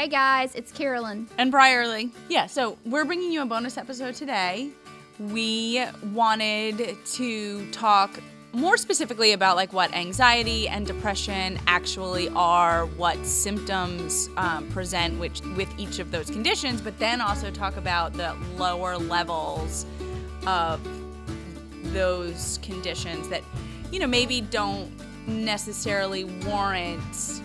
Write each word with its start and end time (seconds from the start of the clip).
Hey 0.00 0.08
guys, 0.08 0.54
it's 0.54 0.72
Carolyn. 0.72 1.28
And 1.36 1.52
Brierley. 1.52 2.10
Yeah, 2.30 2.46
so 2.46 2.78
we're 2.86 3.04
bringing 3.04 3.30
you 3.30 3.42
a 3.42 3.44
bonus 3.44 3.76
episode 3.76 4.14
today. 4.14 4.70
We 5.18 5.84
wanted 6.14 6.96
to 7.04 7.70
talk 7.70 8.18
more 8.54 8.78
specifically 8.78 9.32
about 9.32 9.56
like 9.56 9.74
what 9.74 9.92
anxiety 9.92 10.68
and 10.68 10.86
depression 10.86 11.58
actually 11.66 12.30
are, 12.30 12.86
what 12.86 13.26
symptoms 13.26 14.30
um, 14.38 14.66
present 14.70 15.20
which, 15.20 15.42
with 15.54 15.68
each 15.78 15.98
of 15.98 16.10
those 16.10 16.30
conditions, 16.30 16.80
but 16.80 16.98
then 16.98 17.20
also 17.20 17.50
talk 17.50 17.76
about 17.76 18.14
the 18.14 18.34
lower 18.56 18.96
levels 18.96 19.84
of 20.46 20.80
those 21.92 22.58
conditions 22.62 23.28
that, 23.28 23.42
you 23.92 24.00
know, 24.00 24.06
maybe 24.06 24.40
don't 24.40 24.90
necessarily 25.26 26.24
warrant 26.24 27.39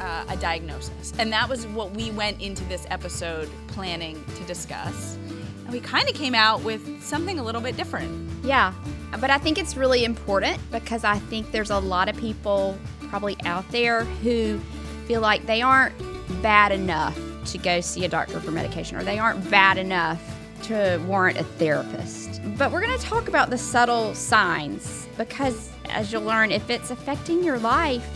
uh, 0.00 0.24
a 0.28 0.36
diagnosis. 0.36 1.12
And 1.18 1.32
that 1.32 1.48
was 1.48 1.66
what 1.68 1.92
we 1.92 2.10
went 2.10 2.40
into 2.40 2.64
this 2.64 2.86
episode 2.90 3.48
planning 3.68 4.22
to 4.36 4.44
discuss. 4.44 5.16
And 5.64 5.72
we 5.72 5.80
kind 5.80 6.08
of 6.08 6.14
came 6.14 6.34
out 6.34 6.62
with 6.62 7.02
something 7.02 7.38
a 7.38 7.42
little 7.42 7.60
bit 7.60 7.76
different. 7.76 8.30
Yeah, 8.44 8.72
but 9.20 9.30
I 9.30 9.38
think 9.38 9.58
it's 9.58 9.76
really 9.76 10.04
important 10.04 10.58
because 10.70 11.04
I 11.04 11.18
think 11.18 11.50
there's 11.50 11.70
a 11.70 11.78
lot 11.78 12.08
of 12.08 12.16
people 12.16 12.78
probably 13.08 13.36
out 13.44 13.68
there 13.70 14.04
who 14.04 14.58
feel 15.06 15.20
like 15.20 15.46
they 15.46 15.62
aren't 15.62 15.94
bad 16.42 16.72
enough 16.72 17.18
to 17.46 17.58
go 17.58 17.80
see 17.80 18.04
a 18.04 18.08
doctor 18.08 18.40
for 18.40 18.50
medication 18.50 18.96
or 18.96 19.02
they 19.02 19.18
aren't 19.18 19.50
bad 19.50 19.78
enough 19.78 20.22
to 20.64 21.02
warrant 21.06 21.38
a 21.38 21.44
therapist. 21.44 22.40
But 22.58 22.70
we're 22.72 22.82
going 22.82 22.98
to 22.98 23.04
talk 23.04 23.28
about 23.28 23.50
the 23.50 23.58
subtle 23.58 24.14
signs 24.14 25.06
because, 25.16 25.70
as 25.90 26.12
you'll 26.12 26.22
learn, 26.22 26.50
if 26.50 26.68
it's 26.68 26.90
affecting 26.90 27.42
your 27.42 27.58
life, 27.58 28.06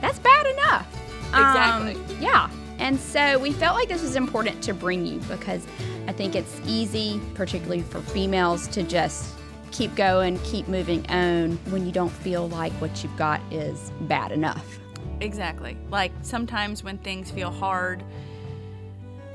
that's 0.00 0.18
bad 0.18 0.46
enough. 0.46 0.99
Exactly. 1.30 1.94
Um, 1.94 2.22
yeah. 2.22 2.50
And 2.78 2.98
so 2.98 3.38
we 3.38 3.52
felt 3.52 3.76
like 3.76 3.88
this 3.88 4.02
was 4.02 4.16
important 4.16 4.62
to 4.62 4.74
bring 4.74 5.04
you 5.04 5.18
because 5.28 5.66
I 6.06 6.12
think 6.12 6.34
it's 6.34 6.60
easy, 6.66 7.20
particularly 7.34 7.82
for 7.82 8.00
females, 8.00 8.66
to 8.68 8.82
just 8.82 9.34
keep 9.70 9.94
going, 9.94 10.38
keep 10.40 10.66
moving 10.66 11.08
on 11.10 11.52
when 11.70 11.86
you 11.86 11.92
don't 11.92 12.10
feel 12.10 12.48
like 12.48 12.72
what 12.74 13.02
you've 13.02 13.16
got 13.16 13.40
is 13.52 13.92
bad 14.02 14.32
enough. 14.32 14.78
Exactly. 15.20 15.76
Like 15.90 16.12
sometimes 16.22 16.82
when 16.82 16.98
things 16.98 17.30
feel 17.30 17.50
hard, 17.50 18.02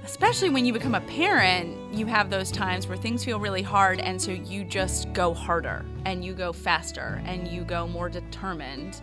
especially 0.03 0.49
when 0.49 0.65
you 0.65 0.73
become 0.73 0.95
a 0.95 1.01
parent, 1.01 1.93
you 1.93 2.05
have 2.07 2.29
those 2.29 2.51
times 2.51 2.87
where 2.87 2.97
things 2.97 3.23
feel 3.23 3.39
really 3.39 3.61
hard, 3.61 3.99
and 3.99 4.21
so 4.21 4.31
you 4.31 4.63
just 4.63 5.11
go 5.13 5.33
harder 5.33 5.85
and 6.05 6.25
you 6.25 6.33
go 6.33 6.51
faster 6.51 7.21
and 7.25 7.47
you 7.47 7.63
go 7.63 7.87
more 7.87 8.09
determined. 8.09 8.99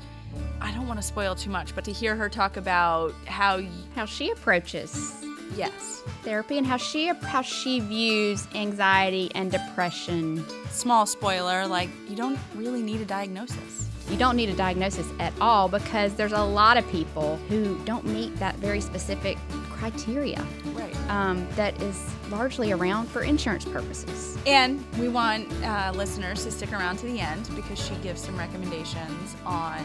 I 0.61 0.73
don't 0.73 0.87
want 0.87 1.01
to 1.01 1.07
spoil 1.07 1.35
too 1.35 1.51
much, 1.51 1.75
but 1.75 1.85
to 1.85 1.93
hear 1.93 2.15
her 2.17 2.29
talk 2.29 2.57
about 2.57 3.15
how 3.27 3.57
y- 3.59 3.69
How 3.95 4.05
she 4.05 4.31
approaches 4.31 5.13
yes, 5.57 6.03
therapy 6.23 6.57
and 6.57 6.67
how 6.67 6.77
she 6.79 7.09
how 7.09 7.43
she 7.43 7.81
views 7.81 8.47
anxiety 8.55 9.31
and 9.35 9.51
depression. 9.51 10.45
small 10.71 11.05
spoiler, 11.07 11.67
like 11.67 11.91
you 12.09 12.17
don't 12.17 12.39
really 12.55 12.83
need 12.83 13.01
a 13.01 13.05
diagnosis. 13.05 13.89
You 14.11 14.17
don't 14.17 14.37
need 14.37 14.49
a 14.49 14.55
diagnosis 14.57 15.07
at 15.21 15.33
all 15.41 15.69
because 15.69 16.15
there's 16.15 16.33
a 16.33 16.43
lot 16.43 16.77
of 16.77 16.87
people 16.91 17.37
who 17.49 17.79
don't 17.85 18.05
meet 18.05 18.35
that 18.39 18.57
very 18.57 18.81
specific 18.81 19.39
criteria 19.83 20.41
Right. 20.75 20.95
um, 21.11 21.45
that 21.57 21.75
is 21.83 22.09
largely 22.31 22.71
around 22.71 23.09
for 23.09 23.23
insurance 23.23 23.65
purposes. 23.65 24.39
And 24.47 24.85
we 24.97 25.09
want 25.09 25.51
uh, 25.65 25.91
listeners 25.97 26.45
to 26.45 26.53
stick 26.53 26.73
around 26.73 26.99
to 26.99 27.07
the 27.07 27.19
end 27.19 27.51
because 27.57 27.85
she 27.85 27.97
gives 27.97 28.21
some 28.21 28.39
recommendations 28.39 29.35
on 29.45 29.79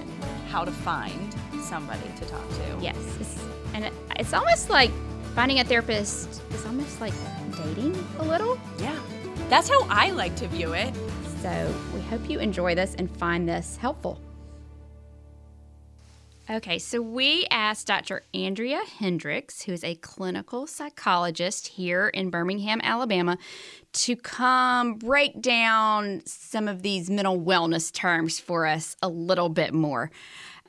how 0.52 0.64
to 0.64 0.72
find 0.72 1.36
somebody 1.64 2.08
to 2.20 2.26
talk 2.26 2.48
to. 2.48 2.78
Yes, 2.80 2.96
it's, 3.20 3.44
and 3.74 3.86
it, 3.86 3.94
it's 4.20 4.34
almost 4.34 4.70
like 4.70 4.92
finding 5.34 5.62
a 5.62 5.64
therapist 5.64 6.44
is 6.54 6.64
almost 6.68 7.02
like 7.02 7.14
dating 7.56 7.96
a 8.20 8.24
little. 8.24 8.60
Yeah. 8.78 9.00
That's 9.50 9.68
how 9.68 9.82
I 9.90 10.12
like 10.12 10.36
to 10.36 10.48
view 10.48 10.74
it. 10.74 10.94
So 11.42 11.74
we 11.96 12.02
hope 12.02 12.30
you 12.30 12.38
enjoy 12.40 12.76
this 12.76 12.94
and 13.00 13.10
find 13.18 13.50
this 13.50 13.78
helpful. 13.78 14.22
Okay, 16.50 16.80
so 16.80 17.02
we 17.02 17.46
asked 17.52 17.88
Dr. 17.88 18.24
Andrea 18.34 18.80
Hendricks, 19.00 19.64
who 19.64 19.74
is 19.74 19.84
a 19.84 19.96
clinical 19.96 20.66
psychologist 20.66 21.68
here 21.68 22.08
in 22.08 22.30
Birmingham, 22.30 22.80
Alabama, 22.84 23.38
to 23.92 24.16
come 24.16 24.94
break 24.94 25.42
down 25.42 26.22
some 26.26 26.70
of 26.70 26.84
these 26.84 27.10
mental 27.10 27.38
wellness 27.38 27.92
terms 27.92 28.40
for 28.40 28.66
us 28.66 28.96
a 29.02 29.10
little 29.10 29.50
bit 29.50 29.74
more. 29.74 30.10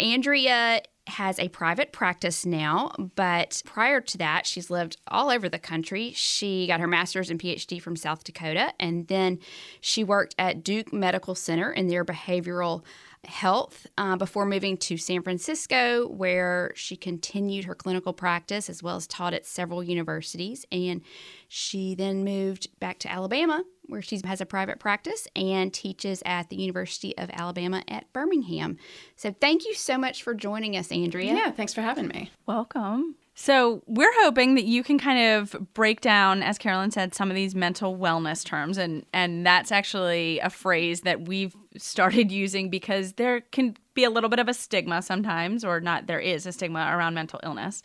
Andrea 0.00 0.82
has 1.06 1.38
a 1.38 1.48
private 1.48 1.92
practice 1.92 2.44
now, 2.44 2.90
but 3.14 3.62
prior 3.64 4.00
to 4.00 4.18
that, 4.18 4.46
she's 4.46 4.70
lived 4.70 4.96
all 5.06 5.30
over 5.30 5.48
the 5.48 5.60
country. 5.60 6.12
She 6.12 6.66
got 6.66 6.80
her 6.80 6.88
master's 6.88 7.30
and 7.30 7.40
PhD 7.40 7.80
from 7.80 7.94
South 7.94 8.24
Dakota, 8.24 8.72
and 8.80 9.06
then 9.06 9.38
she 9.80 10.02
worked 10.02 10.34
at 10.40 10.64
Duke 10.64 10.92
Medical 10.92 11.36
Center 11.36 11.72
in 11.72 11.86
their 11.86 12.04
behavioral 12.04 12.82
health 13.24 13.86
uh, 13.96 14.16
before 14.16 14.46
moving 14.46 14.76
to 14.76 14.96
San 14.96 15.22
Francisco, 15.22 16.06
where 16.08 16.72
she 16.74 16.96
continued 16.96 17.64
her 17.64 17.74
clinical 17.74 18.12
practice 18.12 18.70
as 18.70 18.82
well 18.82 18.96
as 18.96 19.06
taught 19.06 19.34
at 19.34 19.46
several 19.46 19.82
universities. 19.82 20.64
And 20.70 21.02
she 21.48 21.94
then 21.94 22.24
moved 22.24 22.68
back 22.80 22.98
to 23.00 23.12
Alabama, 23.12 23.64
where 23.86 24.02
she 24.02 24.20
has 24.24 24.40
a 24.40 24.46
private 24.46 24.78
practice 24.78 25.26
and 25.34 25.72
teaches 25.72 26.22
at 26.26 26.48
the 26.48 26.56
University 26.56 27.16
of 27.16 27.30
Alabama 27.32 27.82
at 27.88 28.12
Birmingham. 28.12 28.76
So, 29.16 29.34
thank 29.40 29.64
you 29.64 29.74
so 29.74 29.98
much 29.98 30.22
for 30.22 30.34
joining 30.34 30.76
us, 30.76 30.92
Andrea. 30.92 31.34
Yeah, 31.34 31.50
thanks 31.50 31.74
for 31.74 31.82
having 31.82 32.08
me. 32.08 32.30
Welcome. 32.46 33.16
So, 33.40 33.84
we're 33.86 34.12
hoping 34.16 34.56
that 34.56 34.64
you 34.64 34.82
can 34.82 34.98
kind 34.98 35.36
of 35.36 35.54
break 35.72 36.00
down, 36.00 36.42
as 36.42 36.58
Carolyn 36.58 36.90
said, 36.90 37.14
some 37.14 37.30
of 37.30 37.36
these 37.36 37.54
mental 37.54 37.96
wellness 37.96 38.44
terms. 38.44 38.78
And, 38.78 39.06
and 39.12 39.46
that's 39.46 39.70
actually 39.70 40.40
a 40.40 40.50
phrase 40.50 41.02
that 41.02 41.28
we've 41.28 41.54
started 41.76 42.32
using 42.32 42.68
because 42.68 43.12
there 43.12 43.42
can 43.52 43.76
be 43.94 44.02
a 44.02 44.10
little 44.10 44.28
bit 44.28 44.40
of 44.40 44.48
a 44.48 44.54
stigma 44.54 45.02
sometimes, 45.02 45.64
or 45.64 45.78
not, 45.78 46.08
there 46.08 46.18
is 46.18 46.46
a 46.46 46.52
stigma 46.52 46.90
around 46.92 47.14
mental 47.14 47.38
illness. 47.44 47.84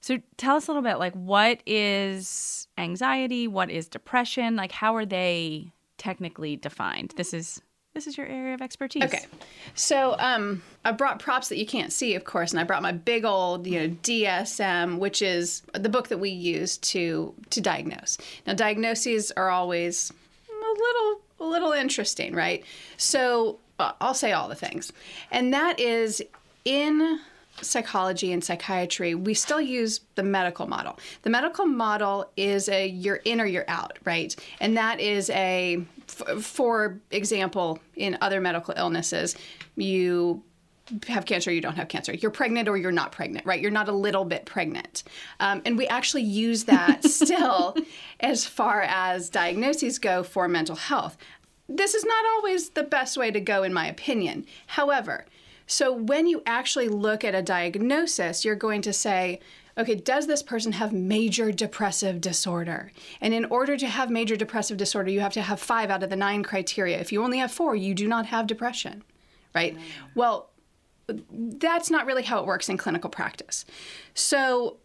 So, 0.00 0.18
tell 0.38 0.56
us 0.56 0.66
a 0.66 0.72
little 0.72 0.82
bit 0.82 0.98
like, 0.98 1.14
what 1.14 1.60
is 1.66 2.66
anxiety? 2.76 3.46
What 3.46 3.70
is 3.70 3.86
depression? 3.86 4.56
Like, 4.56 4.72
how 4.72 4.96
are 4.96 5.06
they 5.06 5.72
technically 5.98 6.56
defined? 6.56 7.14
This 7.16 7.32
is. 7.32 7.62
This 7.94 8.06
is 8.06 8.16
your 8.16 8.26
area 8.26 8.54
of 8.54 8.62
expertise. 8.62 9.02
Okay. 9.02 9.24
So 9.74 10.14
um, 10.20 10.62
I 10.84 10.92
brought 10.92 11.18
props 11.18 11.48
that 11.48 11.58
you 11.58 11.66
can't 11.66 11.92
see, 11.92 12.14
of 12.14 12.22
course, 12.22 12.52
and 12.52 12.60
I 12.60 12.64
brought 12.64 12.82
my 12.82 12.92
big 12.92 13.24
old, 13.24 13.66
you 13.66 13.80
know, 13.80 13.94
DSM, 14.04 14.98
which 14.98 15.22
is 15.22 15.62
the 15.72 15.88
book 15.88 16.06
that 16.08 16.18
we 16.18 16.30
use 16.30 16.78
to 16.78 17.34
to 17.50 17.60
diagnose. 17.60 18.16
Now, 18.46 18.54
diagnoses 18.54 19.32
are 19.32 19.50
always 19.50 20.12
a 20.48 20.52
little 20.52 21.20
a 21.40 21.44
little 21.44 21.72
interesting, 21.72 22.32
right? 22.32 22.64
So 22.96 23.58
uh, 23.80 23.92
I'll 24.00 24.14
say 24.14 24.30
all 24.32 24.48
the 24.48 24.54
things, 24.54 24.92
and 25.32 25.52
that 25.52 25.80
is 25.80 26.22
in 26.64 27.18
psychology 27.62 28.32
and 28.32 28.42
psychiatry, 28.42 29.14
we 29.14 29.34
still 29.34 29.60
use 29.60 30.00
the 30.14 30.22
medical 30.22 30.66
model. 30.66 30.98
The 31.22 31.30
medical 31.30 31.66
model 31.66 32.30
is 32.36 32.68
a 32.68 32.86
you're 32.86 33.16
in 33.16 33.40
or 33.40 33.46
you're 33.46 33.68
out, 33.68 33.98
right? 34.04 34.34
And 34.60 34.76
that 34.76 35.00
is 35.00 35.30
a, 35.30 35.84
f- 36.08 36.42
for 36.42 37.00
example, 37.10 37.78
in 37.96 38.18
other 38.20 38.40
medical 38.40 38.74
illnesses, 38.76 39.36
you 39.76 40.42
have 41.06 41.24
cancer, 41.24 41.52
you 41.52 41.60
don't 41.60 41.76
have 41.76 41.88
cancer. 41.88 42.14
You're 42.14 42.30
pregnant 42.30 42.68
or 42.68 42.76
you're 42.76 42.92
not 42.92 43.12
pregnant, 43.12 43.46
right? 43.46 43.60
You're 43.60 43.70
not 43.70 43.88
a 43.88 43.92
little 43.92 44.24
bit 44.24 44.44
pregnant. 44.44 45.04
Um, 45.38 45.62
and 45.64 45.78
we 45.78 45.86
actually 45.86 46.22
use 46.22 46.64
that 46.64 47.04
still 47.10 47.76
as 48.20 48.44
far 48.44 48.82
as 48.82 49.30
diagnoses 49.30 49.98
go 49.98 50.22
for 50.22 50.48
mental 50.48 50.76
health. 50.76 51.16
This 51.68 51.94
is 51.94 52.04
not 52.04 52.24
always 52.34 52.70
the 52.70 52.82
best 52.82 53.16
way 53.16 53.30
to 53.30 53.40
go, 53.40 53.62
in 53.62 53.72
my 53.72 53.86
opinion. 53.86 54.46
However, 54.66 55.26
so 55.70 55.92
when 55.92 56.26
you 56.26 56.42
actually 56.46 56.88
look 56.88 57.22
at 57.22 57.32
a 57.32 57.42
diagnosis, 57.42 58.44
you're 58.44 58.56
going 58.56 58.82
to 58.82 58.92
say, 58.92 59.38
okay, 59.78 59.94
does 59.94 60.26
this 60.26 60.42
person 60.42 60.72
have 60.72 60.92
major 60.92 61.52
depressive 61.52 62.20
disorder? 62.20 62.90
And 63.20 63.32
in 63.32 63.44
order 63.44 63.76
to 63.76 63.86
have 63.86 64.10
major 64.10 64.34
depressive 64.34 64.76
disorder, 64.76 65.10
you 65.10 65.20
have 65.20 65.32
to 65.34 65.42
have 65.42 65.60
five 65.60 65.88
out 65.88 66.02
of 66.02 66.10
the 66.10 66.16
nine 66.16 66.42
criteria. 66.42 66.98
If 66.98 67.12
you 67.12 67.22
only 67.22 67.38
have 67.38 67.52
four, 67.52 67.76
you 67.76 67.94
do 67.94 68.08
not 68.08 68.26
have 68.26 68.48
depression, 68.48 69.04
right? 69.54 69.78
Well, 70.16 70.50
that's 71.30 71.88
not 71.88 72.04
really 72.04 72.24
how 72.24 72.40
it 72.40 72.46
works 72.46 72.68
in 72.68 72.76
clinical 72.76 73.08
practice. 73.08 73.64
So 74.12 74.78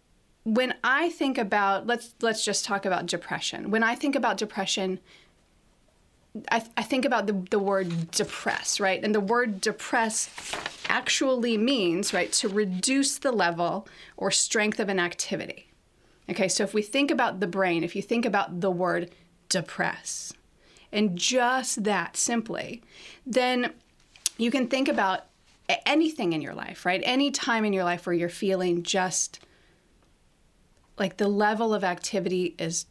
when 0.44 0.76
I 0.84 1.10
think 1.10 1.40
about 1.40 1.88
let's 1.88 2.14
let's 2.22 2.46
just 2.46 2.64
talk 2.64 2.86
about 2.86 3.08
depression. 3.08 3.72
When 3.72 3.82
I 3.82 3.96
think 3.96 4.16
about 4.16 4.38
depression, 4.38 5.00
I, 6.52 6.66
I 6.76 6.84
think 6.84 7.06
about 7.06 7.28
the, 7.28 7.34
the 7.50 7.60
word 7.60 8.12
depress, 8.12 8.80
right? 8.80 9.04
And 9.04 9.16
the 9.16 9.20
word 9.20 9.62
depress 9.62 10.30
actually 10.88 11.58
means, 11.58 12.14
right, 12.14 12.32
to 12.34 12.50
reduce 12.50 13.18
the 13.18 13.32
level 13.32 13.88
or 14.18 14.32
strength 14.32 14.80
of 14.80 14.90
an 14.90 15.00
activity. 15.00 15.70
Okay, 16.30 16.48
so 16.48 16.64
if 16.64 16.74
we 16.74 16.82
think 16.82 17.12
about 17.12 17.40
the 17.40 17.48
brain, 17.48 17.84
if 17.84 17.96
you 17.96 18.02
think 18.02 18.26
about 18.26 18.62
the 18.62 18.72
word 18.72 19.12
depress, 19.48 20.34
and 20.92 21.18
just 21.18 21.84
that 21.84 22.18
simply, 22.18 22.82
then 23.26 23.74
you 24.38 24.50
can 24.50 24.68
think 24.68 24.88
about 24.88 25.26
anything 25.86 26.34
in 26.34 26.42
your 26.42 26.54
life, 26.54 26.86
right? 26.86 27.02
Any 27.04 27.32
time 27.32 27.66
in 27.66 27.74
your 27.74 27.84
life 27.84 28.06
where 28.06 28.16
you're 28.16 28.30
feeling 28.30 28.84
just 28.84 29.40
like 30.98 31.18
the 31.18 31.28
level 31.28 31.74
of 31.74 31.84
activity 31.84 32.56
is 32.58 32.86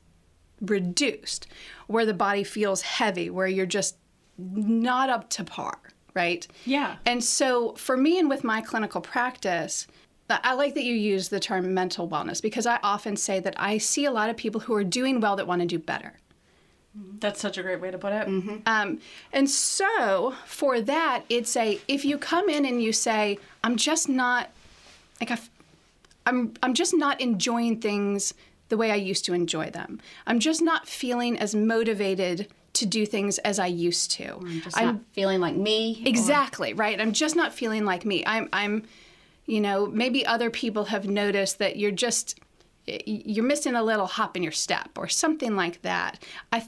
reduced, 0.70 1.46
where 1.86 2.06
the 2.06 2.14
body 2.14 2.44
feels 2.44 2.82
heavy, 2.82 3.30
where 3.30 3.46
you're 3.46 3.66
just 3.66 3.96
not 4.38 5.10
up 5.10 5.30
to 5.30 5.44
par, 5.44 5.78
right? 6.14 6.46
Yeah. 6.64 6.96
And 7.06 7.22
so 7.22 7.72
for 7.74 7.96
me 7.96 8.18
and 8.18 8.28
with 8.28 8.44
my 8.44 8.60
clinical 8.60 9.00
practice, 9.00 9.86
I 10.30 10.54
like 10.54 10.74
that 10.74 10.84
you 10.84 10.94
use 10.94 11.28
the 11.28 11.38
term 11.38 11.74
mental 11.74 12.08
wellness 12.08 12.40
because 12.40 12.66
I 12.66 12.78
often 12.82 13.16
say 13.16 13.40
that 13.40 13.54
I 13.56 13.78
see 13.78 14.06
a 14.06 14.10
lot 14.10 14.30
of 14.30 14.36
people 14.36 14.60
who 14.62 14.74
are 14.74 14.84
doing 14.84 15.20
well 15.20 15.36
that 15.36 15.46
want 15.46 15.60
to 15.60 15.66
do 15.66 15.78
better. 15.78 16.14
That's 17.20 17.40
such 17.40 17.58
a 17.58 17.62
great 17.62 17.80
way 17.80 17.90
to 17.90 17.98
put 17.98 18.12
it. 18.12 18.28
Um, 18.66 19.00
and 19.32 19.50
so 19.50 20.34
for 20.46 20.80
that, 20.80 21.24
it's 21.28 21.56
a 21.56 21.80
if 21.88 22.04
you 22.04 22.18
come 22.18 22.48
in 22.48 22.64
and 22.64 22.80
you 22.82 22.92
say, 22.92 23.38
I'm 23.64 23.76
just 23.76 24.08
not 24.08 24.50
like 25.20 25.30
I, 25.32 25.38
I'm 26.26 26.54
I'm 26.62 26.72
just 26.72 26.94
not 26.94 27.20
enjoying 27.20 27.80
things 27.80 28.32
the 28.68 28.76
way 28.76 28.90
I 28.90 28.96
used 28.96 29.24
to 29.26 29.34
enjoy 29.34 29.70
them. 29.70 30.00
I'm 30.26 30.38
just 30.38 30.62
not 30.62 30.88
feeling 30.88 31.38
as 31.38 31.54
motivated 31.54 32.48
to 32.74 32.86
do 32.86 33.06
things 33.06 33.38
as 33.38 33.58
I 33.58 33.66
used 33.66 34.10
to. 34.12 34.36
I'm 34.36 34.60
just 34.60 34.76
I'm, 34.78 34.86
not 34.86 35.00
feeling 35.12 35.40
like 35.40 35.54
me. 35.54 36.02
or- 36.04 36.08
Exactly, 36.08 36.74
right? 36.74 37.00
I'm 37.00 37.12
just 37.12 37.36
not 37.36 37.52
feeling 37.54 37.84
like 37.84 38.04
me. 38.04 38.24
I'm 38.26 38.48
I'm 38.52 38.84
you 39.46 39.60
know, 39.60 39.86
maybe 39.86 40.24
other 40.24 40.48
people 40.50 40.86
have 40.86 41.06
noticed 41.06 41.58
that 41.58 41.76
you're 41.76 41.90
just 41.90 42.40
you're 42.86 43.44
missing 43.44 43.74
a 43.74 43.82
little 43.82 44.06
hop 44.06 44.36
in 44.36 44.42
your 44.42 44.52
step 44.52 44.90
or 44.96 45.08
something 45.08 45.54
like 45.56 45.82
that. 45.82 46.22
I 46.52 46.66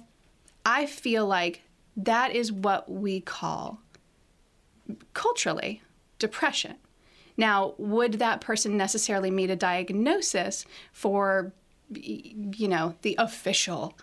I 0.64 0.86
feel 0.86 1.26
like 1.26 1.62
that 1.96 2.34
is 2.34 2.52
what 2.52 2.90
we 2.90 3.20
call 3.20 3.80
culturally 5.14 5.82
depression. 6.18 6.76
Now, 7.36 7.74
would 7.78 8.14
that 8.14 8.40
person 8.40 8.76
necessarily 8.76 9.30
meet 9.30 9.50
a 9.50 9.56
diagnosis 9.56 10.64
for 10.92 11.52
you 11.92 12.68
know, 12.68 12.94
the 13.02 13.14
official? 13.18 13.96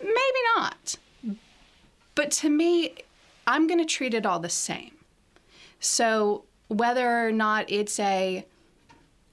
Maybe 0.00 0.40
not. 0.56 0.96
But 2.14 2.30
to 2.32 2.48
me, 2.48 2.94
I'm 3.46 3.66
going 3.66 3.80
to 3.80 3.84
treat 3.84 4.14
it 4.14 4.26
all 4.26 4.40
the 4.40 4.48
same. 4.48 4.92
So 5.80 6.44
whether 6.68 7.26
or 7.26 7.32
not 7.32 7.70
it's 7.70 8.00
a, 8.00 8.44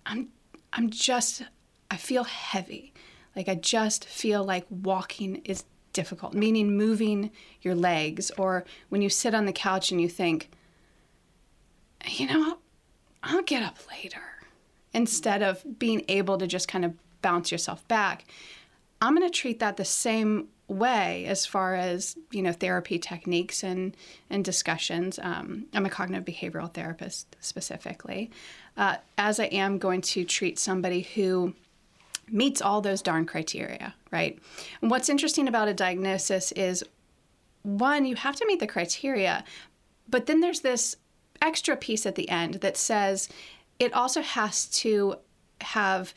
I'm, 0.05 0.29
I'm 0.73 0.89
just, 0.89 1.43
I 1.89 1.97
feel 1.97 2.25
heavy. 2.25 2.93
Like 3.35 3.47
I 3.49 3.55
just 3.55 4.05
feel 4.05 4.43
like 4.43 4.65
walking 4.69 5.37
is 5.45 5.63
difficult, 5.93 6.33
meaning 6.33 6.75
moving 6.75 7.31
your 7.61 7.75
legs, 7.75 8.31
or 8.37 8.65
when 8.89 9.01
you 9.01 9.09
sit 9.09 9.33
on 9.33 9.45
the 9.45 9.53
couch 9.53 9.91
and 9.91 10.01
you 10.01 10.09
think, 10.09 10.49
you 12.07 12.27
know, 12.27 12.43
I'll, 12.43 12.59
I'll 13.23 13.43
get 13.43 13.63
up 13.63 13.77
later, 13.89 14.21
instead 14.93 15.41
of 15.41 15.79
being 15.79 16.03
able 16.07 16.37
to 16.37 16.47
just 16.47 16.67
kind 16.67 16.83
of 16.83 16.93
bounce 17.23 17.51
yourself 17.51 17.87
back. 17.87 18.25
I'm 19.01 19.15
going 19.15 19.27
to 19.27 19.35
treat 19.35 19.59
that 19.59 19.77
the 19.77 19.85
same 19.85 20.49
way 20.67 21.25
as 21.25 21.45
far 21.45 21.75
as 21.75 22.15
you 22.31 22.41
know 22.41 22.53
therapy 22.53 22.97
techniques 22.97 23.63
and 23.63 23.97
and 24.29 24.45
discussions. 24.45 25.19
Um, 25.21 25.65
I'm 25.73 25.85
a 25.85 25.89
cognitive 25.89 26.25
behavioral 26.25 26.71
therapist 26.71 27.35
specifically, 27.39 28.29
uh, 28.77 28.97
as 29.17 29.39
I 29.39 29.45
am 29.45 29.79
going 29.79 30.01
to 30.01 30.23
treat 30.23 30.59
somebody 30.59 31.01
who 31.01 31.53
meets 32.29 32.61
all 32.61 32.81
those 32.81 33.01
darn 33.01 33.25
criteria, 33.25 33.93
right? 34.11 34.39
And 34.81 34.89
what's 34.89 35.09
interesting 35.09 35.47
about 35.47 35.67
a 35.67 35.73
diagnosis 35.73 36.51
is 36.53 36.83
one, 37.63 38.05
you 38.05 38.15
have 38.15 38.35
to 38.37 38.45
meet 38.45 38.59
the 38.59 38.67
criteria, 38.67 39.43
but 40.09 40.25
then 40.25 40.39
there's 40.39 40.61
this 40.61 40.95
extra 41.41 41.75
piece 41.75 42.05
at 42.05 42.15
the 42.15 42.29
end 42.29 42.55
that 42.55 42.77
says 42.77 43.27
it 43.79 43.93
also 43.93 44.21
has 44.21 44.65
to 44.67 45.15
have 45.59 46.13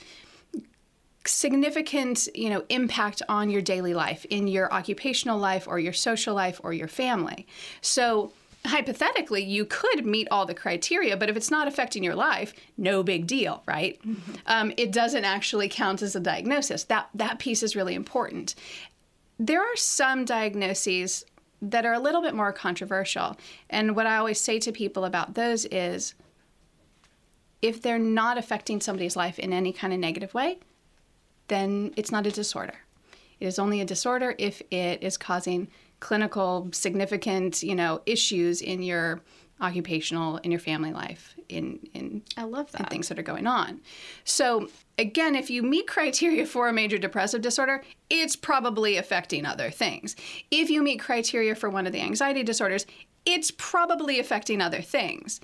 significant 1.28 2.28
you 2.34 2.50
know 2.50 2.64
impact 2.68 3.22
on 3.28 3.50
your 3.50 3.62
daily 3.62 3.94
life 3.94 4.24
in 4.26 4.46
your 4.46 4.72
occupational 4.72 5.38
life 5.38 5.66
or 5.68 5.78
your 5.78 5.92
social 5.92 6.34
life 6.34 6.60
or 6.64 6.72
your 6.72 6.88
family. 6.88 7.46
So 7.80 8.32
hypothetically 8.64 9.44
you 9.44 9.64
could 9.64 10.04
meet 10.04 10.26
all 10.28 10.44
the 10.44 10.54
criteria 10.54 11.16
but 11.16 11.30
if 11.30 11.36
it's 11.36 11.52
not 11.52 11.68
affecting 11.68 12.02
your 12.02 12.16
life 12.16 12.52
no 12.76 13.04
big 13.04 13.26
deal 13.26 13.62
right? 13.66 14.00
Um, 14.46 14.72
it 14.76 14.90
doesn't 14.90 15.24
actually 15.24 15.68
count 15.68 16.02
as 16.02 16.16
a 16.16 16.20
diagnosis. 16.20 16.84
That 16.84 17.08
that 17.14 17.38
piece 17.38 17.62
is 17.62 17.76
really 17.76 17.94
important. 17.94 18.54
There 19.38 19.60
are 19.60 19.76
some 19.76 20.24
diagnoses 20.24 21.24
that 21.62 21.86
are 21.86 21.92
a 21.92 21.98
little 21.98 22.22
bit 22.22 22.34
more 22.34 22.52
controversial 22.52 23.36
and 23.70 23.96
what 23.96 24.06
i 24.06 24.16
always 24.16 24.40
say 24.40 24.58
to 24.58 24.72
people 24.72 25.04
about 25.04 25.34
those 25.34 25.64
is 25.66 26.14
if 27.62 27.80
they're 27.80 27.98
not 27.98 28.36
affecting 28.38 28.80
somebody's 28.80 29.16
life 29.16 29.38
in 29.38 29.52
any 29.52 29.72
kind 29.72 29.92
of 29.92 29.98
negative 29.98 30.34
way 30.34 30.58
then 31.48 31.92
it's 31.96 32.12
not 32.12 32.26
a 32.26 32.30
disorder. 32.30 32.74
It 33.40 33.46
is 33.46 33.58
only 33.58 33.80
a 33.80 33.84
disorder 33.84 34.34
if 34.38 34.62
it 34.70 35.02
is 35.02 35.16
causing 35.16 35.68
clinical 36.00 36.68
significant, 36.72 37.62
you 37.62 37.74
know, 37.74 38.02
issues 38.06 38.62
in 38.62 38.82
your 38.82 39.20
occupational, 39.60 40.36
in 40.38 40.50
your 40.50 40.60
family 40.60 40.92
life, 40.92 41.34
in 41.48 41.80
in 41.94 42.22
I 42.36 42.44
love 42.44 42.70
that. 42.72 42.90
things 42.90 43.08
that 43.08 43.18
are 43.18 43.22
going 43.22 43.46
on. 43.46 43.80
So 44.24 44.68
again, 44.98 45.34
if 45.34 45.48
you 45.48 45.62
meet 45.62 45.86
criteria 45.86 46.46
for 46.46 46.68
a 46.68 46.72
major 46.72 46.98
depressive 46.98 47.40
disorder, 47.42 47.82
it's 48.10 48.36
probably 48.36 48.96
affecting 48.96 49.46
other 49.46 49.70
things. 49.70 50.14
If 50.50 50.68
you 50.68 50.82
meet 50.82 51.00
criteria 51.00 51.54
for 51.54 51.70
one 51.70 51.86
of 51.86 51.92
the 51.92 52.00
anxiety 52.00 52.42
disorders, 52.42 52.86
it's 53.24 53.50
probably 53.50 54.20
affecting 54.20 54.60
other 54.60 54.82
things. 54.82 55.40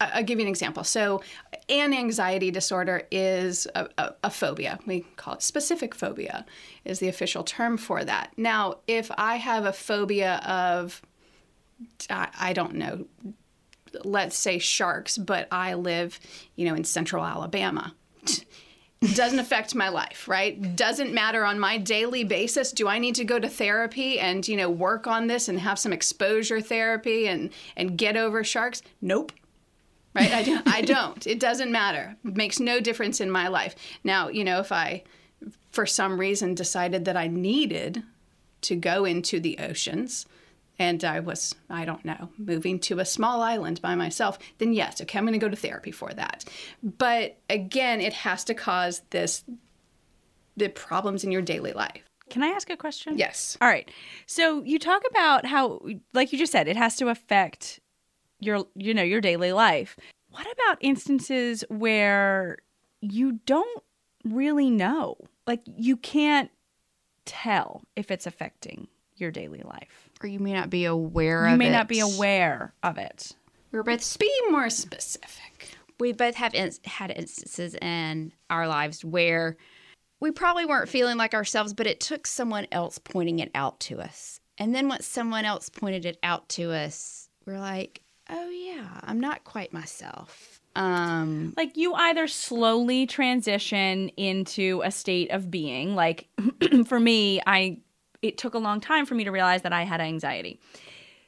I'll 0.00 0.22
give 0.22 0.38
you 0.38 0.44
an 0.44 0.50
example. 0.50 0.84
So, 0.84 1.22
an 1.68 1.94
anxiety 1.94 2.50
disorder 2.50 3.02
is 3.10 3.66
a, 3.74 3.88
a, 3.96 4.14
a 4.24 4.30
phobia. 4.30 4.78
We 4.86 5.00
call 5.16 5.34
it 5.34 5.42
specific 5.42 5.94
phobia, 5.94 6.44
is 6.84 6.98
the 6.98 7.08
official 7.08 7.44
term 7.44 7.76
for 7.76 8.04
that. 8.04 8.32
Now, 8.36 8.78
if 8.86 9.10
I 9.16 9.36
have 9.36 9.64
a 9.64 9.72
phobia 9.72 10.36
of, 10.46 11.00
I, 12.10 12.28
I 12.38 12.52
don't 12.52 12.74
know, 12.74 13.06
let's 14.04 14.36
say 14.36 14.58
sharks, 14.58 15.16
but 15.16 15.48
I 15.50 15.74
live, 15.74 16.18
you 16.56 16.66
know, 16.66 16.74
in 16.74 16.84
central 16.84 17.24
Alabama. 17.24 17.94
Doesn't 19.14 19.38
affect 19.38 19.74
my 19.74 19.90
life, 19.90 20.26
right? 20.28 20.76
Doesn't 20.76 21.12
matter 21.12 21.44
on 21.44 21.58
my 21.58 21.76
daily 21.76 22.24
basis. 22.24 22.72
Do 22.72 22.88
I 22.88 22.98
need 22.98 23.14
to 23.16 23.24
go 23.24 23.38
to 23.38 23.50
therapy 23.50 24.18
and, 24.18 24.46
you 24.48 24.56
know, 24.56 24.70
work 24.70 25.06
on 25.06 25.26
this 25.26 25.46
and 25.46 25.60
have 25.60 25.78
some 25.78 25.92
exposure 25.92 26.62
therapy 26.62 27.28
and 27.28 27.50
and 27.76 27.98
get 27.98 28.16
over 28.16 28.42
sharks? 28.42 28.80
Nope 29.02 29.32
right? 30.14 30.32
I 30.32 30.42
don't, 30.42 30.68
I 30.68 30.80
don't. 30.82 31.26
It 31.26 31.40
doesn't 31.40 31.72
matter. 31.72 32.16
It 32.24 32.36
makes 32.36 32.60
no 32.60 32.80
difference 32.80 33.20
in 33.20 33.30
my 33.30 33.48
life. 33.48 33.74
Now, 34.02 34.28
you 34.28 34.44
know, 34.44 34.60
if 34.60 34.72
I, 34.72 35.02
for 35.70 35.86
some 35.86 36.18
reason, 36.18 36.54
decided 36.54 37.04
that 37.04 37.16
I 37.16 37.26
needed 37.26 38.02
to 38.62 38.76
go 38.76 39.04
into 39.04 39.40
the 39.40 39.58
oceans 39.58 40.26
and 40.78 41.04
I 41.04 41.20
was, 41.20 41.54
I 41.70 41.84
don't 41.84 42.04
know, 42.04 42.30
moving 42.36 42.80
to 42.80 42.98
a 42.98 43.04
small 43.04 43.42
island 43.42 43.80
by 43.80 43.94
myself, 43.94 44.38
then 44.58 44.72
yes, 44.72 45.00
okay, 45.00 45.18
I'm 45.18 45.24
going 45.24 45.38
to 45.38 45.38
go 45.38 45.48
to 45.48 45.56
therapy 45.56 45.92
for 45.92 46.12
that. 46.14 46.44
But 46.82 47.36
again, 47.48 48.00
it 48.00 48.12
has 48.12 48.42
to 48.44 48.54
cause 48.54 49.02
this, 49.10 49.44
the 50.56 50.68
problems 50.68 51.22
in 51.22 51.30
your 51.30 51.42
daily 51.42 51.72
life. 51.72 52.02
Can 52.30 52.42
I 52.42 52.48
ask 52.48 52.70
a 52.70 52.76
question? 52.76 53.18
Yes. 53.18 53.56
All 53.60 53.68
right. 53.68 53.88
So 54.26 54.64
you 54.64 54.78
talk 54.78 55.02
about 55.08 55.46
how, 55.46 55.80
like 56.12 56.32
you 56.32 56.38
just 56.38 56.52
said, 56.52 56.66
it 56.66 56.76
has 56.76 56.96
to 56.96 57.08
affect 57.08 57.80
your, 58.44 58.64
you 58.74 58.94
know, 58.94 59.02
your 59.02 59.20
daily 59.20 59.52
life. 59.52 59.96
What 60.30 60.46
about 60.52 60.78
instances 60.80 61.64
where 61.68 62.58
you 63.00 63.40
don't 63.46 63.82
really 64.24 64.70
know? 64.70 65.16
Like 65.46 65.60
you 65.66 65.96
can't 65.96 66.50
tell 67.24 67.82
if 67.96 68.10
it's 68.10 68.26
affecting 68.26 68.88
your 69.16 69.30
daily 69.30 69.62
life. 69.64 70.10
Or 70.22 70.26
you 70.28 70.38
may 70.40 70.52
not 70.52 70.70
be 70.70 70.84
aware 70.84 71.46
You 71.46 71.52
of 71.52 71.58
may 71.58 71.68
it. 71.68 71.72
not 71.72 71.88
be 71.88 72.00
aware 72.00 72.74
of 72.82 72.98
it. 72.98 73.32
We're 73.72 73.82
both 73.82 74.18
Be 74.18 74.30
more 74.50 74.70
specific. 74.70 75.76
we 75.98 76.12
both 76.12 76.34
have 76.36 76.54
ins- 76.54 76.80
had 76.84 77.10
instances 77.10 77.74
in 77.76 78.32
our 78.50 78.66
lives 78.68 79.04
where 79.04 79.56
we 80.20 80.30
probably 80.30 80.64
weren't 80.64 80.88
feeling 80.88 81.16
like 81.16 81.34
ourselves, 81.34 81.72
but 81.74 81.86
it 81.86 82.00
took 82.00 82.26
someone 82.26 82.66
else 82.72 82.98
pointing 82.98 83.40
it 83.40 83.50
out 83.54 83.80
to 83.80 84.00
us. 84.00 84.40
And 84.58 84.74
then 84.74 84.88
once 84.88 85.06
someone 85.06 85.44
else 85.44 85.68
pointed 85.68 86.06
it 86.06 86.18
out 86.22 86.48
to 86.50 86.72
us, 86.72 87.28
we're 87.46 87.58
like, 87.58 88.00
oh 88.30 88.50
yeah, 88.50 89.00
I'm 89.02 89.20
not 89.20 89.44
quite 89.44 89.72
myself. 89.72 90.60
Um, 90.76 91.54
Like 91.56 91.76
you 91.76 91.94
either 91.94 92.26
slowly 92.26 93.06
transition 93.06 94.08
into 94.16 94.82
a 94.84 94.90
state 94.90 95.30
of 95.30 95.50
being, 95.50 95.94
like 95.94 96.28
for 96.86 96.98
me, 96.98 97.40
I 97.46 97.78
it 98.22 98.38
took 98.38 98.54
a 98.54 98.58
long 98.58 98.80
time 98.80 99.04
for 99.06 99.14
me 99.14 99.24
to 99.24 99.30
realize 99.30 99.62
that 99.62 99.72
I 99.72 99.82
had 99.82 100.00
anxiety. 100.00 100.58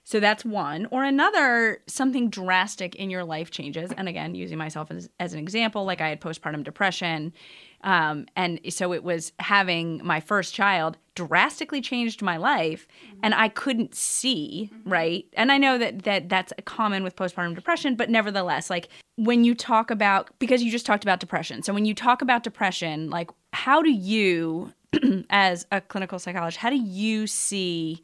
So 0.07 0.21
that's 0.21 0.45
one. 0.45 0.87
Or 0.93 1.03
another, 1.05 1.83
something 1.89 2.31
drastic 2.31 2.95
in 2.95 3.11
your 3.11 3.25
life 3.25 3.51
changes. 3.51 3.91
And 3.97 4.09
again, 4.09 4.37
using 4.37 4.57
myself 4.57 4.91
as, 4.93 5.11
as 5.19 5.33
an 5.33 5.41
example, 5.41 5.85
like 5.85 6.01
I 6.01 6.09
had 6.09 6.21
postpartum 6.21 6.63
depression. 6.63 7.33
Um, 7.87 8.27
and 8.35 8.61
so 8.69 8.93
it 8.93 9.05
was 9.05 9.33
having 9.39 10.01
my 10.05 10.19
first 10.19 10.53
child 10.53 10.99
drastically 11.15 11.81
changed 11.81 12.21
my 12.21 12.37
life 12.37 12.89
and 13.23 13.33
I 13.33 13.49
couldn't 13.49 13.95
see, 13.95 14.71
right? 14.85 15.25
And 15.35 15.53
I 15.53 15.57
know 15.57 15.79
that, 15.79 16.03
that 16.03 16.29
that's 16.29 16.53
common 16.65 17.05
with 17.05 17.15
postpartum 17.15 17.55
depression, 17.55 17.95
but 17.95 18.11
nevertheless, 18.11 18.69
like 18.69 18.89
when 19.15 19.45
you 19.45 19.55
talk 19.55 19.93
about, 19.93 20.37
because 20.41 20.65
you 20.65 20.71
just 20.71 20.85
talked 20.85 21.05
about 21.05 21.21
depression. 21.21 21.63
So 21.63 21.73
when 21.73 21.87
you 21.87 21.95
talk 21.95 22.23
about 22.23 22.43
depression, 22.43 23.09
like 23.09 23.31
how 23.53 23.83
do 23.83 23.93
you, 23.93 24.73
as 25.31 25.65
a 25.71 25.81
clinical 25.81 26.19
psychologist, 26.19 26.59
how 26.59 26.71
do 26.71 26.77
you 26.77 27.29
see, 27.29 28.03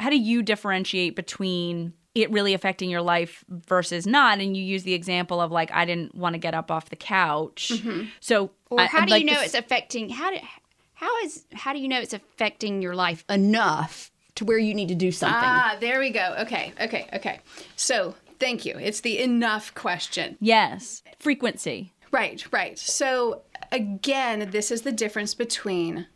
how 0.00 0.10
do 0.10 0.18
you 0.18 0.42
differentiate 0.42 1.16
between 1.16 1.94
it 2.14 2.30
really 2.30 2.52
affecting 2.54 2.90
your 2.90 3.02
life 3.02 3.44
versus 3.48 4.06
not? 4.06 4.38
And 4.40 4.56
you 4.56 4.62
use 4.62 4.82
the 4.82 4.94
example 4.94 5.40
of 5.40 5.50
like, 5.50 5.70
I 5.72 5.84
didn't 5.84 6.14
want 6.14 6.34
to 6.34 6.38
get 6.38 6.54
up 6.54 6.70
off 6.70 6.90
the 6.90 6.96
couch. 6.96 7.72
So, 8.20 8.50
Or 8.70 8.80
I- 8.80 8.86
how 8.86 9.04
do 9.04 9.10
like 9.10 9.20
you 9.20 9.26
know 9.26 9.38
to 9.38 9.44
it's 9.44 9.54
affecting 9.54 10.08
how 10.10 10.30
do 10.30 10.38
how 10.94 11.18
is 11.24 11.44
how 11.52 11.72
do 11.72 11.78
you 11.80 11.88
know 11.88 12.00
it's 12.00 12.12
affecting 12.14 12.80
your 12.82 12.94
life 12.94 13.24
enough 13.28 14.10
to 14.36 14.44
where 14.44 14.58
you 14.58 14.72
need 14.74 14.88
to 14.88 14.94
do 14.94 15.10
something? 15.12 15.36
Ah, 15.42 15.76
there 15.80 15.98
we 16.00 16.10
go. 16.10 16.36
Okay, 16.40 16.72
okay, 16.80 17.06
okay. 17.14 17.40
So 17.76 18.14
thank 18.38 18.64
you. 18.64 18.78
It's 18.78 19.00
the 19.00 19.18
enough 19.22 19.74
question. 19.74 20.36
Yes. 20.40 21.02
Frequency. 21.18 21.92
Right, 22.12 22.44
right. 22.52 22.78
So 22.78 23.42
again, 23.72 24.50
this 24.50 24.70
is 24.70 24.82
the 24.82 24.92
difference 24.92 25.34
between 25.34 26.06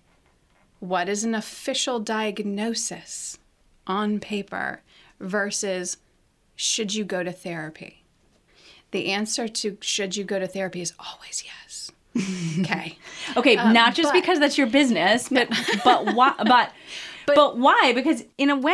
what 0.79 1.09
is 1.09 1.25
an 1.25 1.35
official 1.35 1.99
diagnosis 2.00 3.38
on 3.87 4.21
paper 4.21 4.83
versus 5.20 5.96
should 6.54 6.94
you 6.94 7.04
go 7.04 7.23
to 7.23 7.32
therapy? 7.32 8.02
The 8.92 9.08
answer 9.12 9.49
to 9.49 9.76
should 9.80 10.16
you 10.16 10.25
go 10.25 10.38
to 10.38 10.46
therapy 10.46 10.80
is 10.80 10.92
always 10.99 11.42
yes. 11.44 11.90
Okay. 12.61 12.96
Okay, 13.37 13.56
not 13.56 13.94
just 13.94 14.08
Um, 14.08 14.14
but- 14.14 14.20
because 14.20 14.38
that's 14.40 14.56
your 14.56 14.66
business, 14.68 15.28
but 15.30 15.49
but 15.85 16.14
why? 16.14 16.32
But, 16.38 16.73
but 17.26 17.58
why? 17.58 17.92
Because 17.94 18.25
in 18.38 18.49
a 18.50 18.56
way, 18.56 18.73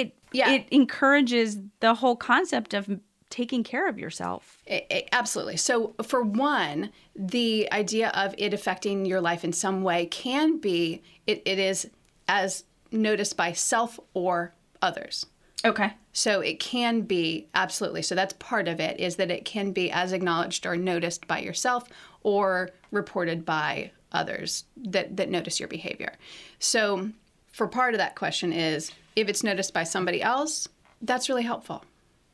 it 0.00 0.14
Yeah. 0.32 0.50
it 0.52 0.66
encourages 0.70 1.58
the 1.80 1.94
whole 1.94 2.16
concept 2.16 2.74
of 2.74 3.00
taking 3.30 3.62
care 3.64 3.88
of 3.88 3.98
yourself. 3.98 4.58
I- 4.70 4.84
I- 4.90 5.04
absolutely. 5.12 5.56
So, 5.56 5.94
for 6.02 6.20
one, 6.22 6.90
the 7.16 7.66
idea 7.72 8.08
of 8.10 8.34
it 8.36 8.52
affecting 8.52 9.06
your 9.06 9.22
life 9.22 9.42
in 9.42 9.52
some 9.54 9.82
way 9.82 10.04
can 10.06 10.58
be 10.58 11.00
it, 11.26 11.40
it 11.46 11.58
is 11.58 11.88
as 12.28 12.64
noticed 12.90 13.36
by 13.38 13.52
self 13.52 13.98
or 14.12 14.52
others. 14.82 15.24
Okay. 15.64 15.92
So 16.12 16.40
it 16.40 16.58
can 16.60 17.02
be 17.02 17.48
absolutely. 17.54 18.02
So 18.02 18.14
that's 18.14 18.34
part 18.34 18.68
of 18.68 18.80
it 18.80 18.98
is 18.98 19.16
that 19.16 19.30
it 19.30 19.44
can 19.44 19.72
be 19.72 19.90
as 19.90 20.12
acknowledged 20.12 20.66
or 20.66 20.76
noticed 20.76 21.26
by 21.26 21.38
yourself 21.38 21.88
or 22.22 22.70
reported 22.90 23.44
by 23.44 23.92
others 24.10 24.64
that 24.76 25.16
that 25.16 25.30
notice 25.30 25.58
your 25.58 25.68
behavior. 25.68 26.14
So 26.58 27.10
for 27.52 27.66
part 27.66 27.94
of 27.94 27.98
that 27.98 28.14
question 28.14 28.52
is 28.52 28.92
if 29.16 29.28
it's 29.28 29.42
noticed 29.42 29.72
by 29.72 29.84
somebody 29.84 30.22
else, 30.22 30.68
that's 31.00 31.28
really 31.28 31.42
helpful. 31.42 31.84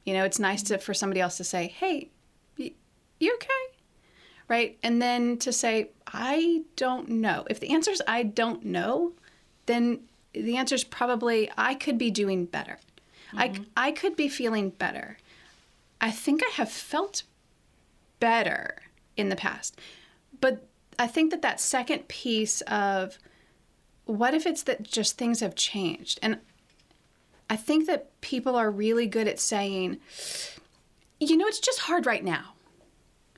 You 0.04 0.14
know, 0.14 0.24
it's 0.24 0.38
nice 0.38 0.62
to 0.64 0.78
for 0.78 0.94
somebody 0.94 1.20
else 1.20 1.36
to 1.36 1.44
say, 1.44 1.68
"Hey, 1.68 2.10
y- 2.58 2.72
you 3.20 3.34
okay?" 3.34 3.78
Right? 4.48 4.78
And 4.82 5.00
then 5.02 5.36
to 5.38 5.52
say, 5.52 5.90
"I 6.06 6.62
don't 6.76 7.08
know." 7.10 7.46
If 7.50 7.60
the 7.60 7.70
answer 7.74 7.90
is 7.90 8.02
I 8.06 8.22
don't 8.22 8.64
know, 8.64 9.12
then 9.66 10.08
the 10.32 10.56
answer 10.56 10.74
is 10.74 10.84
probably 10.84 11.50
I 11.56 11.74
could 11.74 11.98
be 11.98 12.10
doing 12.10 12.46
better. 12.46 12.78
I, 13.34 13.48
mm-hmm. 13.48 13.64
I 13.76 13.92
could 13.92 14.16
be 14.16 14.28
feeling 14.28 14.70
better. 14.70 15.18
I 16.00 16.10
think 16.10 16.42
I 16.42 16.50
have 16.54 16.70
felt 16.70 17.24
better 18.20 18.82
in 19.16 19.28
the 19.28 19.36
past. 19.36 19.78
But 20.40 20.66
I 20.98 21.06
think 21.06 21.30
that 21.30 21.42
that 21.42 21.60
second 21.60 22.08
piece 22.08 22.60
of 22.62 23.18
what 24.04 24.34
if 24.34 24.46
it's 24.46 24.62
that 24.64 24.82
just 24.82 25.18
things 25.18 25.40
have 25.40 25.54
changed? 25.54 26.18
And 26.22 26.38
I 27.50 27.56
think 27.56 27.86
that 27.86 28.20
people 28.20 28.56
are 28.56 28.70
really 28.70 29.06
good 29.06 29.28
at 29.28 29.38
saying, 29.38 29.98
you 31.20 31.36
know, 31.36 31.46
it's 31.46 31.60
just 31.60 31.80
hard 31.80 32.06
right 32.06 32.24
now. 32.24 32.54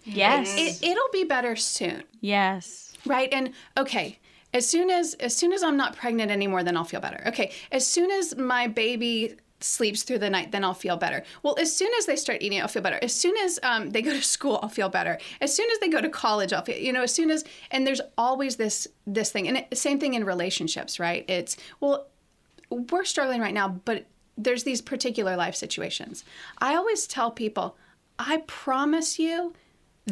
Yes. 0.05 0.55
It, 0.57 0.87
it'll 0.87 1.11
be 1.13 1.25
better 1.25 1.57
soon 1.57 2.05
yes. 2.21 2.93
right 3.07 3.29
and 3.33 3.53
okay 3.77 4.19
as 4.53 4.69
soon 4.69 4.91
as 4.91 5.15
as 5.15 5.37
soon 5.37 5.53
as 5.53 5.63
i'm 5.63 5.77
not 5.77 5.97
pregnant 5.97 6.31
anymore 6.31 6.63
then 6.63 6.77
i'll 6.77 6.85
feel 6.85 7.01
better 7.01 7.23
okay 7.27 7.53
as 7.73 7.87
soon 7.87 8.11
as 8.11 8.37
my 8.37 8.67
baby 8.67 9.37
sleeps 9.61 10.03
through 10.03 10.19
the 10.19 10.31
night 10.31 10.53
then 10.53 10.65
i'll 10.65 10.75
feel 10.75 10.97
better. 10.97 11.23
Well 11.43 11.57
as 11.59 11.75
soon 11.75 11.91
as 11.99 12.07
they 12.07 12.17
start 12.17 12.43
eating 12.43 12.61
i'll 12.61 12.69
feel 12.69 12.83
better. 12.83 12.99
As 13.03 13.15
soon 13.15 13.37
as 13.39 13.59
um, 13.63 13.91
they 13.91 14.03
go 14.03 14.13
to 14.13 14.23
school 14.37 14.59
i'll 14.63 14.69
feel 14.69 14.89
better. 14.89 15.19
As 15.41 15.55
soon 15.55 15.71
as 15.71 15.79
they 15.79 15.89
go 15.89 16.01
to 16.01 16.09
college 16.09 16.53
i'll 16.53 16.63
feel 16.63 16.77
you 16.77 16.93
know 16.93 17.03
as 17.03 17.15
soon 17.15 17.31
as 17.31 17.45
and 17.71 17.87
there's 17.87 18.01
always 18.19 18.57
this 18.57 18.89
this 19.07 19.31
thing 19.33 19.49
and 19.49 19.59
it, 19.59 19.77
same 19.77 19.99
thing 19.99 20.15
in 20.15 20.25
relationships 20.25 20.99
right? 20.99 21.25
It's 21.29 21.57
well 21.81 22.07
we're 22.71 23.05
struggling 23.05 23.41
right 23.41 23.55
now 23.55 23.69
but 23.85 24.07
there's 24.39 24.65
these 24.65 24.81
particular 24.81 25.37
life 25.37 25.55
situations. 25.55 26.25
I 26.59 26.75
always 26.75 27.07
tell 27.07 27.31
people 27.31 27.77
i 28.19 28.43
promise 28.47 29.19
you 29.19 29.55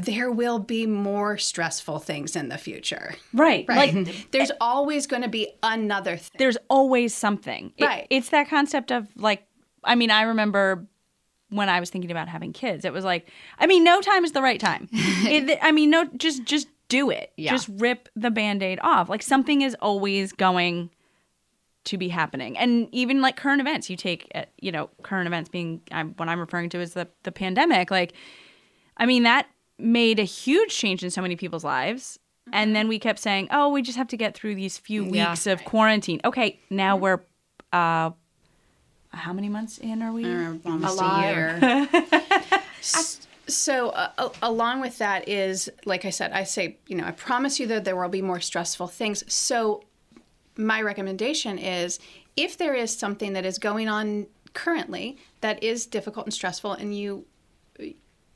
there 0.03 0.31
will 0.31 0.59
be 0.59 0.87
more 0.87 1.39
stressful 1.39 1.99
things 2.01 2.35
in 2.37 2.49
the 2.49 2.59
future. 2.59 3.15
Right. 3.33 3.65
Right. 3.69 3.95
Like 3.95 4.27
There's 4.31 4.51
always 4.61 5.07
going 5.07 5.23
to 5.23 5.29
be 5.29 5.49
another 5.63 6.17
thing. 6.17 6.37
there's 6.39 6.57
always 6.69 7.15
something. 7.15 7.73
It- 7.77 7.85
Right. 7.85 8.07
it's 8.11 8.31
that 8.31 8.49
concept 8.49 8.91
of 8.91 9.07
like, 9.17 9.45
I 9.85 9.95
mean, 9.95 10.11
I 10.11 10.23
remember 10.23 10.87
when 11.51 11.69
I 11.69 11.81
was 11.81 11.89
thinking 11.91 12.11
about 12.11 12.29
having 12.29 12.53
kids, 12.53 12.85
it 12.85 12.93
was 12.93 13.05
like, 13.05 13.29
I 13.59 13.67
mean, 13.67 13.83
no 13.85 14.01
time 14.01 14.25
is 14.25 14.33
the 14.33 14.43
right 14.43 14.61
time. 14.61 14.89
it, 14.93 15.59
I 15.63 15.73
mean, 15.73 15.91
no, 15.91 16.05
just 16.17 16.45
just 16.45 16.69
do 16.89 17.11
it. 17.11 17.33
Yeah. 17.37 17.51
Just 17.53 17.69
rip 17.77 18.09
the 18.17 18.31
band-aid 18.31 18.79
off. 18.83 19.09
Like 19.09 19.23
something 19.23 19.63
is 19.63 19.75
always 19.81 20.33
going 20.33 20.91
to 21.85 21.97
be 21.97 22.09
happening, 22.09 22.59
and 22.59 22.89
even 22.93 23.23
like 23.23 23.37
current 23.37 23.61
events, 23.63 23.89
you 23.89 23.97
take, 23.97 24.31
uh, 24.35 24.45
you 24.61 24.71
know, 24.73 24.91
current 25.03 25.27
events 25.27 25.49
being 25.49 25.81
I'm, 25.91 26.11
what 26.19 26.29
I'm 26.29 26.39
referring 26.41 26.69
to 26.71 26.81
is 26.81 26.93
the 26.93 27.09
the 27.23 27.33
pandemic. 27.33 27.91
Like, 27.91 28.13
I 28.99 29.07
mean, 29.07 29.23
that 29.23 29.47
made 29.79 30.19
a 30.19 30.25
huge 30.25 30.77
change 30.77 31.03
in 31.05 31.11
so 31.11 31.23
many 31.23 31.37
people's 31.37 31.65
lives. 31.65 32.19
And 32.53 32.75
then 32.75 32.89
we 32.89 32.99
kept 32.99 33.19
saying, 33.19 33.49
"Oh, 33.51 33.69
we 33.69 33.83
just 33.83 33.99
have 33.99 34.09
to 34.09 34.17
get 34.17 34.35
through 34.35 34.55
these 34.55 34.79
few 34.79 35.05
Yeah. 35.05 35.31
weeks 35.31 35.47
of 35.47 35.63
quarantine." 35.65 36.21
Okay, 36.25 36.59
now 36.71 36.97
we're 36.97 37.21
uh 37.73 38.11
how 39.11 39.33
many 39.33 39.49
months 39.49 39.79
in 39.79 40.03
are 40.03 40.13
we? 40.13 40.25
almost 40.65 40.99
lot. 40.99 41.25
a 41.25 41.31
year. 41.31 41.89
So, 43.51 43.89
uh, 43.91 44.29
along 44.43 44.83
with 44.83 44.99
that 44.99 45.27
is, 45.27 45.71
like 45.87 46.05
I 46.05 46.11
said, 46.11 46.33
I 46.33 46.45
say, 46.45 46.77
you 46.87 46.95
know, 46.95 47.05
I 47.05 47.13
promise 47.13 47.59
you 47.59 47.67
that 47.69 47.87
there 47.87 47.97
will 47.97 48.11
be 48.11 48.21
more 48.21 48.41
stressful 48.41 48.89
things. 48.89 49.25
So, 49.33 49.85
my 50.59 50.83
recommendation 50.83 51.57
is 51.59 51.99
if 52.37 52.59
there 52.59 52.75
is 52.75 52.95
something 52.95 53.33
that 53.33 53.47
is 53.47 53.59
going 53.59 53.89
on 53.89 54.27
currently 54.53 55.17
that 55.41 55.63
is 55.63 55.87
difficult 55.87 56.27
and 56.27 56.35
stressful, 56.35 56.73
and 56.73 56.95
you 56.95 57.25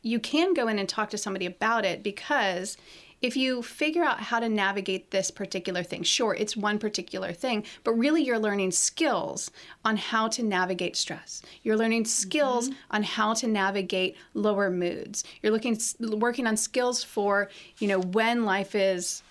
you 0.03 0.19
can 0.19 0.55
go 0.55 0.69
in 0.69 0.79
and 0.79 0.89
talk 0.89 1.11
to 1.11 1.19
somebody 1.19 1.47
about 1.47 1.85
it 1.85 2.03
because 2.03 2.77
if 3.23 3.37
you 3.37 3.63
figure 3.63 4.03
out 4.03 4.19
how 4.19 4.41
to 4.41 4.49
navigate 4.49 5.13
this 5.13 5.31
particular 5.31 5.85
thing, 5.85 6.03
sure, 6.03 6.35
it's 6.35 6.57
one 6.57 6.81
particular 6.81 7.33
thing, 7.33 7.65
but 7.85 7.93
really 7.93 8.23
you're 8.23 8.39
learning 8.39 8.73
skills 8.73 9.51
on 9.85 9.97
how 9.97 10.27
to 10.27 10.43
navigate 10.43 10.97
stress. 10.97 11.41
You're 11.63 11.77
learning 11.77 12.07
skills 12.07 12.69
mm-hmm. 12.69 12.79
on 12.91 13.03
how 13.05 13.33
to 13.35 13.47
navigate 13.47 14.17
lower 14.35 14.71
moods. 14.71 15.23
You're 15.41 15.53
looking 15.53 15.79
working 16.01 16.49
on 16.49 16.57
skills 16.57 17.05
for, 17.05 17.49
you 17.79 17.87
know, 17.87 18.01
when 18.01 18.45
life 18.45 18.75
is 18.75 19.23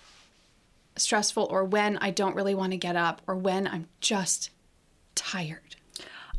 stressful 0.96 1.46
or 1.50 1.64
when 1.64 1.98
I 1.98 2.10
don't 2.10 2.34
really 2.34 2.54
want 2.54 2.72
to 2.72 2.78
get 2.78 2.96
up 2.96 3.20
or 3.26 3.36
when 3.36 3.66
I'm 3.66 3.88
just 4.00 4.50
tired. 5.14 5.71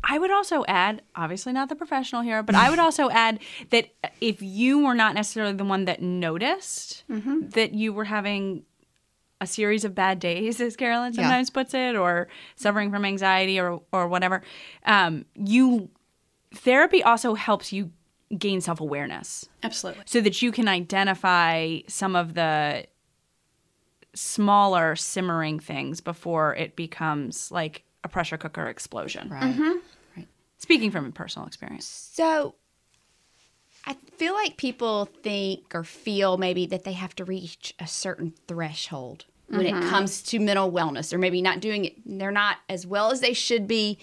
I 0.03 0.19
would 0.19 0.31
also 0.31 0.65
add, 0.67 1.01
obviously 1.15 1.53
not 1.53 1.69
the 1.69 1.75
professional 1.75 2.21
here, 2.21 2.43
but 2.43 2.55
I 2.55 2.69
would 2.69 2.79
also 2.87 3.09
add 3.09 3.39
that 3.69 3.89
if 4.19 4.41
you 4.41 4.83
were 4.83 4.95
not 4.95 5.15
necessarily 5.15 5.53
the 5.53 5.63
one 5.63 5.85
that 5.85 6.01
noticed 6.01 7.03
that 7.53 7.73
you 7.73 7.93
were 7.93 8.05
having 8.05 8.63
a 9.39 9.47
series 9.47 9.83
of 9.85 9.93
bad 9.95 10.19
days, 10.19 10.59
as 10.61 10.75
Carolyn 10.75 11.13
sometimes 11.13 11.49
puts 11.49 11.73
it, 11.73 11.95
or 11.95 12.27
suffering 12.55 12.91
from 12.91 13.05
anxiety 13.05 13.59
or 13.59 13.81
or 13.91 14.07
whatever, 14.07 14.41
um, 14.85 15.25
you 15.35 15.89
therapy 16.53 17.03
also 17.03 17.33
helps 17.33 17.73
you 17.73 17.91
gain 18.37 18.61
self 18.61 18.79
awareness 18.79 19.47
Absolutely. 19.63 20.03
so 20.05 20.21
that 20.21 20.41
you 20.41 20.51
can 20.51 20.67
identify 20.67 21.79
some 21.87 22.15
of 22.15 22.33
the 22.33 22.85
smaller 24.15 24.95
simmering 24.95 25.59
things 25.59 25.99
before 26.01 26.55
it 26.55 26.75
becomes 26.75 27.51
like 27.51 27.83
a 28.03 28.09
pressure 28.09 28.37
cooker 28.37 28.67
explosion. 28.67 29.29
Right. 29.29 29.43
Mm-hmm. 29.43 29.77
Right. 30.17 30.27
Speaking 30.57 30.91
from 30.91 31.11
personal 31.11 31.47
experience. 31.47 31.85
So 32.13 32.55
I 33.85 33.95
feel 34.17 34.33
like 34.33 34.57
people 34.57 35.05
think 35.23 35.73
or 35.73 35.83
feel 35.83 36.37
maybe 36.37 36.65
that 36.67 36.83
they 36.83 36.93
have 36.93 37.15
to 37.15 37.25
reach 37.25 37.73
a 37.79 37.87
certain 37.87 38.33
threshold 38.47 39.25
when 39.47 39.65
it 39.65 39.73
mm-hmm. 39.73 39.89
comes 39.89 40.21
to 40.23 40.39
mental 40.39 40.71
wellness 40.71 41.13
or 41.13 41.17
maybe 41.17 41.41
not 41.41 41.59
doing 41.59 41.85
it 41.85 41.93
they're 42.05 42.31
not 42.31 42.57
as 42.69 42.87
well 42.87 43.11
as 43.11 43.19
they 43.19 43.33
should 43.33 43.67
be 43.67 43.99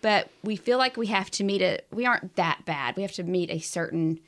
but 0.00 0.28
we 0.42 0.56
feel 0.56 0.78
like 0.78 0.96
we 0.96 1.06
have 1.06 1.30
to 1.30 1.44
meet 1.44 1.62
a 1.62 1.78
we 1.92 2.06
aren't 2.06 2.34
that 2.36 2.64
bad 2.64 2.96
we 2.96 3.02
have 3.02 3.12
to 3.12 3.22
meet 3.22 3.50
a 3.50 3.58
certain 3.58 4.18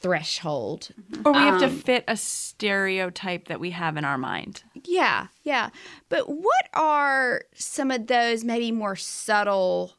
threshold 0.00 0.90
Or 1.24 1.32
we 1.32 1.38
have 1.38 1.60
to 1.60 1.68
fit 1.68 2.04
a 2.08 2.16
stereotype 2.16 3.48
that 3.48 3.60
we 3.60 3.70
have 3.70 3.96
in 3.96 4.04
our 4.04 4.18
mind. 4.18 4.62
Yeah, 4.84 5.26
yeah. 5.42 5.70
But 6.08 6.28
what 6.28 6.68
are 6.74 7.42
some 7.54 7.90
of 7.90 8.06
those 8.06 8.42
maybe 8.44 8.72
more 8.72 8.96
subtle 8.96 9.94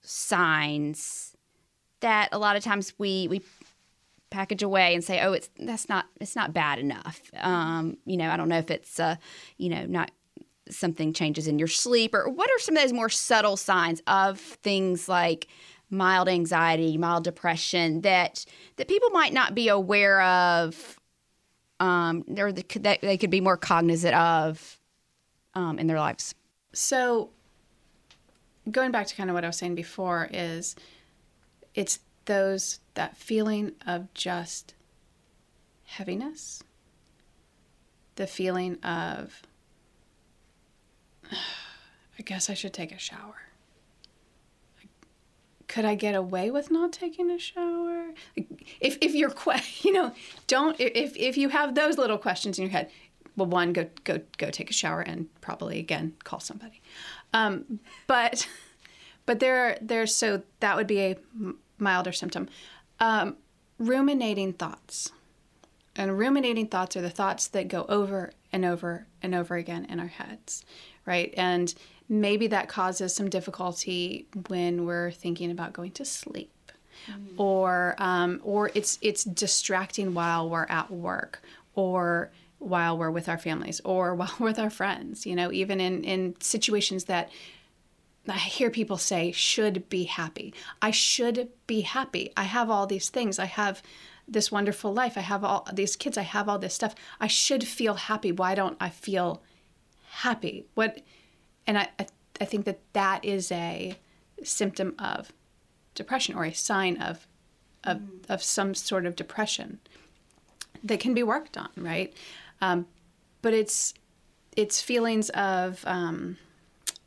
signs 0.00 1.36
that 2.00 2.28
a 2.32 2.38
lot 2.38 2.56
of 2.56 2.64
times 2.64 2.94
we 2.98 3.28
we 3.28 3.42
package 4.30 4.62
away 4.62 4.94
and 4.94 5.04
say, 5.04 5.20
"Oh, 5.20 5.32
it's 5.32 5.50
that's 5.58 5.88
not 5.88 6.06
it's 6.20 6.34
not 6.34 6.52
bad 6.52 6.78
enough." 6.78 7.20
Um, 7.38 7.98
you 8.06 8.16
know, 8.16 8.30
I 8.30 8.36
don't 8.36 8.48
know 8.48 8.58
if 8.58 8.70
it's 8.70 8.98
uh, 8.98 9.16
you 9.58 9.68
know, 9.68 9.84
not 9.86 10.10
something 10.70 11.12
changes 11.12 11.46
in 11.46 11.58
your 11.58 11.68
sleep 11.68 12.14
or 12.14 12.28
what 12.28 12.48
are 12.50 12.58
some 12.58 12.76
of 12.76 12.82
those 12.82 12.92
more 12.92 13.08
subtle 13.10 13.56
signs 13.56 14.00
of 14.06 14.40
things 14.40 15.08
like 15.08 15.48
mild 15.92 16.28
anxiety, 16.28 16.96
mild 16.96 17.22
depression 17.22 18.00
that 18.00 18.44
that 18.76 18.88
people 18.88 19.10
might 19.10 19.32
not 19.32 19.54
be 19.54 19.68
aware 19.68 20.22
of 20.22 20.98
um, 21.82 22.24
or 22.38 22.52
the, 22.52 22.64
that 22.80 23.00
they 23.00 23.16
could 23.16 23.30
be 23.30 23.40
more 23.40 23.56
cognizant 23.56 24.14
of 24.14 24.78
um, 25.54 25.78
in 25.78 25.88
their 25.88 25.98
lives. 25.98 26.34
So, 26.72 27.30
going 28.70 28.92
back 28.92 29.08
to 29.08 29.16
kind 29.16 29.28
of 29.28 29.34
what 29.34 29.44
I 29.44 29.48
was 29.48 29.56
saying 29.56 29.74
before, 29.74 30.28
is 30.32 30.76
it's 31.74 31.98
those 32.26 32.78
that 32.94 33.16
feeling 33.16 33.72
of 33.86 34.14
just 34.14 34.74
heaviness, 35.84 36.62
the 38.14 38.28
feeling 38.28 38.82
of, 38.84 39.42
I 41.32 42.22
guess 42.24 42.48
I 42.48 42.54
should 42.54 42.72
take 42.72 42.92
a 42.92 42.98
shower. 42.98 43.51
Could 45.72 45.86
I 45.86 45.94
get 45.94 46.14
away 46.14 46.50
with 46.50 46.70
not 46.70 46.92
taking 46.92 47.30
a 47.30 47.38
shower? 47.38 48.10
If, 48.78 48.98
if 49.00 49.14
you're, 49.14 49.32
you 49.80 49.90
know, 49.94 50.12
don't, 50.46 50.78
if, 50.78 51.16
if 51.16 51.38
you 51.38 51.48
have 51.48 51.74
those 51.74 51.96
little 51.96 52.18
questions 52.18 52.58
in 52.58 52.64
your 52.64 52.72
head, 52.72 52.90
well, 53.38 53.46
one, 53.46 53.72
go, 53.72 53.88
go, 54.04 54.20
go 54.36 54.50
take 54.50 54.68
a 54.68 54.74
shower 54.74 55.00
and 55.00 55.28
probably 55.40 55.78
again, 55.78 56.12
call 56.24 56.40
somebody. 56.40 56.82
Um, 57.32 57.80
but, 58.06 58.46
but 59.24 59.40
there 59.40 59.78
there's, 59.80 60.14
so 60.14 60.42
that 60.60 60.76
would 60.76 60.86
be 60.86 61.00
a 61.00 61.16
milder 61.78 62.12
symptom. 62.12 62.50
Um, 63.00 63.38
ruminating 63.78 64.52
thoughts. 64.52 65.10
And 65.96 66.18
ruminating 66.18 66.68
thoughts 66.68 66.98
are 66.98 67.02
the 67.02 67.08
thoughts 67.08 67.48
that 67.48 67.68
go 67.68 67.86
over 67.88 68.32
and 68.52 68.66
over 68.66 69.06
and 69.22 69.34
over 69.34 69.56
again 69.56 69.86
in 69.86 70.00
our 70.00 70.08
heads, 70.08 70.66
right? 71.06 71.32
And 71.34 71.74
maybe 72.08 72.46
that 72.48 72.68
causes 72.68 73.14
some 73.14 73.28
difficulty 73.28 74.26
when 74.48 74.86
we're 74.86 75.10
thinking 75.10 75.50
about 75.50 75.72
going 75.72 75.92
to 75.92 76.04
sleep, 76.04 76.72
mm. 77.08 77.38
or 77.38 77.94
um, 77.98 78.40
or 78.42 78.70
it's 78.74 78.98
it's 79.02 79.24
distracting 79.24 80.14
while 80.14 80.48
we're 80.48 80.66
at 80.68 80.90
work, 80.90 81.42
or 81.74 82.30
while 82.58 82.96
we're 82.96 83.10
with 83.10 83.28
our 83.28 83.38
families, 83.38 83.80
or 83.84 84.14
while 84.16 84.34
we're 84.38 84.48
with 84.48 84.58
our 84.58 84.70
friends. 84.70 85.26
You 85.26 85.36
know, 85.36 85.52
even 85.52 85.80
in 85.80 86.04
in 86.04 86.34
situations 86.40 87.04
that 87.04 87.30
I 88.28 88.38
hear 88.38 88.70
people 88.70 88.98
say 88.98 89.32
should 89.32 89.88
be 89.88 90.04
happy. 90.04 90.54
I 90.80 90.90
should 90.92 91.48
be 91.66 91.80
happy. 91.80 92.32
I 92.36 92.44
have 92.44 92.70
all 92.70 92.86
these 92.86 93.08
things. 93.08 93.38
I 93.38 93.46
have 93.46 93.82
this 94.28 94.52
wonderful 94.52 94.92
life. 94.92 95.18
I 95.18 95.22
have 95.22 95.44
all 95.44 95.66
these 95.72 95.96
kids. 95.96 96.16
I 96.16 96.22
have 96.22 96.48
all 96.48 96.58
this 96.58 96.74
stuff. 96.74 96.94
I 97.20 97.26
should 97.26 97.66
feel 97.66 97.94
happy. 97.94 98.30
Why 98.30 98.54
don't 98.54 98.76
I 98.80 98.90
feel 98.90 99.42
happy? 100.10 100.66
What? 100.74 101.00
And 101.66 101.78
I, 101.78 101.88
I, 101.98 102.06
I 102.40 102.44
think 102.44 102.64
that 102.64 102.80
that 102.92 103.24
is 103.24 103.52
a 103.52 103.96
symptom 104.42 104.94
of 104.98 105.32
depression 105.94 106.34
or 106.34 106.44
a 106.44 106.52
sign 106.52 106.96
of, 106.96 107.26
of, 107.84 107.98
mm. 107.98 108.08
of 108.28 108.42
some 108.42 108.74
sort 108.74 109.06
of 109.06 109.16
depression 109.16 109.78
that 110.82 111.00
can 111.00 111.14
be 111.14 111.22
worked 111.22 111.56
on, 111.56 111.68
right? 111.76 112.12
Um, 112.60 112.86
but 113.42 113.54
it's, 113.54 113.94
it's 114.56 114.80
feelings 114.80 115.30
of, 115.30 115.84
um, 115.86 116.36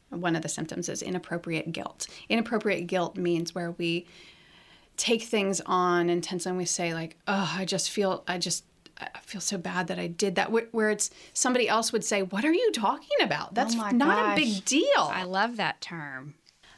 one 0.09 0.35
of 0.35 0.41
the 0.41 0.49
symptoms 0.49 0.87
is 0.87 1.01
inappropriate 1.01 1.71
guilt. 1.71 2.07
Inappropriate 2.29 2.87
guilt 2.87 3.17
means 3.17 3.53
where 3.53 3.71
we 3.71 4.05
take 4.97 5.23
things 5.23 5.61
on 5.65 6.09
intentionally. 6.09 6.57
We 6.57 6.65
say 6.65 6.93
like, 6.93 7.17
"Oh, 7.27 7.53
I 7.57 7.65
just 7.65 7.91
feel, 7.91 8.23
I 8.27 8.37
just, 8.37 8.63
I 8.99 9.19
feel 9.21 9.41
so 9.41 9.57
bad 9.57 9.87
that 9.87 9.99
I 9.99 10.07
did 10.07 10.35
that." 10.35 10.51
Where 10.51 10.89
it's 10.89 11.09
somebody 11.33 11.67
else 11.67 11.91
would 11.91 12.03
say, 12.03 12.23
"What 12.23 12.45
are 12.45 12.53
you 12.53 12.71
talking 12.71 13.17
about? 13.21 13.53
That's 13.53 13.75
oh 13.75 13.89
not 13.89 13.99
gosh. 13.99 14.37
a 14.37 14.41
big 14.41 14.65
deal." 14.65 15.09
I 15.11 15.23
love 15.23 15.57
that 15.57 15.81
term. 15.81 16.35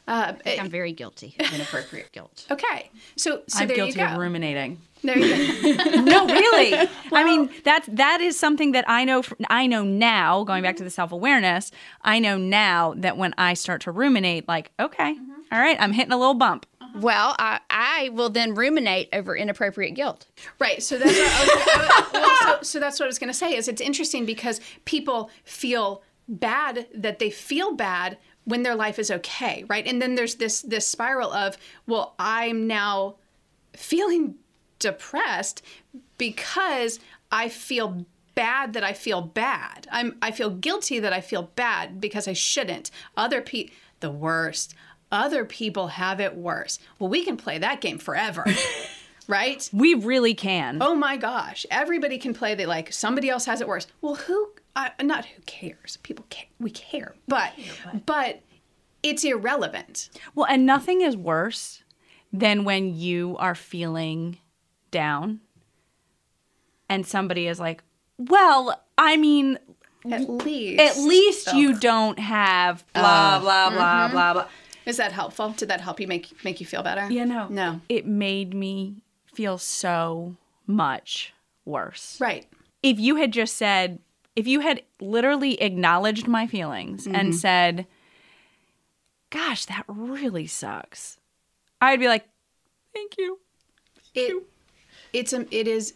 Uh, 0.07 0.33
I 0.45 0.51
am 0.51 0.69
very 0.69 0.93
guilty 0.93 1.35
of 1.37 1.53
inappropriate 1.53 2.11
guilt. 2.13 2.45
Okay, 2.51 2.89
so 3.17 3.41
so 3.47 3.59
I'm 3.59 3.67
there 3.67 3.75
guilty 3.75 3.99
you 3.99 4.05
go. 4.05 4.13
of 4.13 4.17
ruminating. 4.17 4.79
There 5.03 5.17
you 5.17 5.75
go. 5.75 6.01
no, 6.01 6.25
really. 6.25 6.71
Well, 6.71 6.87
I 7.11 7.23
mean, 7.23 7.49
that 7.65 7.83
that 7.89 8.21
is 8.21 8.39
something 8.39 8.71
that 8.71 8.85
I 8.87 9.03
know. 9.03 9.21
I 9.49 9.67
know 9.67 9.83
now. 9.83 10.43
Going 10.45 10.63
back 10.63 10.77
to 10.77 10.83
the 10.83 10.89
self 10.89 11.11
awareness, 11.11 11.71
I 12.01 12.19
know 12.19 12.37
now 12.37 12.93
that 12.97 13.17
when 13.17 13.33
I 13.37 13.53
start 13.53 13.81
to 13.81 13.91
ruminate, 13.91 14.47
like, 14.47 14.71
okay, 14.79 15.13
mm-hmm. 15.13 15.31
all 15.51 15.59
right, 15.59 15.77
I'm 15.79 15.91
hitting 15.91 16.13
a 16.13 16.17
little 16.17 16.33
bump. 16.33 16.65
Well, 16.99 17.35
I, 17.37 17.59
I 17.69 18.09
will 18.09 18.29
then 18.29 18.55
ruminate 18.55 19.09
over 19.13 19.35
inappropriate 19.35 19.95
guilt. 19.95 20.27
Right. 20.59 20.81
So 20.81 20.97
that's 20.97 21.17
what 21.17 21.27
I 21.27 21.41
was, 21.41 21.49
I 21.49 22.09
oh, 22.13 22.19
well, 22.21 22.57
so, 22.57 22.61
so 22.63 22.79
that's 22.79 22.99
what 22.99 23.05
I 23.05 23.07
was 23.07 23.19
going 23.19 23.29
to 23.29 23.37
say. 23.37 23.55
Is 23.55 23.67
it's 23.67 23.81
interesting 23.81 24.25
because 24.25 24.59
people 24.85 25.29
feel 25.43 26.01
bad 26.27 26.87
that 26.93 27.19
they 27.19 27.29
feel 27.29 27.73
bad 27.73 28.17
when 28.45 28.63
their 28.63 28.75
life 28.75 28.97
is 28.99 29.11
okay, 29.11 29.65
right? 29.67 29.85
And 29.85 30.01
then 30.01 30.15
there's 30.15 30.35
this 30.35 30.61
this 30.61 30.87
spiral 30.87 31.31
of, 31.33 31.57
well, 31.85 32.15
I'm 32.17 32.67
now 32.67 33.15
feeling 33.73 34.35
depressed 34.79 35.61
because 36.17 36.99
I 37.31 37.49
feel 37.49 38.05
bad 38.35 38.73
that 38.73 38.83
I 38.83 38.93
feel 38.93 39.21
bad. 39.21 39.87
I'm 39.91 40.15
I 40.21 40.31
feel 40.31 40.49
guilty 40.49 40.99
that 40.99 41.13
I 41.13 41.21
feel 41.21 41.51
bad 41.55 41.99
because 41.99 42.27
I 42.27 42.33
shouldn't. 42.33 42.91
Other 43.15 43.41
people 43.41 43.75
the 43.99 44.11
worst. 44.11 44.75
Other 45.11 45.45
people 45.45 45.87
have 45.87 46.19
it 46.19 46.35
worse. 46.35 46.79
Well, 46.99 47.09
we 47.09 47.23
can 47.23 47.37
play 47.37 47.57
that 47.57 47.81
game 47.81 47.97
forever. 47.97 48.45
right? 49.27 49.69
We 49.73 49.93
really 49.93 50.33
can. 50.33 50.79
Oh 50.81 50.95
my 50.95 51.17
gosh. 51.17 51.65
Everybody 51.69 52.17
can 52.17 52.33
play 52.33 52.55
that 52.55 52.67
like 52.67 52.91
somebody 52.91 53.29
else 53.29 53.45
has 53.45 53.61
it 53.61 53.67
worse. 53.67 53.87
Well, 54.01 54.15
who 54.15 54.51
uh, 54.77 54.89
not 55.01 55.25
who 55.25 55.41
cares. 55.45 55.97
People 56.03 56.25
care. 56.29 56.47
We 56.59 56.69
care, 56.69 57.15
but, 57.27 57.53
but 58.05 58.41
it's 59.01 59.23
irrelevant. 59.23 60.09
Well, 60.35 60.45
and 60.47 60.65
nothing 60.65 61.01
is 61.01 61.17
worse 61.17 61.83
than 62.31 62.63
when 62.63 62.93
you 62.93 63.35
are 63.39 63.55
feeling 63.55 64.37
down, 64.91 65.39
and 66.87 67.07
somebody 67.07 67.47
is 67.47 67.59
like, 67.59 67.83
"Well, 68.17 68.81
I 68.97 69.17
mean." 69.17 69.59
At 70.09 70.29
least, 70.29 70.79
at 70.79 71.03
least 71.03 71.53
you 71.53 71.77
don't 71.77 72.17
have 72.17 72.85
blah 72.93 73.39
blah 73.39 73.69
blah 73.71 74.03
mm-hmm. 74.05 74.13
blah 74.13 74.33
blah. 74.33 74.47
Is 74.87 74.97
that 74.97 75.11
helpful? 75.11 75.49
Did 75.49 75.67
that 75.67 75.81
help 75.81 75.99
you 75.99 76.07
make 76.07 76.43
make 76.45 76.61
you 76.61 76.65
feel 76.65 76.81
better? 76.81 77.11
Yeah, 77.11 77.25
no, 77.25 77.47
no. 77.49 77.81
It 77.89 78.07
made 78.07 78.53
me 78.53 79.03
feel 79.25 79.57
so 79.57 80.37
much 80.65 81.33
worse. 81.65 82.17
Right. 82.21 82.47
If 82.81 82.97
you 82.97 83.17
had 83.17 83.33
just 83.33 83.57
said, 83.57 83.99
if 84.37 84.47
you 84.47 84.61
had 84.61 84.81
literally 85.01 85.61
acknowledged 85.61 86.25
my 86.25 86.47
feelings 86.47 87.03
mm-hmm. 87.03 87.15
and 87.15 87.35
said, 87.35 87.85
gosh, 89.29 89.65
that 89.65 89.83
really 89.89 90.47
sucks, 90.47 91.17
I'd 91.81 91.99
be 91.99 92.07
like, 92.07 92.25
thank 92.93 93.17
you. 93.17 93.39
It, 94.15 94.41
it's 95.11 95.33
it 95.33 95.67
is 95.67 95.95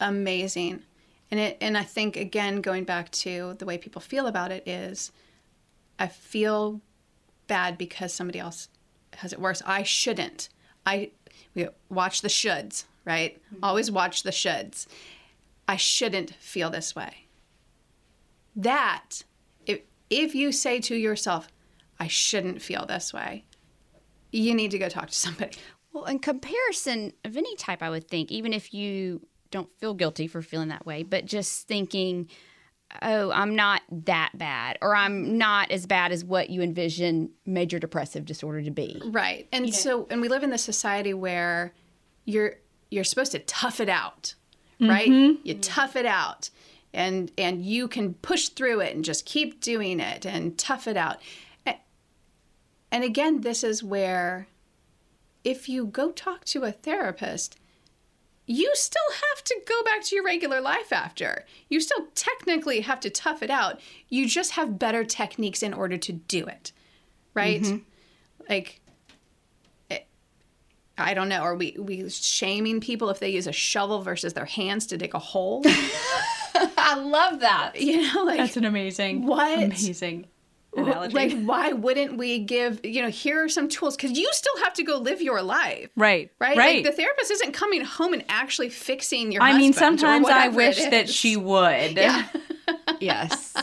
amazing, 0.00 0.82
and 1.30 1.38
it 1.38 1.58
and 1.60 1.76
I 1.76 1.82
think 1.82 2.16
again 2.16 2.62
going 2.62 2.84
back 2.84 3.10
to 3.10 3.54
the 3.58 3.66
way 3.66 3.76
people 3.76 4.00
feel 4.00 4.26
about 4.26 4.50
it 4.50 4.66
is, 4.66 5.12
I 5.98 6.06
feel 6.06 6.80
bad 7.50 7.76
because 7.76 8.14
somebody 8.14 8.38
else 8.38 8.68
has 9.14 9.32
it 9.34 9.40
worse. 9.40 9.60
I 9.66 9.82
shouldn't. 9.82 10.48
I 10.86 11.10
we 11.54 11.68
watch 11.90 12.22
the 12.22 12.28
shoulds, 12.28 12.84
right? 13.04 13.36
Mm-hmm. 13.52 13.64
Always 13.64 13.90
watch 13.90 14.22
the 14.22 14.30
shoulds. 14.30 14.86
I 15.68 15.76
shouldn't 15.76 16.34
feel 16.36 16.70
this 16.70 16.94
way 16.94 17.26
that 18.56 19.24
if 19.66 19.80
if 20.08 20.34
you 20.34 20.52
say 20.52 20.80
to 20.80 20.94
yourself, 20.94 21.48
I 21.98 22.06
shouldn't 22.06 22.62
feel 22.62 22.86
this 22.86 23.12
way, 23.12 23.44
you 24.32 24.54
need 24.54 24.70
to 24.70 24.78
go 24.78 24.88
talk 24.88 25.08
to 25.08 25.14
somebody. 25.14 25.58
Well, 25.92 26.04
in 26.04 26.20
comparison 26.20 27.12
of 27.24 27.36
any 27.36 27.56
type, 27.56 27.82
I 27.82 27.90
would 27.90 28.06
think, 28.06 28.30
even 28.30 28.52
if 28.52 28.72
you 28.72 29.26
don't 29.50 29.68
feel 29.78 29.92
guilty 29.92 30.28
for 30.28 30.40
feeling 30.40 30.68
that 30.68 30.86
way, 30.86 31.02
but 31.02 31.24
just 31.24 31.66
thinking, 31.66 32.28
oh, 33.02 33.30
I'm 33.32 33.54
not 33.54 33.82
that 33.90 34.30
bad, 34.34 34.78
or 34.82 34.94
I'm 34.94 35.38
not 35.38 35.70
as 35.70 35.86
bad 35.86 36.12
as 36.12 36.24
what 36.24 36.50
you 36.50 36.62
envision 36.62 37.30
major 37.46 37.78
depressive 37.78 38.24
disorder 38.24 38.62
to 38.62 38.70
be. 38.70 39.00
Right. 39.06 39.48
And 39.52 39.66
you 39.66 39.72
so, 39.72 40.06
and 40.10 40.20
we 40.20 40.28
live 40.28 40.42
in 40.42 40.50
this 40.50 40.64
society 40.64 41.14
where 41.14 41.72
you're 42.24 42.56
you're 42.90 43.04
supposed 43.04 43.32
to 43.32 43.38
tough 43.40 43.80
it 43.80 43.88
out, 43.88 44.34
right? 44.80 45.08
Mm-hmm. 45.08 45.46
You 45.46 45.54
tough 45.54 45.94
it 45.96 46.06
out 46.06 46.50
and 46.92 47.30
and 47.38 47.64
you 47.64 47.88
can 47.88 48.14
push 48.14 48.48
through 48.48 48.80
it 48.80 48.94
and 48.94 49.04
just 49.04 49.24
keep 49.24 49.60
doing 49.60 50.00
it 50.00 50.26
and 50.26 50.58
tough 50.58 50.86
it 50.88 50.96
out 50.96 51.18
and 52.90 53.04
again 53.04 53.42
this 53.42 53.62
is 53.62 53.82
where 53.82 54.48
if 55.44 55.68
you 55.68 55.86
go 55.86 56.10
talk 56.10 56.44
to 56.44 56.64
a 56.64 56.72
therapist 56.72 57.56
you 58.50 58.70
still 58.74 59.00
have 59.12 59.44
to 59.44 59.56
go 59.66 59.82
back 59.84 60.02
to 60.02 60.16
your 60.16 60.24
regular 60.24 60.60
life 60.60 60.92
after 60.92 61.44
you 61.68 61.80
still 61.80 62.08
technically 62.14 62.80
have 62.80 62.98
to 62.98 63.08
tough 63.08 63.42
it 63.42 63.50
out 63.50 63.80
you 64.08 64.26
just 64.26 64.52
have 64.52 64.78
better 64.78 65.04
techniques 65.04 65.62
in 65.62 65.72
order 65.72 65.96
to 65.96 66.12
do 66.12 66.46
it 66.46 66.72
right 67.34 67.62
mm-hmm. 67.62 67.78
like 68.48 68.80
I 70.98 71.14
don't 71.14 71.30
know. 71.30 71.40
Are 71.40 71.54
we 71.54 71.74
we 71.78 72.10
shaming 72.10 72.80
people 72.80 73.08
if 73.08 73.20
they 73.20 73.30
use 73.30 73.46
a 73.46 73.52
shovel 73.52 74.02
versus 74.02 74.34
their 74.34 74.44
hands 74.44 74.86
to 74.88 74.98
dig 74.98 75.14
a 75.14 75.18
hole? 75.18 75.62
I 76.54 76.94
love 76.96 77.40
that. 77.40 77.80
you 77.80 78.12
know, 78.12 78.24
like 78.24 78.38
That's 78.38 78.58
an 78.58 78.66
amazing, 78.66 79.24
What? 79.24 79.62
amazing 79.62 80.26
analogy. 80.76 81.14
like 81.14 81.42
why 81.44 81.72
wouldn't 81.72 82.16
we 82.16 82.38
give 82.38 82.84
you 82.84 83.02
know 83.02 83.08
here 83.08 83.44
are 83.44 83.48
some 83.48 83.68
tools 83.68 83.96
because 83.96 84.16
you 84.16 84.28
still 84.32 84.62
have 84.62 84.72
to 84.72 84.82
go 84.82 84.98
live 84.98 85.20
your 85.20 85.42
life 85.42 85.90
right, 85.96 86.30
right 86.38 86.56
right. 86.56 86.76
like 86.76 86.84
the 86.84 86.92
therapist 86.92 87.30
isn't 87.30 87.52
coming 87.52 87.82
home 87.84 88.12
and 88.12 88.24
actually 88.28 88.68
fixing 88.68 89.32
your 89.32 89.42
I 89.42 89.56
mean, 89.56 89.72
sometimes 89.72 90.28
I 90.28 90.48
wish 90.48 90.82
that 90.84 91.08
she 91.08 91.36
would. 91.36 91.96
yeah 91.96 92.26
Yes. 93.00 93.54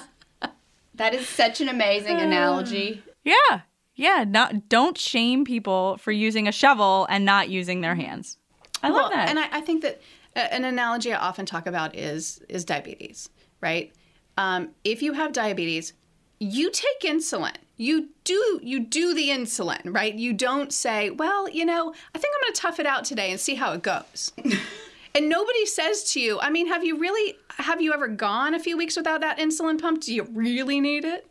that 0.95 1.13
is 1.13 1.27
such 1.27 1.61
an 1.61 1.69
amazing 1.69 2.19
analogy. 2.19 3.03
Yeah. 3.23 3.61
Yeah. 3.95 4.23
Not 4.25 4.69
don't 4.69 4.97
shame 4.97 5.43
people 5.43 5.97
for 5.97 6.13
using 6.13 6.47
a 6.47 6.51
shovel 6.53 7.05
and 7.09 7.25
not 7.25 7.49
using 7.49 7.81
their 7.81 7.95
hands. 7.95 8.37
I 8.81 8.87
love 8.87 9.11
that. 9.11 9.27
and 9.27 9.37
I, 9.37 9.49
I 9.51 9.59
think 9.59 9.81
that 9.81 9.99
uh, 10.33 10.47
an 10.49 10.63
analogy 10.63 11.11
I 11.11 11.17
often 11.17 11.45
talk 11.45 11.67
about 11.67 11.93
is 11.93 12.41
is 12.47 12.63
diabetes, 12.63 13.27
right? 13.59 13.91
Um, 14.37 14.69
if 14.85 15.01
you 15.01 15.11
have 15.11 15.33
diabetes, 15.33 15.91
you 16.39 16.69
take 16.71 17.01
insulin. 17.03 17.55
You 17.77 18.09
do 18.23 18.59
you 18.63 18.79
do 18.79 19.13
the 19.13 19.29
insulin, 19.29 19.81
right? 19.85 20.13
You 20.13 20.33
don't 20.33 20.73
say, 20.73 21.09
well, 21.11 21.47
you 21.49 21.65
know, 21.65 21.93
I 22.15 22.17
think 22.17 22.33
I'm 22.35 22.41
going 22.45 22.53
to 22.53 22.61
tough 22.61 22.79
it 22.79 22.85
out 22.87 23.05
today 23.05 23.29
and 23.31 23.39
see 23.39 23.55
how 23.55 23.73
it 23.73 23.83
goes. 23.83 24.31
and 25.15 25.29
nobody 25.29 25.65
says 25.65 26.11
to 26.13 26.19
you, 26.19 26.39
I 26.39 26.49
mean, 26.49 26.67
have 26.67 26.83
you 26.83 26.97
really 26.97 27.35
have 27.49 27.81
you 27.81 27.93
ever 27.93 28.07
gone 28.07 28.53
a 28.55 28.59
few 28.59 28.77
weeks 28.77 28.95
without 28.97 29.21
that 29.21 29.37
insulin 29.37 29.79
pump? 29.79 30.01
Do 30.01 30.13
you 30.13 30.23
really 30.33 30.79
need 30.79 31.05
it? 31.05 31.27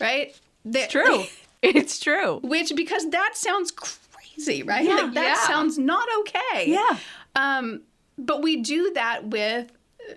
Right? 0.00 0.38
it's 0.64 0.92
true. 0.92 1.24
it's 1.62 1.98
true. 1.98 2.38
Which 2.42 2.72
because 2.76 3.10
that 3.10 3.32
sounds 3.36 3.72
crazy, 3.72 4.62
right? 4.62 4.84
Yeah. 4.84 4.94
like 4.96 5.14
that 5.14 5.38
Yeah. 5.40 5.46
sounds 5.48 5.76
not 5.76 6.06
okay. 6.20 6.70
Yeah. 6.70 6.98
Um, 7.34 7.82
but 8.16 8.42
we 8.42 8.56
do 8.58 8.92
that 8.94 9.26
with 9.26 9.72
uh, 10.08 10.14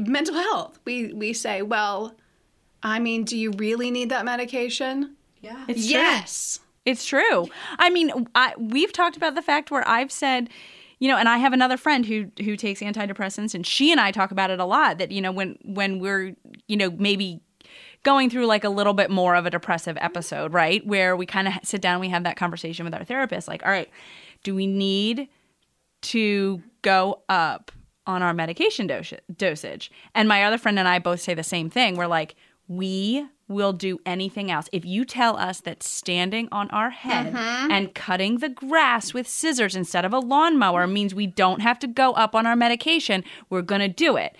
mental 0.00 0.34
health. 0.34 0.78
We 0.84 1.12
we 1.14 1.32
say, 1.32 1.62
well, 1.62 2.14
I 2.82 2.98
mean, 2.98 3.24
do 3.24 3.36
you 3.36 3.50
really 3.52 3.90
need 3.90 4.10
that 4.10 4.24
medication? 4.24 5.16
Yeah. 5.40 5.64
It's 5.68 5.82
true. 5.82 5.90
yes. 5.90 6.60
It's 6.86 7.04
true. 7.04 7.46
I 7.78 7.90
mean, 7.90 8.26
I, 8.34 8.54
we've 8.58 8.92
talked 8.92 9.16
about 9.16 9.34
the 9.34 9.42
fact 9.42 9.70
where 9.70 9.86
I've 9.86 10.10
said, 10.10 10.48
you 10.98 11.08
know, 11.08 11.16
and 11.16 11.28
I 11.28 11.38
have 11.38 11.52
another 11.52 11.76
friend 11.76 12.04
who 12.04 12.30
who 12.42 12.56
takes 12.56 12.80
antidepressants, 12.80 13.54
and 13.54 13.66
she 13.66 13.90
and 13.90 14.00
I 14.00 14.10
talk 14.10 14.30
about 14.30 14.50
it 14.50 14.60
a 14.60 14.64
lot. 14.64 14.98
That 14.98 15.10
you 15.10 15.20
know, 15.20 15.32
when 15.32 15.58
when 15.64 15.98
we're 15.98 16.34
you 16.68 16.76
know 16.76 16.90
maybe 16.90 17.40
going 18.02 18.28
through 18.28 18.46
like 18.46 18.64
a 18.64 18.68
little 18.68 18.92
bit 18.92 19.10
more 19.10 19.34
of 19.34 19.46
a 19.46 19.50
depressive 19.50 19.96
mm-hmm. 19.96 20.04
episode, 20.04 20.52
right, 20.52 20.86
where 20.86 21.16
we 21.16 21.26
kind 21.26 21.48
of 21.48 21.54
sit 21.62 21.80
down, 21.80 21.94
and 21.94 22.00
we 22.02 22.08
have 22.08 22.24
that 22.24 22.36
conversation 22.36 22.84
with 22.84 22.94
our 22.94 23.04
therapist, 23.04 23.48
like, 23.48 23.64
all 23.64 23.70
right, 23.70 23.90
do 24.42 24.54
we 24.54 24.66
need 24.66 25.28
to 26.02 26.62
go 26.82 27.22
up 27.28 27.72
on 28.06 28.22
our 28.22 28.34
medication 28.34 28.86
dos- 28.86 29.12
dosage. 29.36 29.90
And 30.14 30.28
my 30.28 30.44
other 30.44 30.58
friend 30.58 30.78
and 30.78 30.88
I 30.88 30.98
both 30.98 31.20
say 31.20 31.34
the 31.34 31.42
same 31.42 31.70
thing. 31.70 31.96
We're 31.96 32.06
like, 32.06 32.34
we 32.70 33.26
will 33.48 33.72
do 33.72 33.98
anything 34.06 34.50
else. 34.50 34.68
If 34.72 34.84
you 34.84 35.04
tell 35.04 35.36
us 35.36 35.60
that 35.62 35.82
standing 35.82 36.48
on 36.52 36.70
our 36.70 36.90
head 36.90 37.34
mm-hmm. 37.34 37.70
and 37.70 37.94
cutting 37.94 38.38
the 38.38 38.48
grass 38.48 39.12
with 39.12 39.26
scissors 39.26 39.74
instead 39.74 40.04
of 40.04 40.12
a 40.12 40.20
lawnmower 40.20 40.86
means 40.86 41.14
we 41.14 41.26
don't 41.26 41.60
have 41.60 41.80
to 41.80 41.88
go 41.88 42.12
up 42.12 42.34
on 42.34 42.46
our 42.46 42.54
medication, 42.54 43.24
we're 43.48 43.62
going 43.62 43.80
to 43.80 43.88
do 43.88 44.16
it. 44.16 44.36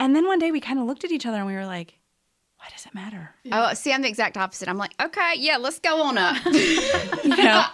And 0.00 0.16
then 0.16 0.26
one 0.26 0.38
day 0.38 0.50
we 0.50 0.60
kind 0.60 0.78
of 0.78 0.86
looked 0.86 1.04
at 1.04 1.12
each 1.12 1.26
other 1.26 1.36
and 1.36 1.46
we 1.46 1.54
were 1.54 1.66
like, 1.66 1.98
why 2.56 2.66
does 2.74 2.86
it 2.86 2.94
matter? 2.94 3.34
Oh, 3.52 3.74
see, 3.74 3.92
I'm 3.92 4.00
the 4.00 4.08
exact 4.08 4.38
opposite. 4.38 4.68
I'm 4.68 4.78
like, 4.78 4.94
okay, 5.00 5.34
yeah, 5.36 5.58
let's 5.58 5.78
go 5.78 6.02
on 6.02 6.16
up. 6.16 6.36
you 7.24 7.36
know 7.36 7.64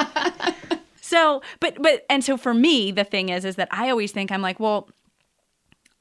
so 1.08 1.40
but 1.60 1.80
but 1.80 2.04
and 2.10 2.22
so 2.22 2.36
for 2.36 2.52
me 2.52 2.92
the 2.92 3.04
thing 3.04 3.30
is 3.30 3.44
is 3.44 3.56
that 3.56 3.68
i 3.70 3.88
always 3.88 4.12
think 4.12 4.30
i'm 4.30 4.42
like 4.42 4.60
well 4.60 4.88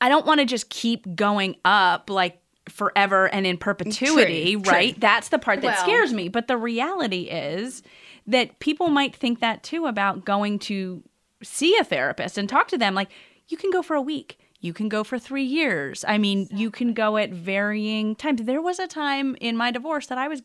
i 0.02 0.10
don't 0.10 0.26
want 0.26 0.40
to 0.40 0.46
just 0.46 0.70
keep 0.70 1.16
going 1.16 1.56
up 1.64 2.10
like 2.10 2.42
forever 2.70 3.28
and 3.28 3.46
in 3.48 3.58
perpetuity 3.58 4.54
True, 4.54 4.62
true. 4.62 4.72
right 4.72 5.00
that's 5.00 5.30
the 5.30 5.40
part 5.40 5.62
that 5.62 5.76
Well- 5.76 5.84
scares 5.84 6.14
me 6.14 6.28
but 6.30 6.48
the 6.48 6.58
reality 6.58 7.24
is 7.24 7.84
that 8.26 8.60
people 8.60 8.90
might 8.90 9.16
think 9.16 9.40
that 9.40 9.64
too 9.64 9.86
about 9.86 10.26
going 10.26 10.60
to 10.60 11.04
see 11.44 11.78
a 11.78 11.84
therapist 11.84 12.38
and 12.38 12.48
talk 12.50 12.68
to 12.70 12.78
them 12.78 12.94
like 12.96 13.10
you 13.48 13.58
can 13.58 13.72
go 13.72 13.82
for 13.82 13.96
a 13.96 14.02
week 14.02 14.38
you 14.60 14.74
can 14.74 14.90
go 14.90 15.04
for 15.04 15.18
three 15.20 15.44
years 15.44 16.04
i 16.08 16.18
mean 16.18 16.48
you 16.52 16.70
can 16.72 16.94
go 16.94 17.18
at 17.18 17.30
varying 17.32 18.16
times 18.16 18.44
there 18.44 18.62
was 18.62 18.80
a 18.80 18.88
time 18.88 19.36
in 19.40 19.56
my 19.56 19.72
divorce 19.72 20.08
that 20.08 20.18
i 20.18 20.28
was 20.28 20.42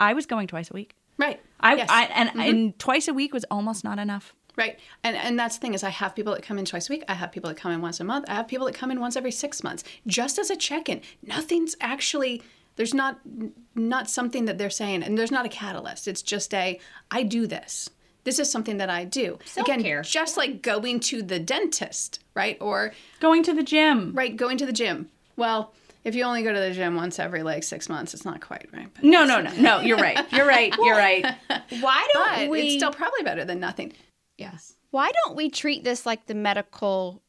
i 0.00 0.12
was 0.12 0.24
going 0.26 0.46
twice 0.46 0.70
a 0.70 0.74
week 0.74 0.94
Right. 1.18 1.40
I, 1.60 1.76
Yes. 1.76 1.88
I 1.90 2.04
and, 2.04 2.28
mm-hmm. 2.28 2.40
and 2.40 2.78
twice 2.78 3.08
a 3.08 3.14
week 3.14 3.32
was 3.32 3.46
almost 3.50 3.84
not 3.84 3.98
enough. 3.98 4.34
Right. 4.56 4.78
And 5.04 5.16
and 5.16 5.38
that's 5.38 5.56
the 5.56 5.60
thing 5.60 5.74
is 5.74 5.84
I 5.84 5.90
have 5.90 6.14
people 6.16 6.32
that 6.34 6.42
come 6.42 6.58
in 6.58 6.64
twice 6.64 6.88
a 6.88 6.92
week. 6.94 7.04
I 7.08 7.14
have 7.14 7.30
people 7.30 7.48
that 7.50 7.56
come 7.58 7.72
in 7.72 7.80
once 7.82 8.00
a 8.00 8.04
month. 8.04 8.24
I 8.28 8.34
have 8.34 8.48
people 8.48 8.66
that 8.66 8.74
come 8.74 8.90
in 8.90 9.00
once 9.00 9.14
every 9.16 9.30
6 9.30 9.62
months 9.62 9.84
just 10.06 10.38
as 10.38 10.50
a 10.50 10.56
check-in. 10.56 11.02
Nothing's 11.22 11.76
actually 11.80 12.42
there's 12.76 12.94
not 12.94 13.20
not 13.74 14.08
something 14.08 14.46
that 14.46 14.56
they're 14.58 14.70
saying 14.70 15.02
and 15.02 15.18
there's 15.18 15.30
not 15.30 15.44
a 15.46 15.50
catalyst. 15.50 16.08
It's 16.08 16.22
just 16.22 16.54
a 16.54 16.80
I 17.10 17.22
do 17.22 17.46
this. 17.46 17.90
This 18.24 18.38
is 18.38 18.50
something 18.50 18.78
that 18.78 18.90
I 18.90 19.04
do. 19.04 19.38
Self-care. 19.44 19.78
Again, 19.78 20.02
just 20.02 20.36
like 20.36 20.60
going 20.62 20.98
to 21.00 21.22
the 21.22 21.38
dentist, 21.38 22.20
right? 22.34 22.56
Or 22.60 22.92
Going 23.20 23.42
to 23.44 23.52
the 23.54 23.62
gym. 23.62 24.12
right, 24.14 24.34
going 24.36 24.58
to 24.58 24.66
the 24.66 24.72
gym. 24.72 25.10
Well, 25.36 25.72
if 26.02 26.14
you 26.16 26.24
only 26.24 26.42
go 26.42 26.52
to 26.52 26.58
the 26.58 26.72
gym 26.72 26.96
once 26.96 27.18
every 27.18 27.42
like 27.44 27.62
6 27.62 27.88
months, 27.88 28.14
it's 28.14 28.24
not 28.24 28.40
quite 28.40 28.68
right. 28.72 28.88
But, 28.94 29.04
No, 29.04 29.24
no, 29.24 29.40
no, 29.40 29.52
no. 29.58 29.80
You're 29.80 29.98
right. 29.98 30.18
You're 30.32 30.46
right. 30.46 30.74
You're 30.76 30.96
right. 30.96 31.24
Why 31.80 32.08
don't 32.14 32.34
but 32.36 32.48
we? 32.48 32.62
it's 32.62 32.74
still 32.76 32.90
probably 32.92 33.22
better 33.22 33.44
than 33.44 33.60
nothing. 33.60 33.92
Yes. 34.38 34.74
Why 34.90 35.10
don't 35.24 35.36
we 35.36 35.50
treat 35.50 35.84
this 35.84 36.06
like 36.06 36.26
the 36.26 36.34
medical 36.34 37.22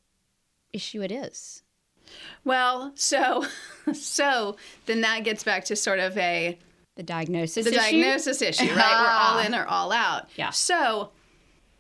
issue 0.74 1.02
it 1.02 1.12
is? 1.12 1.64
Well, 2.46 2.92
so 2.96 3.46
so 3.94 4.56
then 4.86 5.02
that 5.02 5.24
gets 5.24 5.44
back 5.44 5.66
to 5.66 5.76
sort 5.76 6.00
of 6.00 6.18
a 6.18 6.58
The 6.96 7.04
diagnosis. 7.04 7.66
the 7.66 7.72
issue? 7.72 7.80
diagnosis 7.80 8.42
issue, 8.42 8.74
right? 8.74 9.02
We're 9.02 9.10
all 9.12 9.40
in 9.40 9.54
or 9.54 9.66
all 9.66 9.92
out. 9.92 10.30
Yeah. 10.36 10.52
So 10.52 11.12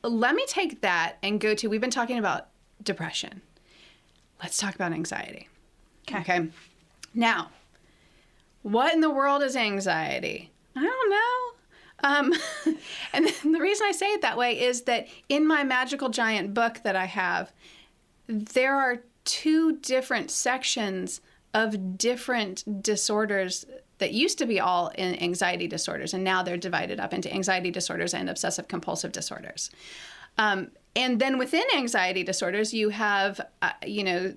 let 0.03 0.35
me 0.35 0.45
take 0.47 0.81
that 0.81 1.17
and 1.23 1.39
go 1.39 1.53
to 1.55 1.67
we've 1.67 1.81
been 1.81 1.89
talking 1.89 2.17
about 2.19 2.47
depression. 2.83 3.41
Let's 4.41 4.57
talk 4.57 4.75
about 4.75 4.91
anxiety. 4.93 5.47
Okay. 6.11 6.49
Now, 7.13 7.49
what 8.61 8.93
in 8.93 9.01
the 9.01 9.09
world 9.09 9.41
is 9.41 9.55
anxiety? 9.55 10.51
I 10.75 10.83
don't 10.83 11.09
know. 11.09 11.56
Um, 12.03 12.33
and 13.13 13.27
the 13.27 13.59
reason 13.59 13.87
I 13.87 13.91
say 13.91 14.07
it 14.07 14.21
that 14.21 14.37
way 14.37 14.59
is 14.59 14.83
that 14.83 15.07
in 15.29 15.47
my 15.47 15.63
Magical 15.63 16.09
Giant 16.09 16.53
book 16.53 16.81
that 16.83 16.95
I 16.95 17.05
have, 17.05 17.51
there 18.27 18.75
are 18.75 19.03
two 19.25 19.77
different 19.77 20.31
sections 20.31 21.21
of 21.53 21.97
different 21.97 22.83
disorders 22.83 23.65
that 23.97 24.13
used 24.13 24.37
to 24.37 24.45
be 24.45 24.59
all 24.59 24.89
in 24.89 25.21
anxiety 25.21 25.67
disorders, 25.67 26.13
and 26.13 26.23
now 26.23 26.43
they're 26.43 26.57
divided 26.57 26.99
up 26.99 27.13
into 27.13 27.33
anxiety 27.33 27.71
disorders 27.71 28.13
and 28.13 28.29
obsessive 28.29 28.67
compulsive 28.67 29.11
disorders. 29.11 29.71
Um, 30.37 30.69
and 30.95 31.19
then 31.19 31.37
within 31.37 31.63
anxiety 31.75 32.23
disorders, 32.23 32.73
you 32.73 32.89
have, 32.89 33.41
uh, 33.61 33.71
you 33.85 34.03
know, 34.03 34.33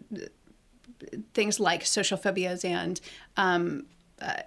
things 1.35 1.61
like 1.61 1.85
social 1.85 2.17
phobias 2.17 2.65
and 2.65 3.01
um, 3.37 3.87
uh, 4.21 4.43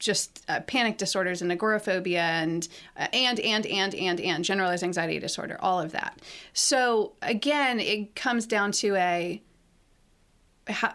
just 0.00 0.42
uh, 0.48 0.60
panic 0.60 0.96
disorders 0.96 1.42
and 1.42 1.52
agoraphobia 1.52 2.22
and 2.22 2.66
uh, 2.96 3.06
and 3.12 3.38
and 3.40 3.64
and 3.66 3.94
and 3.94 4.20
and 4.20 4.44
generalized 4.44 4.82
anxiety 4.82 5.20
disorder, 5.20 5.56
all 5.60 5.80
of 5.80 5.92
that. 5.92 6.20
So 6.52 7.12
again, 7.22 7.78
it 7.78 8.16
comes 8.16 8.46
down 8.46 8.72
to 8.72 8.96
a 8.96 9.40
how, 10.66 10.94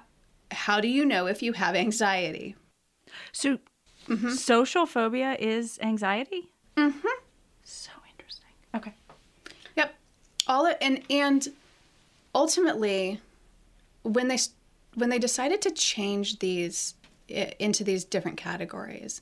how 0.51 0.81
do 0.81 0.87
you 0.87 1.05
know 1.05 1.27
if 1.27 1.41
you 1.41 1.53
have 1.53 1.75
anxiety? 1.75 2.55
So, 3.31 3.59
social 4.29 4.85
phobia 4.85 5.37
is 5.39 5.79
anxiety. 5.81 6.49
Mm-hmm. 6.75 7.07
So 7.63 7.91
interesting. 8.11 8.49
Okay. 8.73 8.93
Yep. 9.75 9.95
All 10.47 10.65
it, 10.65 10.77
and 10.81 11.01
and 11.09 11.47
ultimately, 12.33 13.21
when 14.03 14.27
they 14.27 14.37
when 14.95 15.09
they 15.09 15.19
decided 15.19 15.61
to 15.61 15.71
change 15.71 16.39
these 16.39 16.95
into 17.27 17.83
these 17.83 18.03
different 18.03 18.37
categories, 18.37 19.21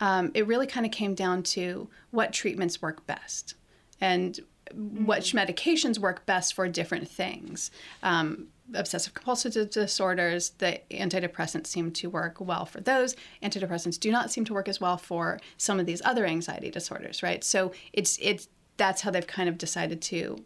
um, 0.00 0.30
it 0.34 0.46
really 0.46 0.66
kind 0.66 0.86
of 0.86 0.92
came 0.92 1.14
down 1.14 1.42
to 1.42 1.88
what 2.10 2.32
treatments 2.32 2.82
work 2.82 3.06
best 3.06 3.54
and 4.00 4.40
which 4.74 5.32
medications 5.32 5.98
work 5.98 6.24
best 6.26 6.54
for 6.54 6.66
different 6.66 7.08
things. 7.08 7.70
Um, 8.02 8.48
obsessive 8.74 9.12
compulsive 9.14 9.70
disorders, 9.70 10.50
the 10.58 10.80
antidepressants 10.90 11.66
seem 11.66 11.90
to 11.92 12.08
work 12.08 12.40
well 12.40 12.64
for 12.64 12.80
those. 12.80 13.14
Antidepressants 13.42 13.98
do 13.98 14.10
not 14.10 14.30
seem 14.30 14.44
to 14.46 14.54
work 14.54 14.68
as 14.68 14.80
well 14.80 14.96
for 14.96 15.38
some 15.56 15.78
of 15.78 15.86
these 15.86 16.00
other 16.04 16.24
anxiety 16.24 16.70
disorders, 16.70 17.22
right? 17.22 17.44
So 17.44 17.72
it's 17.92 18.18
it's 18.20 18.48
that's 18.76 19.02
how 19.02 19.10
they've 19.10 19.26
kind 19.26 19.48
of 19.48 19.58
decided 19.58 20.00
to 20.02 20.38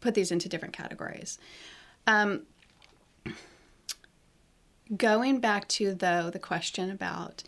put 0.00 0.14
these 0.14 0.30
into 0.30 0.48
different 0.48 0.74
categories. 0.74 1.38
Um, 2.06 2.42
going 4.96 5.40
back 5.40 5.68
to 5.68 5.94
though 5.94 6.30
the 6.30 6.38
question 6.38 6.90
about 6.90 7.42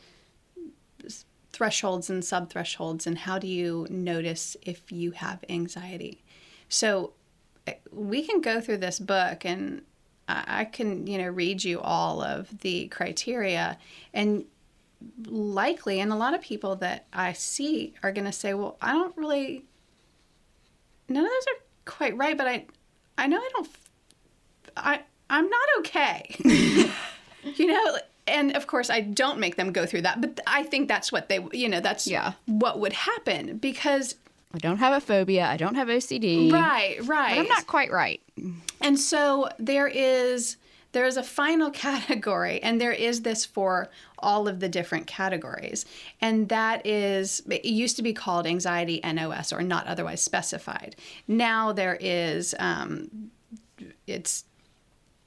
thresholds 1.52 2.08
and 2.08 2.24
sub 2.24 2.50
thresholds, 2.50 3.06
and 3.06 3.18
how 3.18 3.38
do 3.38 3.46
you 3.46 3.86
notice 3.90 4.56
if 4.62 4.90
you 4.92 5.12
have 5.12 5.44
anxiety? 5.48 6.22
So 6.68 7.12
eh, 7.66 7.74
we 7.92 8.22
can 8.22 8.40
go 8.40 8.60
through 8.60 8.78
this 8.78 8.98
book 8.98 9.44
and 9.44 9.82
I 10.28 10.44
I 10.60 10.64
can, 10.64 11.06
you 11.06 11.18
know, 11.18 11.28
read 11.28 11.64
you 11.64 11.80
all 11.80 12.22
of 12.22 12.60
the 12.60 12.88
criteria 12.88 13.78
and 14.14 14.44
likely 15.26 16.00
and 16.00 16.12
a 16.12 16.16
lot 16.16 16.34
of 16.34 16.42
people 16.42 16.76
that 16.76 17.06
I 17.12 17.32
see 17.32 17.94
are 18.02 18.12
going 18.12 18.26
to 18.26 18.32
say, 18.32 18.54
"Well, 18.54 18.76
I 18.80 18.92
don't 18.92 19.16
really 19.16 19.64
none 21.08 21.24
of 21.24 21.30
those 21.30 21.54
are 21.54 21.60
quite 21.84 22.16
right, 22.16 22.36
but 22.36 22.46
I 22.46 22.66
I 23.18 23.26
know 23.26 23.38
I 23.38 23.50
don't 23.54 23.68
I 24.76 25.00
I'm 25.28 25.48
not 25.48 25.68
okay." 25.78 26.90
you 27.42 27.66
know, 27.66 27.96
and 28.26 28.54
of 28.56 28.66
course 28.66 28.90
I 28.90 29.00
don't 29.00 29.38
make 29.38 29.56
them 29.56 29.72
go 29.72 29.86
through 29.86 30.02
that, 30.02 30.20
but 30.20 30.40
I 30.46 30.62
think 30.64 30.88
that's 30.88 31.10
what 31.12 31.28
they, 31.28 31.44
you 31.52 31.68
know, 31.68 31.80
that's 31.80 32.06
Yeah. 32.06 32.32
what 32.46 32.78
would 32.80 32.92
happen 32.92 33.56
because 33.58 34.14
I 34.54 34.58
don't 34.58 34.78
have 34.78 34.92
a 34.92 35.00
phobia. 35.00 35.46
I 35.46 35.56
don't 35.56 35.76
have 35.76 35.88
OCD. 35.88 36.50
right, 36.52 36.98
right. 37.06 37.36
But 37.36 37.42
I'm 37.42 37.48
not 37.48 37.66
quite 37.66 37.90
right. 37.92 38.20
And 38.80 38.98
so 38.98 39.48
there 39.58 39.86
is 39.88 40.56
there 40.92 41.04
is 41.06 41.16
a 41.16 41.22
final 41.22 41.70
category 41.86 42.60
and 42.60 42.80
there 42.80 42.90
is 42.92 43.22
this 43.22 43.44
for 43.44 43.88
all 44.18 44.48
of 44.48 44.58
the 44.58 44.68
different 44.68 45.06
categories. 45.06 45.86
And 46.20 46.48
that 46.48 46.84
is 46.84 47.42
it 47.48 47.64
used 47.64 47.94
to 47.96 48.02
be 48.02 48.12
called 48.12 48.44
anxiety 48.46 49.00
NOS 49.04 49.52
or 49.52 49.62
not 49.62 49.86
otherwise 49.86 50.20
specified. 50.20 50.96
Now 51.28 51.70
there 51.72 51.96
is 52.00 52.54
um, 52.58 53.30
it's 54.08 54.44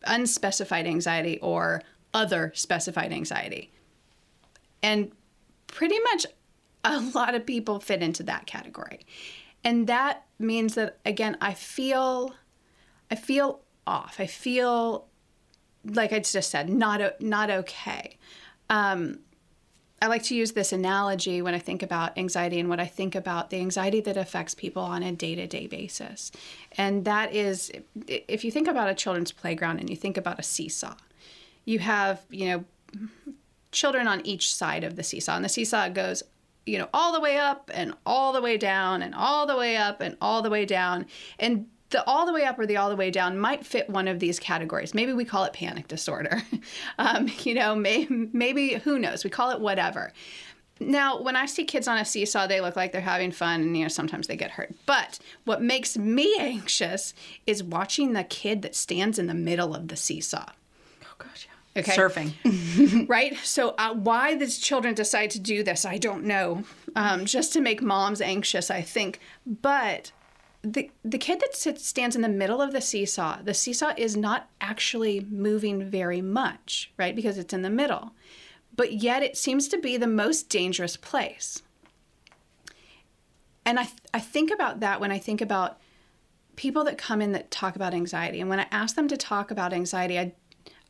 unspecified 0.06 0.86
anxiety 0.86 1.40
or 1.40 1.82
other 2.14 2.52
specified 2.56 3.12
anxiety. 3.12 3.72
And 4.82 5.12
pretty 5.68 6.00
much 6.00 6.26
a 6.84 7.00
lot 7.00 7.36
of 7.36 7.46
people 7.46 7.80
fit 7.80 8.04
into 8.04 8.24
that 8.24 8.46
category. 8.46 9.06
And 9.64 9.88
that 9.88 10.26
means 10.40 10.76
that 10.76 11.00
again 11.06 11.38
I 11.42 11.54
feel 11.54 12.36
I 13.10 13.16
feel 13.16 13.62
off. 13.88 14.16
I 14.20 14.26
feel 14.26 15.08
like 15.86 16.14
I 16.14 16.20
just 16.20 16.50
said 16.50 16.70
not 16.70 17.22
not 17.22 17.50
okay. 17.50 18.18
Um, 18.70 19.20
I 20.02 20.08
like 20.08 20.24
to 20.24 20.36
use 20.36 20.52
this 20.52 20.74
analogy 20.74 21.42
when 21.42 21.54
I 21.54 21.60
think 21.60 21.82
about 21.82 22.18
anxiety 22.18 22.60
and 22.60 22.68
what 22.68 22.82
I 22.82 22.86
think 22.86 23.16
about 23.16 23.50
the 23.50 23.58
anxiety 23.58 24.02
that 24.02 24.18
affects 24.18 24.54
people 24.54 24.84
on 24.84 25.02
a 25.02 25.14
day 25.14 25.34
to 25.36 25.48
day 25.48 25.66
basis. 25.66 26.30
And 26.74 27.06
that 27.06 27.34
is, 27.34 27.72
if 28.06 28.44
you 28.44 28.52
think 28.52 28.68
about 28.68 28.90
a 28.90 28.96
children's 28.96 29.32
playground 29.32 29.80
and 29.80 29.90
you 29.90 29.96
think 29.96 30.18
about 30.18 30.40
a 30.40 30.44
seesaw, 30.44 30.96
you 31.66 31.80
have, 31.80 32.22
you 32.30 32.48
know, 32.48 32.66
children 33.72 34.08
on 34.08 34.26
each 34.26 34.54
side 34.54 34.84
of 34.84 34.96
the 34.96 35.04
seesaw. 35.04 35.36
And 35.36 35.46
the 35.46 35.50
seesaw 35.50 35.90
goes, 35.90 36.24
you 36.66 36.78
know, 36.78 36.88
all 36.94 37.12
the 37.12 37.20
way 37.20 37.38
up 37.38 37.70
and 37.74 37.94
all 38.06 38.32
the 38.32 38.42
way 38.42 38.58
down 38.58 39.02
and 39.02 39.14
all 39.14 39.46
the 39.46 39.58
way 39.58 39.76
up 39.76 40.02
and 40.02 40.16
all 40.22 40.42
the 40.42 40.50
way 40.50 40.66
down. 40.66 41.06
And 41.40 41.68
the 41.90 42.04
all 42.08 42.26
the 42.26 42.34
way 42.34 42.44
up 42.44 42.60
or 42.60 42.66
the 42.66 42.78
all 42.78 42.90
the 42.90 42.96
way 42.96 43.12
down 43.12 43.38
might 43.38 43.66
fit 43.66 43.90
one 43.90 44.08
of 44.08 44.20
these 44.20 44.40
categories. 44.40 44.94
Maybe 44.94 45.14
we 45.14 45.26
call 45.26 45.44
it 45.46 45.54
panic 45.54 45.88
disorder. 45.88 46.42
um, 46.98 47.30
you 47.44 47.54
know, 47.54 47.76
may, 47.76 48.08
maybe, 48.10 48.76
who 48.76 49.00
knows? 49.00 49.24
We 49.24 49.30
call 49.30 49.52
it 49.52 49.60
whatever. 49.60 50.12
Now, 50.80 51.22
when 51.22 51.36
I 51.36 51.46
see 51.46 51.66
kids 51.66 51.88
on 51.88 51.98
a 51.98 52.06
seesaw, 52.06 52.48
they 52.48 52.60
look 52.60 52.76
like 52.76 52.92
they're 52.92 53.02
having 53.02 53.32
fun, 53.32 53.62
and 53.62 53.78
you 53.78 53.84
know 53.84 53.90
sometimes 53.90 54.28
they 54.28 54.36
get 54.36 54.52
hurt. 54.52 54.74
But 54.86 55.20
what 55.46 55.62
makes 55.62 55.98
me 55.98 56.36
anxious 56.40 57.14
is 57.46 57.64
watching 57.64 58.14
the 58.14 58.24
kid 58.24 58.64
that 58.64 58.76
stands 58.76 59.20
in 59.20 59.28
the 59.28 59.34
middle 59.34 59.76
of 59.76 59.88
the 59.88 59.96
seesaw. 59.96 60.50
Oh 61.04 61.16
gosh. 61.18 61.48
Okay. 61.76 61.96
Surfing. 61.96 63.08
right? 63.10 63.36
So, 63.38 63.74
uh, 63.80 63.96
why 63.96 64.36
these 64.36 64.60
children 64.60 64.94
decide 64.94 65.32
to 65.32 65.40
do 65.40 65.64
this, 65.64 65.86
I 65.86 65.98
don't 65.98 66.24
know. 66.24 66.64
Um, 66.96 67.26
just 67.26 67.52
to 67.54 67.62
make 67.62 67.82
moms 67.82 68.22
anxious, 68.22 68.70
I 68.70 68.82
think. 68.82 69.20
But 69.46 70.12
the 70.62 70.92
the 71.04 71.18
kid 71.18 71.40
that 71.40 71.56
sits 71.56 71.86
stands 71.86 72.16
in 72.16 72.22
the 72.22 72.30
middle 72.30 72.62
of 72.62 72.74
the 72.74 72.82
seesaw, 72.82 73.42
the 73.42 73.56
seesaw 73.56 73.94
is 73.98 74.16
not 74.16 74.50
actually 74.62 75.26
moving 75.32 75.90
very 75.90 76.22
much, 76.22 76.92
right? 76.98 77.16
Because 77.16 77.40
it's 77.40 77.54
in 77.54 77.64
the 77.64 77.70
middle. 77.72 78.14
But 78.76 78.94
yet, 78.94 79.24
it 79.24 79.36
seems 79.36 79.68
to 79.70 79.78
be 79.78 79.98
the 79.98 80.08
most 80.08 80.50
dangerous 80.50 80.96
place. 80.96 81.64
And 83.66 83.80
I, 83.80 83.84
th- 83.84 83.98
I 84.14 84.20
think 84.20 84.52
about 84.52 84.80
that 84.82 85.00
when 85.00 85.12
I 85.12 85.20
think 85.20 85.42
about 85.42 85.80
people 86.56 86.84
that 86.84 86.98
come 86.98 87.22
in 87.22 87.32
that 87.32 87.52
talk 87.52 87.76
about 87.76 87.94
anxiety. 87.94 88.40
And 88.40 88.50
when 88.50 88.60
I 88.60 88.68
ask 88.72 88.96
them 88.96 89.08
to 89.08 89.18
talk 89.18 89.52
about 89.52 89.74
anxiety, 89.74 90.20
I 90.20 90.34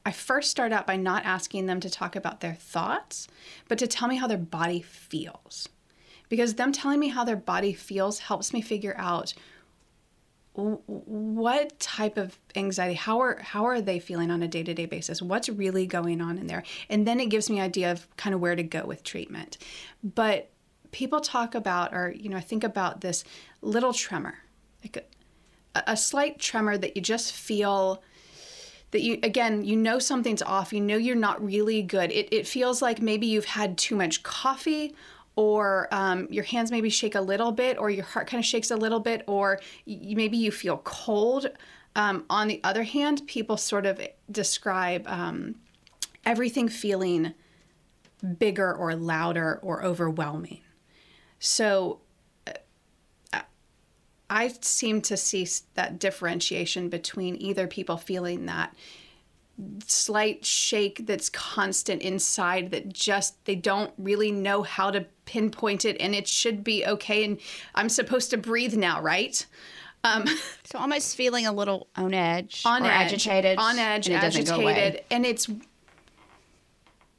I 0.06 0.12
first 0.12 0.52
start 0.52 0.72
out 0.72 0.86
by 0.86 0.98
not 0.98 1.26
asking 1.26 1.66
them 1.66 1.80
to 1.80 1.90
talk 1.90 2.16
about 2.16 2.42
their 2.42 2.56
thoughts, 2.56 3.28
but 3.68 3.78
to 3.78 3.88
tell 3.88 4.08
me 4.08 4.18
how 4.18 4.28
their 4.28 4.38
body 4.38 4.82
feels. 4.82 5.70
Because 6.30 6.56
them 6.56 6.72
telling 6.72 7.00
me 7.00 7.10
how 7.10 7.24
their 7.24 7.36
body 7.36 7.74
feels 7.74 8.20
helps 8.20 8.54
me 8.54 8.62
figure 8.62 8.96
out 8.98 9.34
what 10.56 11.80
type 11.80 12.16
of 12.16 12.38
anxiety 12.56 12.94
how 12.94 13.20
are 13.20 13.40
how 13.42 13.66
are 13.66 13.82
they 13.82 13.98
feeling 13.98 14.30
on 14.30 14.44
a 14.44 14.48
day-to-day 14.48 14.86
basis? 14.86 15.22
What's 15.22 15.50
really 15.50 15.88
going 15.88 16.22
on 16.22 16.38
in 16.38 16.46
there? 16.46 16.64
And 16.90 17.08
then 17.08 17.20
it 17.20 17.28
gives 17.28 17.50
me 17.50 17.58
an 17.58 17.66
idea 17.66 17.92
of 17.92 18.08
kind 18.18 18.36
of 18.36 18.42
where 18.42 18.56
to 18.56 18.62
go 18.62 18.86
with 18.86 19.04
treatment. 19.04 19.58
But 20.04 20.52
people 20.94 21.20
talk 21.20 21.56
about 21.56 21.94
or 21.94 22.14
you 22.18 22.30
know 22.30 22.38
i 22.38 22.42
think 22.42 22.64
about 22.64 23.02
this 23.02 23.26
little 23.62 23.92
tremor 23.92 24.36
like 24.84 25.06
a, 25.76 25.84
a 25.88 25.98
slight 25.98 26.40
tremor 26.40 26.78
that 26.78 26.96
you 26.96 27.02
just 27.02 27.34
feel 27.34 28.02
that 28.94 29.02
you 29.02 29.20
again 29.24 29.66
you 29.66 29.76
know 29.76 30.00
something's 30.00 30.42
off 30.42 30.72
you 30.72 30.80
know 30.80 30.96
you're 30.96 31.16
not 31.16 31.44
really 31.44 31.82
good. 31.82 32.12
It, 32.12 32.30
it 32.32 32.48
feels 32.48 32.82
like 32.82 33.02
maybe 33.02 33.28
you've 33.28 33.46
had 33.46 33.78
too 33.78 33.96
much 33.96 34.24
coffee 34.24 34.96
or 35.36 35.88
um, 35.92 36.28
your 36.30 36.44
hands 36.44 36.72
maybe 36.72 36.90
shake 36.90 37.16
a 37.16 37.22
little 37.22 37.52
bit 37.52 37.78
or 37.78 37.90
your 37.90 38.06
heart 38.06 38.28
kind 38.28 38.40
of 38.40 38.46
shakes 38.46 38.70
a 38.72 38.76
little 38.78 39.00
bit 39.00 39.24
or 39.28 39.60
y- 39.86 40.14
maybe 40.16 40.38
you 40.38 40.52
feel 40.52 40.78
cold. 40.78 41.48
Um, 41.96 42.26
on 42.30 42.48
the 42.48 42.62
other 42.64 42.84
hand 42.84 43.24
people 43.28 43.58
sort 43.58 43.86
of 43.86 44.00
describe 44.32 45.08
um, 45.08 45.56
everything 46.26 46.70
feeling 46.70 47.34
bigger 48.38 48.74
or 48.74 48.96
louder 48.96 49.60
or 49.62 49.84
overwhelming. 49.84 50.62
So 51.40 52.00
I 54.30 54.54
seem 54.62 55.02
to 55.04 55.18
see 55.18 55.48
that 55.76 56.00
differentiation 56.00 56.90
between 56.90 57.36
either 57.42 57.68
people 57.68 57.98
feeling 57.98 58.46
that 58.48 58.74
slight 59.86 60.44
shake 60.44 61.06
that's 61.06 61.30
constant 61.30 62.02
inside 62.02 62.72
that 62.72 62.92
just 62.92 63.44
they 63.46 63.56
don't 63.56 63.94
really 64.00 64.32
know 64.32 64.64
how 64.64 64.90
to 64.90 65.06
pinpoint 65.26 65.86
it 65.86 65.96
and 66.00 66.16
it 66.16 66.28
should 66.28 66.64
be 66.64 66.84
okay 66.84 67.24
and 67.24 67.40
I'm 67.76 67.88
supposed 67.90 68.32
to 68.32 68.38
breathe 68.38 68.74
now, 68.76 69.00
right? 69.02 69.46
Um, 70.04 70.26
So 70.66 70.80
almost 70.80 71.16
feeling 71.16 71.46
a 71.46 71.52
little 71.54 71.88
on 71.96 72.14
edge 72.16 72.64
on 72.66 72.82
or 72.82 72.86
edge, 72.88 73.14
agitated. 73.14 73.60
on 73.60 73.78
edge, 73.78 74.08
and 74.08 74.16
it 74.18 74.22
doesn't 74.22 74.48
go 74.48 74.56
away. 74.56 74.72
agitated, 74.74 75.06
and 75.12 75.26
it's 75.26 75.48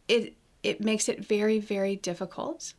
it 0.08 0.34
it 0.64 0.80
makes 0.80 1.08
it 1.08 1.24
very 1.24 1.60
very 1.60 1.94
difficult. 1.94 2.74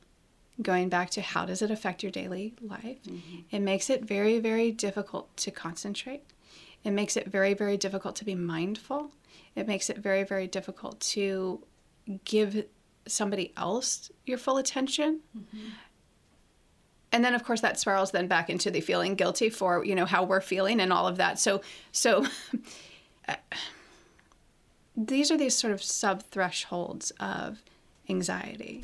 Going 0.61 0.89
back 0.89 1.09
to 1.11 1.21
how 1.21 1.45
does 1.45 1.61
it 1.61 1.71
affect 1.71 2.01
your 2.01 2.11
daily 2.11 2.53
life? 2.61 3.03
Mm-hmm. 3.03 3.39
It 3.51 3.59
makes 3.59 3.89
it 3.89 4.05
very 4.05 4.39
very 4.39 4.71
difficult 4.71 5.35
to 5.37 5.51
concentrate. 5.51 6.23
It 6.83 6.91
makes 6.91 7.17
it 7.17 7.27
very 7.27 7.53
very 7.53 7.77
difficult 7.77 8.15
to 8.17 8.25
be 8.25 8.35
mindful. 8.35 9.11
It 9.55 9.67
makes 9.67 9.89
it 9.89 9.97
very 9.97 10.23
very 10.23 10.47
difficult 10.47 10.99
to 11.01 11.61
give 12.23 12.65
somebody 13.07 13.53
else 13.57 14.11
your 14.25 14.37
full 14.37 14.57
attention 14.57 15.21
and 17.15 17.23
then 17.23 17.33
of 17.33 17.43
course 17.45 17.61
that 17.61 17.79
spirals 17.79 18.11
then 18.11 18.27
back 18.27 18.49
into 18.49 18.69
the 18.69 18.81
feeling 18.81 19.15
guilty 19.15 19.49
for 19.49 19.85
you 19.85 19.95
know 19.95 20.05
how 20.05 20.23
we're 20.23 20.41
feeling 20.41 20.81
and 20.81 20.91
all 20.91 21.07
of 21.07 21.17
that 21.17 21.39
so 21.39 21.61
so 21.91 22.25
uh, 23.27 23.35
these 24.97 25.31
are 25.31 25.37
these 25.37 25.55
sort 25.55 25.71
of 25.71 25.81
sub 25.81 26.21
thresholds 26.23 27.11
of 27.19 27.61
anxiety 28.09 28.83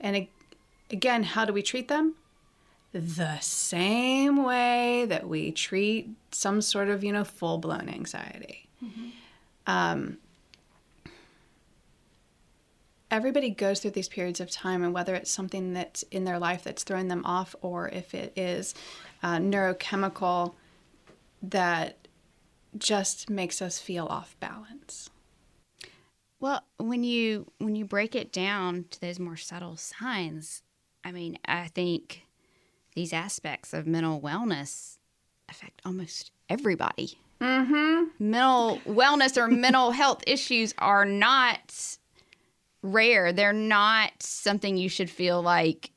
and 0.00 0.28
again 0.92 1.22
how 1.22 1.44
do 1.44 1.52
we 1.52 1.62
treat 1.62 1.88
them? 1.88 2.14
The 2.92 3.38
same 3.38 4.42
way 4.42 5.04
that 5.06 5.28
we 5.28 5.52
treat 5.52 6.10
some 6.32 6.60
sort 6.60 6.88
of 6.88 7.04
you 7.04 7.12
know 7.12 7.24
full 7.24 7.58
blown 7.58 7.88
anxiety 7.88 8.70
um, 9.66 10.18
everybody 13.10 13.50
goes 13.50 13.80
through 13.80 13.92
these 13.92 14.08
periods 14.08 14.40
of 14.40 14.50
time, 14.50 14.82
and 14.82 14.92
whether 14.92 15.14
it's 15.14 15.30
something 15.30 15.72
that's 15.72 16.02
in 16.04 16.24
their 16.24 16.38
life 16.38 16.64
that's 16.64 16.82
throwing 16.82 17.08
them 17.08 17.24
off, 17.24 17.54
or 17.60 17.88
if 17.88 18.14
it 18.14 18.32
is 18.36 18.74
uh, 19.22 19.36
neurochemical 19.36 20.54
that 21.42 22.08
just 22.76 23.30
makes 23.30 23.60
us 23.62 23.78
feel 23.78 24.06
off 24.06 24.36
balance. 24.40 25.10
Well, 26.38 26.64
when 26.78 27.04
you 27.04 27.50
when 27.58 27.76
you 27.76 27.84
break 27.84 28.14
it 28.14 28.32
down 28.32 28.86
to 28.90 29.00
those 29.00 29.18
more 29.18 29.36
subtle 29.36 29.76
signs, 29.76 30.62
I 31.04 31.12
mean, 31.12 31.38
I 31.46 31.68
think 31.68 32.26
these 32.94 33.12
aspects 33.12 33.72
of 33.72 33.86
mental 33.86 34.20
wellness 34.20 34.98
affect 35.48 35.80
almost 35.84 36.32
everybody. 36.48 37.18
Mm-hmm. 37.40 38.30
Mental 38.30 38.78
wellness 38.86 39.36
or 39.36 39.48
mental 39.48 39.90
health 39.92 40.22
issues 40.26 40.74
are 40.78 41.04
not 41.04 41.96
rare. 42.82 43.32
They're 43.32 43.52
not 43.52 44.10
something 44.20 44.76
you 44.76 44.88
should 44.88 45.10
feel 45.10 45.42
like 45.42 45.90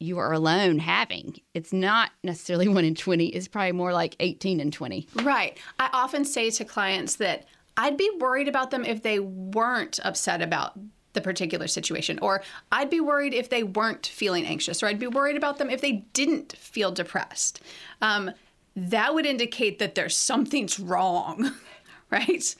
you 0.00 0.18
are 0.18 0.32
alone 0.32 0.78
having. 0.78 1.40
It's 1.54 1.72
not 1.72 2.10
necessarily 2.22 2.68
one 2.74 2.84
in 2.84 2.94
20, 2.94 3.26
it's 3.26 3.48
probably 3.48 3.72
more 3.72 3.92
like 3.92 4.16
18 4.20 4.60
and 4.60 4.72
20. 4.72 5.08
Right. 5.22 5.58
I 5.78 5.90
often 5.92 6.24
say 6.24 6.50
to 6.50 6.64
clients 6.64 7.16
that 7.16 7.46
I'd 7.76 7.96
be 7.96 8.10
worried 8.20 8.48
about 8.48 8.70
them 8.70 8.84
if 8.84 9.02
they 9.02 9.18
weren't 9.18 9.98
upset 10.04 10.42
about 10.42 10.78
the 11.14 11.20
particular 11.20 11.66
situation, 11.66 12.18
or 12.20 12.42
I'd 12.70 12.90
be 12.90 13.00
worried 13.00 13.34
if 13.34 13.48
they 13.48 13.62
weren't 13.62 14.06
feeling 14.06 14.46
anxious, 14.46 14.82
or 14.82 14.86
I'd 14.86 14.98
be 14.98 15.06
worried 15.06 15.36
about 15.36 15.58
them 15.58 15.70
if 15.70 15.80
they 15.80 16.04
didn't 16.12 16.56
feel 16.56 16.92
depressed. 16.92 17.60
Um, 18.02 18.30
that 18.76 19.14
would 19.14 19.24
indicate 19.24 19.78
that 19.78 19.94
there's 19.94 20.16
something's 20.16 20.78
wrong, 20.78 21.52
right? 22.10 22.54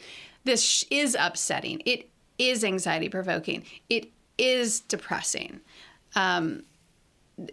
This 0.44 0.84
is 0.90 1.16
upsetting. 1.18 1.82
It 1.84 2.08
is 2.38 2.64
anxiety 2.64 3.08
provoking. 3.08 3.64
It 3.88 4.10
is 4.38 4.80
depressing. 4.80 5.60
Um, 6.14 6.62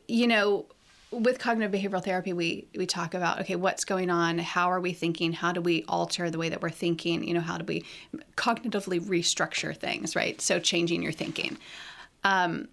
you 0.07 0.27
know, 0.27 0.67
with 1.11 1.39
cognitive 1.39 1.71
behavioral 1.79 2.03
therapy, 2.03 2.31
we 2.33 2.67
we 2.75 2.85
talk 2.85 3.13
about 3.13 3.41
okay, 3.41 3.55
what's 3.55 3.83
going 3.83 4.09
on? 4.09 4.39
How 4.39 4.71
are 4.71 4.79
we 4.79 4.93
thinking? 4.93 5.33
How 5.33 5.51
do 5.51 5.61
we 5.61 5.83
alter 5.87 6.29
the 6.29 6.37
way 6.37 6.49
that 6.49 6.61
we're 6.61 6.69
thinking? 6.69 7.23
You 7.23 7.33
know, 7.33 7.41
how 7.41 7.57
do 7.57 7.65
we 7.65 7.83
cognitively 8.37 9.01
restructure 9.01 9.75
things? 9.75 10.15
Right. 10.15 10.39
So 10.41 10.59
changing 10.59 11.03
your 11.03 11.11
thinking, 11.11 11.57
um, 12.23 12.69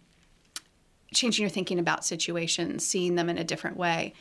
changing 1.13 1.43
your 1.43 1.51
thinking 1.51 1.79
about 1.79 2.05
situations, 2.05 2.87
seeing 2.87 3.17
them 3.17 3.29
in 3.29 3.39
a 3.39 3.45
different 3.45 3.77
way. 3.77 4.15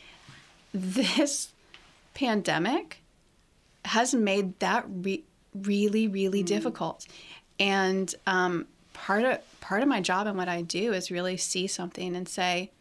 This 0.74 1.52
pandemic 2.14 3.00
has 3.84 4.14
made 4.14 4.58
that 4.58 4.84
re- 4.88 5.24
really, 5.54 6.08
really 6.08 6.42
mm. 6.42 6.46
difficult, 6.46 7.06
and 7.60 8.12
um, 8.26 8.66
part 8.94 9.24
of 9.24 9.60
part 9.60 9.82
of 9.82 9.88
my 9.88 10.00
job 10.00 10.26
and 10.26 10.36
what 10.36 10.48
I 10.48 10.62
do 10.62 10.92
is 10.92 11.10
really 11.10 11.36
see 11.36 11.68
something 11.68 12.16
and 12.16 12.28
say 12.28 12.72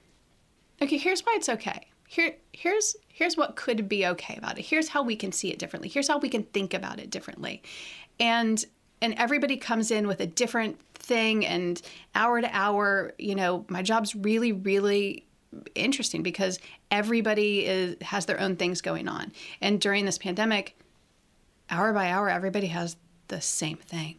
okay, 0.81 0.97
here's 0.97 1.21
why 1.21 1.33
it's 1.35 1.49
okay. 1.49 1.87
Here, 2.07 2.35
here's 2.53 2.95
here's 3.09 3.35
what 3.35 3.55
could 3.55 3.89
be 3.89 4.05
okay 4.05 4.35
about 4.37 4.57
it. 4.57 4.65
Here's 4.65 4.89
how 4.89 5.03
we 5.03 5.15
can 5.15 5.31
see 5.31 5.51
it 5.51 5.59
differently. 5.59 5.89
Here's 5.89 6.07
how 6.07 6.19
we 6.19 6.29
can 6.29 6.43
think 6.43 6.73
about 6.73 6.99
it 6.99 7.09
differently. 7.09 7.61
And 8.19 8.63
and 9.01 9.13
everybody 9.15 9.57
comes 9.57 9.91
in 9.91 10.07
with 10.07 10.21
a 10.21 10.27
different 10.27 10.79
thing 10.95 11.45
and 11.45 11.81
hour 12.15 12.41
to 12.41 12.49
hour, 12.55 13.13
you 13.17 13.35
know, 13.35 13.65
my 13.69 13.81
job's 13.81 14.15
really, 14.15 14.51
really 14.51 15.25
interesting 15.75 16.23
because 16.23 16.59
everybody 16.91 17.65
is 17.65 17.95
has 18.01 18.25
their 18.25 18.39
own 18.39 18.55
things 18.55 18.81
going 18.81 19.07
on. 19.07 19.31
And 19.61 19.79
during 19.79 20.05
this 20.05 20.17
pandemic, 20.17 20.77
hour 21.69 21.93
by 21.93 22.11
hour, 22.11 22.29
everybody 22.29 22.67
has 22.67 22.97
the 23.27 23.41
same 23.41 23.77
thing. 23.77 24.15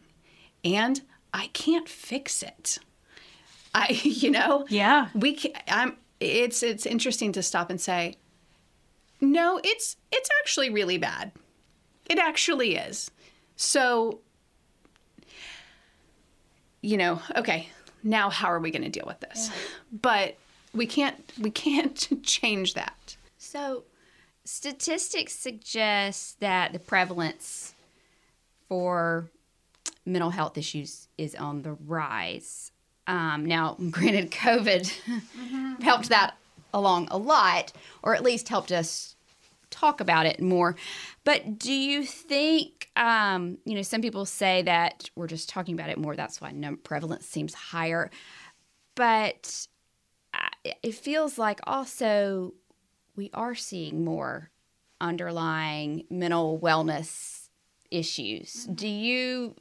And 0.63 1.01
I 1.33 1.47
can't 1.47 1.87
fix 1.87 2.43
it. 2.43 2.79
I, 3.73 3.87
you 4.03 4.31
know, 4.31 4.65
yeah, 4.69 5.09
we 5.13 5.33
can, 5.33 5.51
I'm, 5.67 5.97
it's 6.19 6.63
it's 6.63 6.85
interesting 6.85 7.31
to 7.33 7.43
stop 7.43 7.69
and 7.69 7.79
say, 7.79 8.15
no, 9.21 9.59
it's 9.63 9.97
it's 10.11 10.29
actually 10.41 10.69
really 10.69 10.97
bad. 10.97 11.31
It 12.09 12.17
actually 12.17 12.75
is. 12.75 13.11
So, 13.55 14.19
you 16.81 16.97
know, 16.97 17.21
okay, 17.35 17.69
now 18.03 18.29
how 18.29 18.47
are 18.47 18.59
we 18.59 18.71
going 18.71 18.83
to 18.83 18.89
deal 18.89 19.05
with 19.05 19.19
this? 19.19 19.49
Yeah. 19.49 19.55
But 20.01 20.37
we 20.73 20.85
can't 20.85 21.31
we 21.39 21.51
can't 21.51 22.07
change 22.23 22.73
that. 22.73 23.17
So, 23.37 23.83
statistics 24.45 25.33
suggest 25.33 26.39
that 26.39 26.73
the 26.73 26.79
prevalence 26.79 27.73
for 28.67 29.29
mental 30.05 30.29
health 30.29 30.57
issues 30.57 31.07
is 31.17 31.35
on 31.35 31.61
the 31.61 31.73
rise. 31.73 32.71
Um, 33.09 33.45
now, 33.45 33.75
granted, 33.89 34.31
COVID 34.31 34.81
mm-hmm. 35.03 35.81
helped 35.81 36.09
that 36.09 36.37
along 36.73 37.07
a 37.09 37.17
lot, 37.17 37.73
or 38.03 38.15
at 38.15 38.23
least 38.23 38.47
helped 38.47 38.71
us 38.71 39.15
talk 39.71 39.99
about 39.99 40.25
it 40.25 40.39
more. 40.39 40.75
But 41.23 41.59
do 41.59 41.73
you 41.73 42.03
think, 42.03 42.89
um, 42.95 43.57
you 43.65 43.75
know, 43.75 43.81
some 43.81 44.01
people 44.01 44.25
say 44.25 44.61
that 44.63 45.09
we're 45.15 45.27
just 45.27 45.49
talking 45.49 45.73
about 45.73 45.89
it 45.89 45.97
more. 45.97 46.15
That's 46.15 46.39
why 46.39 46.51
num- 46.51 46.77
prevalence 46.77 47.25
seems 47.25 47.53
higher. 47.53 48.09
But 48.95 49.67
it 50.83 50.93
feels 50.93 51.37
like 51.37 51.59
also 51.65 52.53
we 53.15 53.29
are 53.33 53.55
seeing 53.55 54.03
more 54.03 54.51
underlying 55.01 56.05
mental 56.09 56.59
wellness 56.59 57.49
issues. 57.89 58.65
Mm-hmm. 58.65 58.73
Do 58.73 58.87
you, 58.87 59.55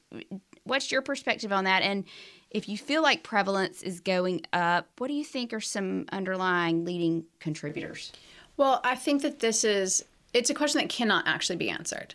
what's 0.65 0.93
your 0.93 1.03
perspective 1.03 1.53
on 1.53 1.65
that? 1.65 1.83
And 1.83 2.05
if 2.51 2.69
you 2.69 2.79
feel 2.79 3.03
like 3.03 3.23
prevalence 3.23 3.83
is 3.83 4.01
going 4.01 4.43
up, 4.53 4.89
what 4.99 5.09
do 5.09 5.15
you 5.15 5.25
think 5.25 5.53
are 5.53 5.61
some 5.61 6.07
underlying 6.13 6.85
leading 6.85 7.25
contributors? 7.41 8.13
Well, 8.57 8.81
I 8.85 8.95
think 8.95 9.23
that 9.23 9.41
this 9.41 9.65
is 9.65 10.05
it's 10.35 10.51
a 10.51 10.55
question 10.55 10.81
that 10.81 10.89
cannot 10.89 11.27
actually 11.27 11.57
be 11.57 11.71
answered 11.71 12.15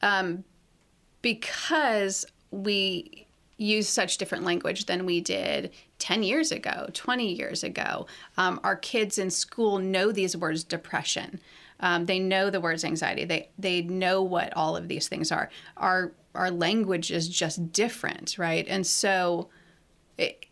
um, 0.00 0.44
because 1.20 2.24
we 2.50 3.26
use 3.56 3.88
such 3.88 4.18
different 4.18 4.44
language 4.44 4.86
than 4.86 5.06
we 5.06 5.20
did 5.20 5.70
10 5.98 6.22
years 6.22 6.50
ago, 6.50 6.88
20 6.92 7.32
years 7.32 7.62
ago. 7.62 8.06
Um, 8.36 8.58
our 8.64 8.76
kids 8.76 9.18
in 9.18 9.30
school 9.30 9.78
know 9.78 10.10
these 10.12 10.36
words 10.36 10.64
depression. 10.64 11.40
Um, 11.80 12.06
they 12.06 12.18
know 12.18 12.50
the 12.50 12.60
words 12.60 12.84
anxiety. 12.84 13.24
They 13.24 13.48
they 13.58 13.82
know 13.82 14.22
what 14.22 14.56
all 14.56 14.76
of 14.76 14.88
these 14.88 15.08
things 15.08 15.32
are. 15.32 15.50
Our 15.76 16.12
our 16.34 16.50
language 16.50 17.10
is 17.10 17.28
just 17.28 17.72
different, 17.72 18.38
right? 18.38 18.66
And 18.68 18.86
so 18.86 19.48
it, 20.18 20.46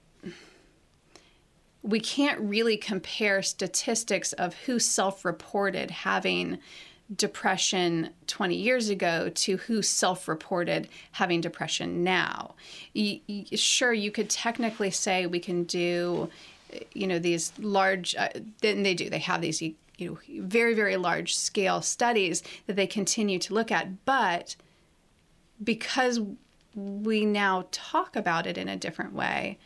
we 1.83 2.01
can't 2.01 2.40
really 2.40 2.77
compare 2.77 3.42
statistics 3.42 4.33
of 4.35 4.55
who 4.55 4.79
self 4.79 5.25
reported 5.25 5.90
having 5.90 6.59
depression 7.16 8.11
20 8.29 8.55
years 8.55 8.88
ago 8.88 9.31
to 9.31 9.57
who 9.57 9.83
self 9.83 10.29
reported 10.29 10.88
having 11.12 11.40
depression 11.40 12.05
now. 12.05 12.55
Y- 12.94 13.20
y- 13.29 13.46
sure, 13.55 13.92
you 13.92 14.11
could 14.11 14.31
technically 14.31 14.90
say 14.90 15.27
we 15.27 15.40
can 15.40 15.64
do, 15.64 16.29
you 16.92 17.07
know, 17.07 17.18
these 17.18 17.53
large, 17.59 18.14
uh, 18.16 18.29
then 18.61 18.83
they 18.83 18.94
do, 18.94 19.11
they 19.11 19.18
have 19.18 19.40
these, 19.40 19.61
you 19.61 19.75
know, 19.99 20.18
very, 20.42 20.75
very 20.75 20.96
large 20.96 21.35
scale 21.35 21.83
studies 21.83 22.42
that 22.66 22.77
they 22.77 22.87
continue 22.87 23.38
to 23.38 23.55
look 23.55 23.73
at. 23.73 24.05
But 24.05 24.55
because 25.62 26.20
we 26.74 27.24
now 27.24 27.66
talk 27.70 28.16
about 28.16 28.46
it 28.46 28.56
in 28.56 28.68
a 28.68 28.76
different 28.76 29.12
way, 29.12 29.59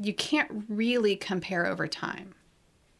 you 0.00 0.14
can't 0.14 0.64
really 0.68 1.16
compare 1.16 1.66
over 1.66 1.88
time, 1.88 2.34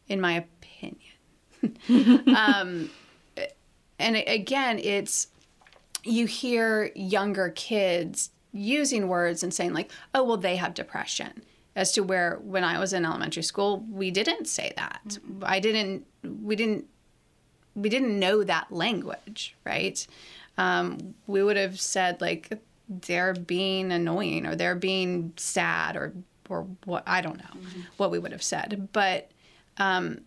in 0.07 0.19
my 0.19 0.45
opinion. 0.61 2.25
um, 2.35 2.89
and 3.97 4.15
again, 4.15 4.79
it's 4.79 5.27
you 6.03 6.25
hear 6.25 6.91
younger 6.95 7.49
kids 7.49 8.31
using 8.51 9.07
words 9.07 9.43
and 9.43 9.53
saying, 9.53 9.73
like, 9.73 9.91
oh, 10.13 10.23
well, 10.23 10.37
they 10.37 10.55
have 10.55 10.73
depression. 10.73 11.43
As 11.75 11.91
to 11.93 12.01
where 12.01 12.39
when 12.41 12.63
I 12.63 12.79
was 12.79 12.93
in 12.93 13.05
elementary 13.05 13.43
school, 13.43 13.85
we 13.91 14.11
didn't 14.11 14.45
say 14.45 14.73
that. 14.75 15.01
Mm-hmm. 15.07 15.43
I 15.43 15.59
didn't, 15.59 16.05
we 16.23 16.55
didn't, 16.55 16.85
we 17.75 17.89
didn't 17.89 18.17
know 18.17 18.43
that 18.43 18.71
language, 18.71 19.55
right? 19.65 20.05
Um, 20.59 21.15
we 21.25 21.41
would 21.41 21.55
have 21.55 21.79
said 21.79 22.19
like 22.19 22.61
they're 22.89 23.33
being 23.33 23.91
annoying 23.91 24.45
or 24.45 24.55
they're 24.55 24.75
being 24.75 25.31
sad 25.37 25.95
or 25.95 26.13
or 26.49 26.67
what 26.85 27.03
I 27.07 27.21
don't 27.21 27.37
know 27.37 27.45
mm-hmm. 27.45 27.81
what 27.97 28.11
we 28.11 28.19
would 28.19 28.33
have 28.33 28.43
said, 28.43 28.89
but 28.91 29.31
um, 29.77 30.21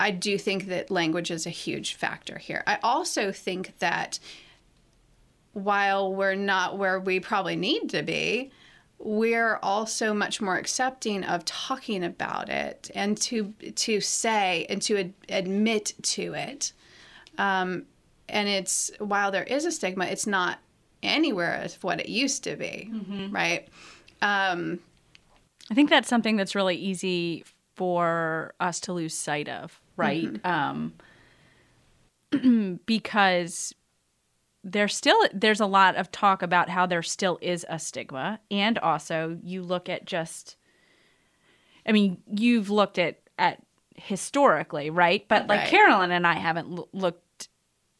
I 0.00 0.10
do 0.10 0.36
think 0.36 0.66
that 0.66 0.90
language 0.90 1.30
is 1.30 1.46
a 1.46 1.50
huge 1.50 1.94
factor 1.94 2.38
here. 2.38 2.64
I 2.66 2.78
also 2.82 3.30
think 3.30 3.78
that 3.78 4.18
while 5.52 6.12
we're 6.12 6.34
not 6.34 6.76
where 6.76 6.98
we 6.98 7.20
probably 7.20 7.56
need 7.56 7.90
to 7.90 8.02
be, 8.02 8.50
we're 8.98 9.60
also 9.62 10.12
much 10.12 10.40
more 10.40 10.56
accepting 10.56 11.22
of 11.22 11.44
talking 11.44 12.02
about 12.02 12.48
it 12.48 12.90
and 12.96 13.16
to 13.18 13.54
to 13.76 14.00
say 14.00 14.66
and 14.68 14.82
to 14.82 14.98
ad- 14.98 15.14
admit 15.28 15.94
to 16.02 16.34
it 16.34 16.72
um, 17.38 17.84
and 18.30 18.48
it's 18.48 18.90
while 18.98 19.30
there 19.30 19.44
is 19.44 19.64
a 19.64 19.72
stigma, 19.72 20.06
it's 20.06 20.26
not 20.26 20.58
anywhere 21.02 21.54
as 21.54 21.82
what 21.82 22.00
it 22.00 22.08
used 22.08 22.44
to 22.44 22.56
be, 22.56 22.90
mm-hmm. 22.92 23.30
right? 23.30 23.68
Um, 24.22 24.80
I 25.70 25.74
think 25.74 25.90
that's 25.90 26.08
something 26.08 26.36
that's 26.36 26.54
really 26.54 26.76
easy 26.76 27.44
for 27.76 28.54
us 28.60 28.80
to 28.80 28.92
lose 28.92 29.14
sight 29.14 29.48
of, 29.48 29.80
right? 29.96 30.24
Mm-hmm. 30.24 30.94
Um, 32.32 32.80
because 32.86 33.74
there's 34.62 34.94
still 34.94 35.16
there's 35.32 35.60
a 35.60 35.66
lot 35.66 35.96
of 35.96 36.12
talk 36.12 36.42
about 36.42 36.68
how 36.68 36.86
there 36.86 37.02
still 37.02 37.38
is 37.40 37.64
a 37.68 37.78
stigma, 37.78 38.40
and 38.50 38.78
also 38.78 39.38
you 39.42 39.62
look 39.62 39.88
at 39.88 40.04
just, 40.04 40.56
I 41.86 41.92
mean, 41.92 42.18
you've 42.26 42.68
looked 42.68 42.98
at 42.98 43.20
at 43.38 43.62
historically, 43.96 44.90
right? 44.90 45.26
But 45.28 45.46
like 45.46 45.60
right. 45.60 45.68
Carolyn 45.68 46.10
and 46.10 46.26
I 46.26 46.34
haven't 46.34 46.78
l- 46.78 46.88
looked 46.92 47.24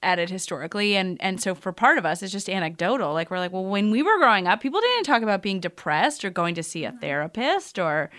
at 0.02 0.18
it 0.18 0.30
historically. 0.30 0.96
And 0.96 1.16
and 1.20 1.40
so 1.40 1.54
for 1.54 1.72
part 1.72 1.98
of 1.98 2.06
us 2.06 2.22
it's 2.22 2.32
just 2.32 2.48
anecdotal. 2.48 3.12
Like 3.12 3.30
we're 3.30 3.38
like 3.38 3.52
well 3.52 3.64
when 3.64 3.90
we 3.90 4.02
were 4.02 4.18
growing 4.18 4.46
up 4.46 4.60
people 4.60 4.80
didn't 4.80 5.04
talk 5.04 5.22
about 5.22 5.42
being 5.42 5.60
depressed 5.60 6.24
or 6.24 6.30
going 6.30 6.54
to 6.54 6.62
see 6.62 6.84
a 6.84 6.92
therapist 6.92 7.78
or 7.78 8.10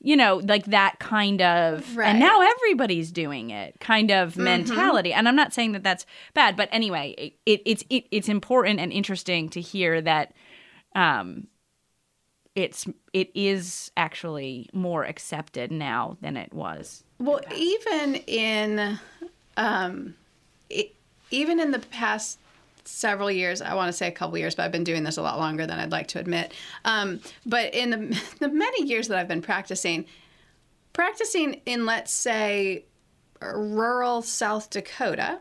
you 0.00 0.16
know 0.16 0.42
like 0.44 0.66
that 0.66 0.98
kind 0.98 1.40
of 1.40 1.96
Right. 1.96 2.10
and 2.10 2.20
now 2.20 2.40
everybody's 2.42 3.10
doing 3.10 3.50
it 3.50 3.80
kind 3.80 4.10
of 4.10 4.36
mentality. 4.36 5.12
And 5.14 5.26
i'm 5.26 5.36
not 5.36 5.54
saying 5.54 5.72
that 5.72 5.82
that's 5.82 6.04
bad 6.34 6.56
but 6.56 6.68
anyway 6.72 7.14
it, 7.16 7.32
it 7.46 7.62
it's 7.64 7.84
it, 7.88 8.04
it's 8.10 8.28
important 8.28 8.80
and 8.80 8.92
interesting 8.92 9.48
to 9.50 9.60
hear 9.62 10.00
that 10.02 10.32
um 10.94 11.46
it's 12.54 12.86
it 13.12 13.30
is 13.34 13.90
actually 13.96 14.68
more 14.72 15.04
accepted 15.04 15.72
now 15.72 16.16
than 16.20 16.36
it 16.36 16.52
was 16.52 17.02
Well, 17.18 17.40
even 17.56 18.14
in, 18.26 18.98
um, 19.56 20.14
even 21.34 21.60
in 21.60 21.70
the 21.72 21.80
past 21.80 22.38
several 22.84 23.30
years, 23.30 23.60
I 23.60 23.74
want 23.74 23.88
to 23.88 23.92
say 23.92 24.06
a 24.06 24.12
couple 24.12 24.38
years, 24.38 24.54
but 24.54 24.64
I've 24.64 24.72
been 24.72 24.84
doing 24.84 25.02
this 25.02 25.16
a 25.16 25.22
lot 25.22 25.38
longer 25.38 25.66
than 25.66 25.78
I'd 25.78 25.92
like 25.92 26.08
to 26.08 26.18
admit. 26.18 26.52
Um, 26.84 27.20
but 27.44 27.74
in 27.74 27.90
the, 27.90 28.22
the 28.38 28.48
many 28.48 28.86
years 28.86 29.08
that 29.08 29.18
I've 29.18 29.28
been 29.28 29.42
practicing, 29.42 30.06
practicing 30.92 31.60
in, 31.66 31.86
let's 31.86 32.12
say, 32.12 32.84
rural 33.40 34.22
South 34.22 34.70
Dakota, 34.70 35.40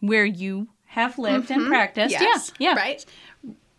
where 0.00 0.24
you 0.24 0.68
have 0.84 1.18
lived 1.18 1.50
and 1.50 1.68
practiced 1.68 2.14
Mm-hmm. 2.14 2.24
Yes, 2.24 2.52
yeah 2.58 2.70
yeah 2.70 2.76
right. 2.76 3.04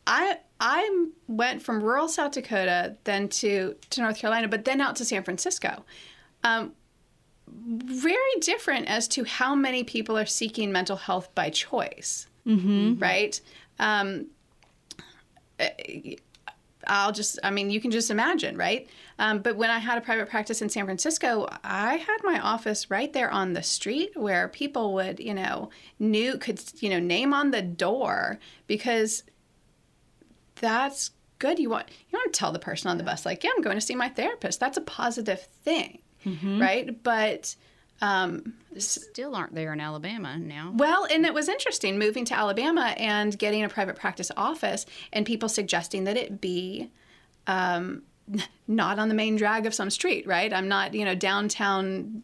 I 0.08 0.38
I 0.60 1.08
went 1.28 1.62
from 1.62 1.84
rural 1.84 2.08
South 2.08 2.32
Dakota, 2.32 2.96
then 3.04 3.28
to 3.30 3.76
to 3.92 4.02
North 4.02 4.18
Carolina, 4.18 4.48
but 4.48 4.66
then 4.66 4.82
out 4.82 4.96
to 4.98 5.06
San 5.06 5.24
Francisco. 5.24 5.86
Um, 6.44 6.74
very 7.48 8.18
different 8.40 8.88
as 8.88 9.08
to 9.10 9.24
how 9.24 9.56
many 9.56 9.84
people 9.84 10.18
are 10.18 10.26
seeking 10.26 10.72
mental 10.72 10.98
health 10.98 11.34
by 11.36 11.50
choice. 11.50 12.28
Mm-hmm. 12.48 13.00
Right. 13.00 13.40
Um, 13.80 14.28
I'll 16.86 17.14
just, 17.14 17.40
I 17.44 17.52
mean, 17.52 17.70
you 17.70 17.80
can 17.80 17.92
just 17.92 18.12
imagine, 18.12 18.58
right? 18.58 18.90
Um, 19.18 19.40
but 19.40 19.56
when 19.56 19.70
I 19.70 19.80
had 19.80 19.98
a 19.98 20.02
private 20.02 20.30
practice 20.30 20.62
in 20.62 20.68
San 20.68 20.84
Francisco, 20.84 21.48
I 21.64 21.96
had 21.96 22.18
my 22.24 22.40
office 22.40 22.92
right 22.92 23.14
there 23.14 23.32
on 23.32 23.54
the 23.54 23.64
street 23.64 24.12
where 24.18 24.50
people 24.50 24.94
would, 24.96 25.20
you 25.20 25.34
know, 25.34 25.70
knew, 26.00 26.38
could, 26.38 26.62
you 26.82 26.90
know, 26.90 27.00
name 27.00 27.34
on 27.34 27.52
the 27.52 27.62
door 27.62 28.40
because 28.68 29.24
that's 30.56 31.12
good. 31.40 31.60
You 31.60 31.70
want, 31.70 31.88
you 32.10 32.18
want 32.18 32.34
to 32.34 32.38
tell 32.38 32.52
the 32.52 32.60
person 32.60 32.90
on 32.90 32.98
the 32.98 33.04
bus, 33.06 33.26
like, 33.26 33.44
yeah, 33.44 33.52
I'm 33.56 33.62
going 33.62 33.78
to 33.78 33.82
see 33.82 33.96
my 33.96 34.10
therapist. 34.10 34.60
That's 34.60 34.78
a 34.78 34.82
positive 34.82 35.42
thing, 35.64 36.00
right? 36.26 37.02
But, 37.04 37.56
um, 38.02 38.54
Still 38.78 39.36
aren't 39.36 39.54
there 39.54 39.72
in 39.72 39.80
Alabama 39.80 40.38
now. 40.38 40.74
well, 40.76 41.06
and 41.10 41.26
it 41.26 41.34
was 41.34 41.48
interesting 41.48 42.00
moving 42.00 42.26
to 42.26 42.34
Alabama 42.36 42.94
and 42.98 43.38
getting 43.38 43.64
a 43.64 43.70
private 43.70 43.96
practice 43.96 44.32
office, 44.36 44.86
and 45.14 45.26
people 45.26 45.48
suggesting 45.48 46.06
that 46.06 46.18
it 46.18 46.42
be 46.42 46.90
um, 47.48 48.02
not 48.68 48.98
on 49.00 49.10
the 49.10 49.14
main 49.14 49.36
drag 49.36 49.66
of 49.66 49.74
some 49.74 49.90
street, 49.90 50.26
right? 50.26 50.52
I'm 50.52 50.68
not, 50.68 50.94
you 50.96 51.06
know, 51.06 51.14
downtown, 51.14 52.24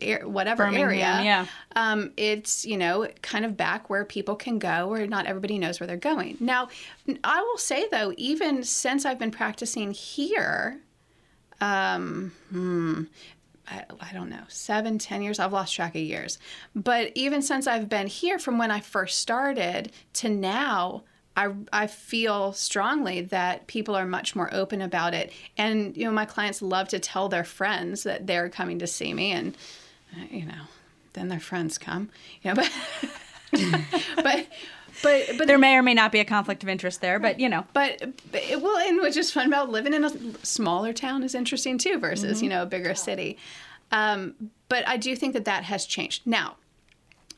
air, 0.00 0.26
whatever 0.26 0.64
Birmingham, 0.64 0.88
area. 0.88 1.22
yeah. 1.22 1.46
Um, 1.76 2.12
it's, 2.16 2.64
you 2.64 2.76
know, 2.78 3.06
kind 3.22 3.44
of 3.44 3.56
back 3.56 3.90
where 3.90 4.04
people 4.04 4.36
can 4.36 4.58
go 4.58 4.88
where 4.88 5.06
not 5.06 5.26
everybody 5.26 5.58
knows 5.58 5.80
where 5.80 5.86
they're 5.86 5.96
going. 5.96 6.36
Now, 6.40 6.68
I 7.24 7.40
will 7.42 7.58
say 7.58 7.86
though, 7.90 8.14
even 8.16 8.62
since 8.62 9.04
I've 9.04 9.18
been 9.18 9.30
practicing 9.30 9.90
here, 9.92 10.80
um, 11.60 12.32
hmm, 12.50 13.02
I, 13.70 13.84
I 14.00 14.12
don't 14.12 14.28
know, 14.28 14.42
seven, 14.48 14.98
ten 14.98 15.22
years. 15.22 15.38
I've 15.38 15.52
lost 15.52 15.74
track 15.74 15.94
of 15.94 16.00
years. 16.00 16.38
But 16.74 17.12
even 17.14 17.40
since 17.42 17.66
I've 17.66 17.88
been 17.88 18.06
here, 18.06 18.38
from 18.38 18.58
when 18.58 18.70
I 18.70 18.80
first 18.80 19.20
started 19.20 19.92
to 20.14 20.28
now, 20.28 21.04
I, 21.36 21.52
I 21.72 21.86
feel 21.86 22.52
strongly 22.52 23.22
that 23.22 23.66
people 23.66 23.94
are 23.94 24.06
much 24.06 24.34
more 24.34 24.52
open 24.52 24.82
about 24.82 25.14
it. 25.14 25.32
And, 25.56 25.96
you 25.96 26.04
know, 26.04 26.10
my 26.10 26.24
clients 26.26 26.60
love 26.60 26.88
to 26.88 26.98
tell 26.98 27.28
their 27.28 27.44
friends 27.44 28.02
that 28.02 28.26
they're 28.26 28.48
coming 28.48 28.80
to 28.80 28.86
see 28.86 29.14
me. 29.14 29.32
And, 29.32 29.56
uh, 30.14 30.24
you 30.30 30.44
know, 30.44 30.62
then 31.12 31.28
their 31.28 31.40
friends 31.40 31.78
come, 31.78 32.10
you 32.42 32.52
know, 32.52 32.62
but, 33.52 34.16
but, 34.16 34.46
but, 35.02 35.38
but 35.38 35.46
there 35.46 35.58
may 35.58 35.76
or 35.76 35.82
may 35.82 35.94
not 35.94 36.12
be 36.12 36.20
a 36.20 36.24
conflict 36.24 36.62
of 36.62 36.68
interest 36.68 37.00
there 37.00 37.18
but 37.18 37.40
you 37.40 37.48
know 37.48 37.64
but, 37.72 38.00
but 38.30 38.42
it 38.42 38.60
will, 38.60 38.76
and 38.78 39.00
which 39.00 39.16
is 39.16 39.30
fun 39.32 39.46
about 39.46 39.70
living 39.70 39.94
in 39.94 40.04
a 40.04 40.10
smaller 40.44 40.92
town 40.92 41.22
is 41.22 41.34
interesting 41.34 41.78
too 41.78 41.98
versus 41.98 42.38
Mm-hmm. 42.38 42.44
you 42.44 42.50
know 42.50 42.62
a 42.62 42.66
bigger 42.66 42.94
city. 42.94 43.38
Um, 43.92 44.34
but 44.68 44.86
I 44.86 44.96
do 44.96 45.16
think 45.16 45.32
that 45.32 45.44
that 45.46 45.64
has 45.64 45.84
changed. 45.84 46.26
Now, 46.26 46.56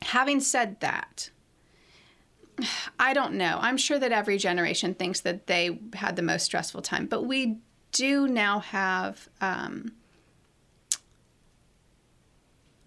having 0.03 0.39
said 0.39 0.79
that, 0.81 1.31
I 2.99 3.13
don't 3.13 3.33
know. 3.33 3.57
I'm 3.59 3.77
sure 3.77 3.97
that 3.97 4.11
every 4.11 4.37
generation 4.37 4.93
thinks 4.93 5.21
that 5.21 5.47
they 5.47 5.79
had 5.95 6.15
the 6.15 6.21
most 6.21 6.43
stressful 6.43 6.83
time, 6.83 7.07
but 7.07 7.23
we 7.23 7.57
do 7.91 8.27
now 8.27 8.59
have. 8.59 9.27
Um, 9.41 9.93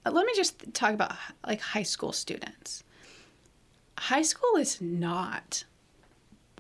let 0.04 0.24
me 0.24 0.32
just 0.36 0.72
talk 0.72 0.94
about 0.94 1.12
like 1.44 1.60
high 1.60 1.82
school 1.82 2.12
students. 2.12 2.84
High 3.98 4.22
school 4.22 4.56
is 4.56 4.80
not 4.80 5.64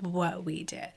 what 0.00 0.44
we 0.44 0.64
did. 0.64 0.90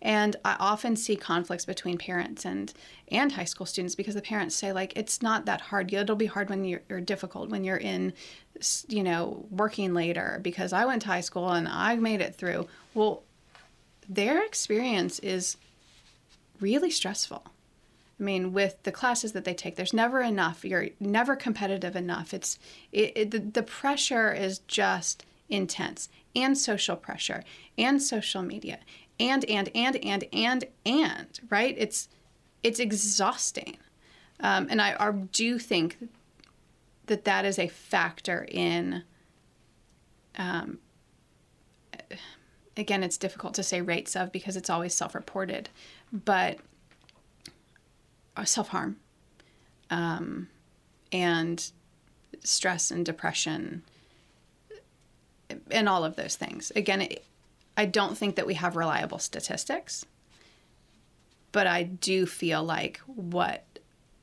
And 0.00 0.36
I 0.44 0.56
often 0.60 0.94
see 0.94 1.16
conflicts 1.16 1.64
between 1.64 1.98
parents 1.98 2.44
and 2.44 2.72
and 3.08 3.32
high 3.32 3.44
school 3.44 3.66
students 3.66 3.96
because 3.96 4.14
the 4.14 4.22
parents 4.22 4.54
say 4.54 4.72
like 4.72 4.92
it's 4.96 5.22
not 5.22 5.44
that 5.46 5.60
hard. 5.60 5.92
It'll 5.92 6.14
be 6.14 6.26
hard 6.26 6.50
when 6.50 6.64
you're 6.64 7.00
difficult 7.00 7.50
when 7.50 7.64
you're 7.64 7.76
in 7.76 8.12
you 8.88 9.02
know 9.02 9.46
working 9.50 9.94
later 9.94 10.38
because 10.42 10.72
I 10.72 10.84
went 10.84 11.02
to 11.02 11.08
high 11.08 11.20
school 11.20 11.50
and 11.50 11.66
I 11.66 11.96
made 11.96 12.20
it 12.20 12.36
through. 12.36 12.68
Well, 12.94 13.24
their 14.08 14.44
experience 14.44 15.18
is 15.18 15.56
really 16.60 16.90
stressful. 16.90 17.42
I 18.18 18.22
mean, 18.22 18.52
with 18.52 18.82
the 18.82 18.92
classes 18.92 19.32
that 19.32 19.44
they 19.44 19.54
take, 19.54 19.76
there's 19.76 19.92
never 19.92 20.20
enough. 20.20 20.64
You're 20.64 20.88
never 20.98 21.36
competitive 21.36 21.94
enough. 21.94 22.34
It's 22.34 22.58
it, 22.92 23.12
it, 23.16 23.54
the 23.54 23.62
pressure 23.62 24.32
is 24.32 24.60
just 24.60 25.24
intense, 25.48 26.08
and 26.34 26.56
social 26.56 26.96
pressure, 26.96 27.42
and 27.76 28.02
social 28.02 28.42
media, 28.42 28.78
and 29.18 29.44
and 29.46 29.70
and 29.74 29.96
and 30.04 30.24
and 30.32 30.64
and 30.84 31.40
right. 31.50 31.74
It's 31.78 32.08
it's 32.62 32.80
exhausting, 32.80 33.76
um, 34.40 34.66
and 34.70 34.80
I, 34.80 34.96
I 34.98 35.10
do 35.12 35.58
think 35.58 36.08
that 37.06 37.24
that 37.24 37.44
is 37.44 37.58
a 37.58 37.68
factor 37.68 38.46
in. 38.50 39.04
Um, 40.36 40.78
again, 42.76 43.02
it's 43.02 43.16
difficult 43.18 43.54
to 43.54 43.62
say 43.62 43.80
rates 43.80 44.14
of 44.14 44.30
because 44.30 44.56
it's 44.56 44.70
always 44.70 44.94
self-reported, 44.94 45.68
but 46.12 46.58
self 48.44 48.68
harm 48.68 48.96
um, 49.90 50.48
and 51.12 51.72
stress 52.44 52.90
and 52.90 53.04
depression 53.04 53.82
and 55.70 55.88
all 55.88 56.04
of 56.04 56.16
those 56.16 56.36
things. 56.36 56.72
Again, 56.76 57.02
it, 57.02 57.24
I 57.76 57.84
don't 57.86 58.16
think 58.16 58.36
that 58.36 58.46
we 58.46 58.54
have 58.54 58.76
reliable 58.76 59.18
statistics, 59.18 60.04
but 61.52 61.66
I 61.66 61.84
do 61.84 62.26
feel 62.26 62.62
like 62.62 62.98
what 63.06 63.64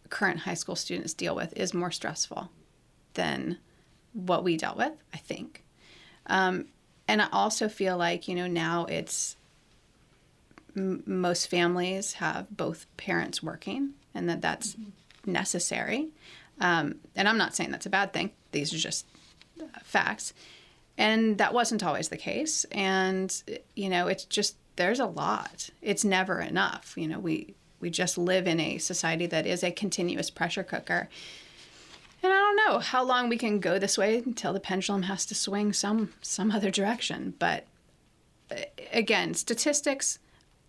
current 0.10 0.40
high 0.40 0.54
school 0.54 0.76
students 0.76 1.14
deal 1.14 1.36
with 1.36 1.58
is 1.58 1.74
more 1.74 1.92
stressful 1.92 2.50
than 3.14 3.58
what 4.14 4.44
we 4.44 4.58
dealt 4.58 4.78
with, 4.78 4.94
I 5.14 5.18
think. 5.18 5.64
Um, 6.28 6.66
and 7.08 7.22
I 7.22 7.28
also 7.32 7.68
feel 7.70 7.98
like, 7.98 8.28
you 8.28 8.36
know, 8.36 8.48
now 8.48 8.86
it's 8.86 9.36
m- 10.76 11.04
most 11.06 11.48
families 11.48 12.14
have 12.14 12.48
both 12.56 12.86
parents 12.98 13.44
working 13.44 13.92
and 14.14 14.30
that 14.30 14.42
that's 14.42 14.76
necessary. 15.26 16.10
Um, 16.60 16.96
and 17.16 17.28
I'm 17.28 17.38
not 17.38 17.56
saying 17.56 17.72
that's 17.72 17.86
a 17.86 17.90
bad 17.90 18.14
thing, 18.14 18.32
these 18.52 18.74
are 18.74 18.78
just 18.78 19.06
uh, 19.62 19.66
facts. 19.84 20.34
And 20.98 21.38
that 21.38 21.54
wasn't 21.54 21.84
always 21.84 22.10
the 22.10 22.18
case. 22.18 22.66
And, 22.72 23.44
you 23.76 23.90
know, 23.90 24.08
it's 24.08 24.26
just, 24.26 24.56
there's 24.78 25.00
a 25.00 25.06
lot. 25.06 25.70
It's 25.82 26.06
never 26.06 26.40
enough. 26.40 26.94
You 26.96 27.08
know, 27.08 27.20
we, 27.20 27.54
we 27.80 27.90
just 27.90 28.18
live 28.18 28.48
in 28.48 28.60
a 28.60 28.78
society 28.78 29.26
that 29.28 29.46
is 29.46 29.64
a 29.64 29.72
continuous 29.72 30.30
pressure 30.30 30.64
cooker. 30.64 31.10
And 32.24 32.34
I 32.34 32.38
don't 32.38 32.56
know 32.56 32.80
how 32.80 33.04
long 33.04 33.30
we 33.30 33.38
can 33.38 33.60
go 33.60 33.78
this 33.78 33.98
way 33.98 34.18
until 34.18 34.54
the 34.54 34.60
pendulum 34.60 35.04
has 35.04 35.26
to 35.28 35.36
swing 35.36 35.74
some 35.74 36.14
some 36.22 36.50
other 36.50 36.72
direction. 36.72 37.36
But 37.38 37.66
uh, 38.50 38.56
again, 38.92 39.36
statistics, 39.36 40.18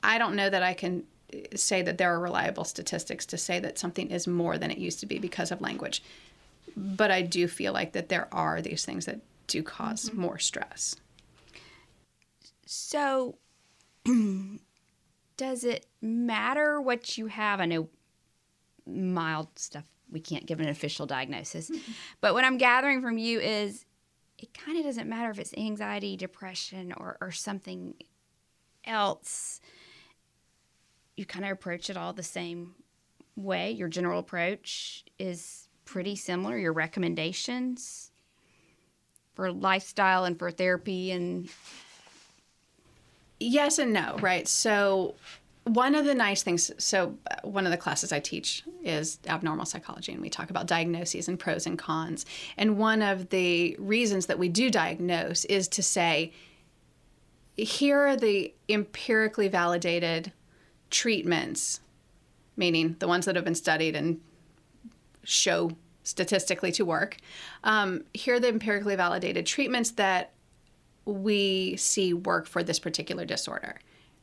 I 0.02 0.18
don't 0.18 0.36
know 0.36 0.50
that 0.50 0.62
I 0.62 0.74
can 0.74 1.04
uh, 1.32 1.38
say 1.56 1.80
that 1.80 1.96
there 1.96 2.12
are 2.12 2.20
reliable 2.20 2.64
statistics 2.64 3.24
to 3.26 3.38
say 3.38 3.58
that 3.60 3.78
something 3.78 4.10
is 4.10 4.26
more 4.26 4.58
than 4.58 4.70
it 4.70 4.76
used 4.76 5.00
to 5.00 5.06
be 5.06 5.18
because 5.18 5.50
of 5.50 5.62
language. 5.62 6.02
But 6.76 7.10
I 7.10 7.22
do 7.22 7.48
feel 7.48 7.72
like 7.72 7.92
that 7.92 8.10
there 8.10 8.28
are 8.32 8.60
these 8.60 8.84
things 8.84 9.06
that 9.06 9.20
do 9.46 9.62
because 9.62 10.10
mm-hmm. 10.10 10.20
more 10.20 10.38
stress. 10.38 10.96
So, 12.66 13.38
does 15.36 15.64
it 15.64 15.86
matter 16.00 16.80
what 16.80 17.16
you 17.16 17.26
have? 17.26 17.60
I 17.60 17.66
know 17.66 17.88
mild 18.86 19.58
stuff, 19.58 19.84
we 20.10 20.20
can't 20.20 20.46
give 20.46 20.60
an 20.60 20.68
official 20.68 21.06
diagnosis. 21.06 21.70
Mm-hmm. 21.70 21.92
But 22.20 22.34
what 22.34 22.44
I'm 22.44 22.58
gathering 22.58 23.02
from 23.02 23.18
you 23.18 23.40
is 23.40 23.84
it 24.38 24.52
kind 24.54 24.78
of 24.78 24.84
doesn't 24.84 25.08
matter 25.08 25.30
if 25.30 25.38
it's 25.38 25.54
anxiety, 25.56 26.16
depression, 26.16 26.92
or, 26.96 27.16
or 27.20 27.30
something 27.32 27.94
else. 28.84 29.60
You 31.16 31.24
kind 31.24 31.44
of 31.44 31.50
approach 31.52 31.88
it 31.90 31.96
all 31.96 32.12
the 32.12 32.22
same 32.22 32.74
way. 33.36 33.70
Your 33.72 33.88
general 33.88 34.20
approach 34.20 35.04
is 35.18 35.68
pretty 35.84 36.16
similar. 36.16 36.58
Your 36.58 36.72
recommendations 36.72 38.10
for 39.36 39.52
lifestyle 39.52 40.24
and 40.24 40.36
for 40.38 40.50
therapy 40.50 41.12
and 41.12 41.48
yes 43.38 43.78
and 43.78 43.92
no, 43.92 44.16
right? 44.20 44.48
So 44.48 45.14
one 45.64 45.94
of 45.96 46.04
the 46.04 46.14
nice 46.14 46.42
things 46.42 46.70
so 46.78 47.18
uh, 47.28 47.34
one 47.42 47.64
of 47.64 47.72
the 47.72 47.76
classes 47.76 48.12
i 48.12 48.20
teach 48.20 48.62
is 48.84 49.18
abnormal 49.26 49.66
psychology 49.66 50.12
and 50.12 50.22
we 50.22 50.30
talk 50.30 50.48
about 50.48 50.68
diagnoses 50.68 51.26
and 51.26 51.40
pros 51.40 51.66
and 51.66 51.76
cons 51.76 52.24
and 52.56 52.78
one 52.78 53.02
of 53.02 53.30
the 53.30 53.74
reasons 53.80 54.26
that 54.26 54.38
we 54.38 54.48
do 54.48 54.70
diagnose 54.70 55.44
is 55.46 55.66
to 55.66 55.82
say 55.82 56.32
here 57.56 57.98
are 57.98 58.16
the 58.16 58.54
empirically 58.68 59.48
validated 59.48 60.30
treatments 60.88 61.80
meaning 62.56 62.94
the 63.00 63.08
ones 63.08 63.26
that 63.26 63.34
have 63.34 63.44
been 63.44 63.52
studied 63.52 63.96
and 63.96 64.20
show 65.24 65.72
statistically 66.06 66.72
to 66.72 66.84
work 66.84 67.16
um, 67.64 68.04
here 68.14 68.34
are 68.34 68.40
the 68.40 68.48
empirically 68.48 68.96
validated 68.96 69.44
treatments 69.46 69.90
that 69.92 70.32
we 71.04 71.76
see 71.76 72.12
work 72.12 72.46
for 72.46 72.62
this 72.62 72.78
particular 72.78 73.24
disorder 73.24 73.78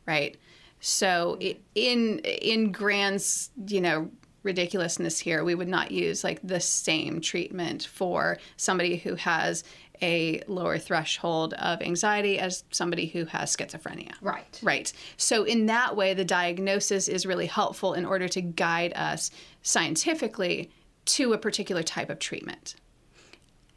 right 0.05 0.37
so 0.85 1.39
in 1.75 2.19
in 2.19 2.73
grand's, 2.73 3.51
you 3.67 3.79
know, 3.79 4.11
ridiculousness 4.43 5.17
here, 5.17 5.45
we 5.45 5.55
would 5.55 5.69
not 5.69 5.91
use 5.91 6.25
like 6.25 6.41
the 6.43 6.59
same 6.59 7.21
treatment 7.21 7.85
for 7.85 8.37
somebody 8.57 8.97
who 8.97 9.15
has 9.15 9.63
a 10.01 10.41
lower 10.45 10.77
threshold 10.77 11.53
of 11.53 11.81
anxiety 11.81 12.37
as 12.37 12.65
somebody 12.71 13.05
who 13.05 13.23
has 13.23 13.55
schizophrenia. 13.55 14.11
Right. 14.19 14.59
Right. 14.61 14.91
So 15.15 15.45
in 15.45 15.67
that 15.67 15.95
way 15.95 16.13
the 16.13 16.25
diagnosis 16.25 17.07
is 17.07 17.25
really 17.25 17.45
helpful 17.45 17.93
in 17.93 18.03
order 18.03 18.27
to 18.27 18.41
guide 18.41 18.91
us 18.97 19.31
scientifically 19.61 20.69
to 21.05 21.33
a 21.33 21.37
particular 21.37 21.83
type 21.83 22.09
of 22.09 22.19
treatment. 22.19 22.75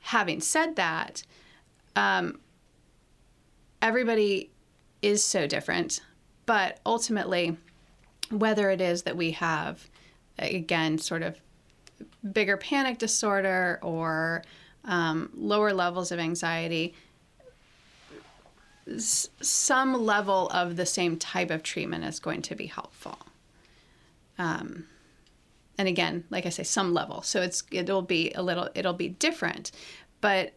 Having 0.00 0.40
said 0.40 0.76
that, 0.76 1.22
um, 1.96 2.38
everybody 3.82 4.50
is 5.02 5.24
so 5.24 5.46
different. 5.46 6.00
But 6.46 6.80
ultimately, 6.86 7.56
whether 8.30 8.70
it 8.70 8.80
is 8.80 9.02
that 9.02 9.16
we 9.16 9.32
have, 9.32 9.88
again, 10.38 10.98
sort 10.98 11.22
of 11.22 11.36
bigger 12.32 12.56
panic 12.56 12.98
disorder 12.98 13.78
or 13.82 14.44
um, 14.84 15.30
lower 15.34 15.72
levels 15.72 16.12
of 16.12 16.18
anxiety, 16.18 16.94
some 18.98 20.04
level 20.04 20.48
of 20.50 20.76
the 20.76 20.86
same 20.86 21.16
type 21.16 21.50
of 21.50 21.62
treatment 21.62 22.04
is 22.04 22.20
going 22.20 22.42
to 22.42 22.54
be 22.54 22.66
helpful. 22.66 23.18
Um, 24.38 24.86
and 25.78 25.88
again, 25.88 26.24
like 26.30 26.46
I 26.46 26.50
say, 26.50 26.62
some 26.62 26.94
level. 26.94 27.22
So 27.22 27.42
it's 27.42 27.62
it'll 27.70 28.02
be 28.02 28.32
a 28.32 28.42
little 28.42 28.68
it'll 28.74 28.92
be 28.92 29.08
different, 29.08 29.72
but 30.20 30.54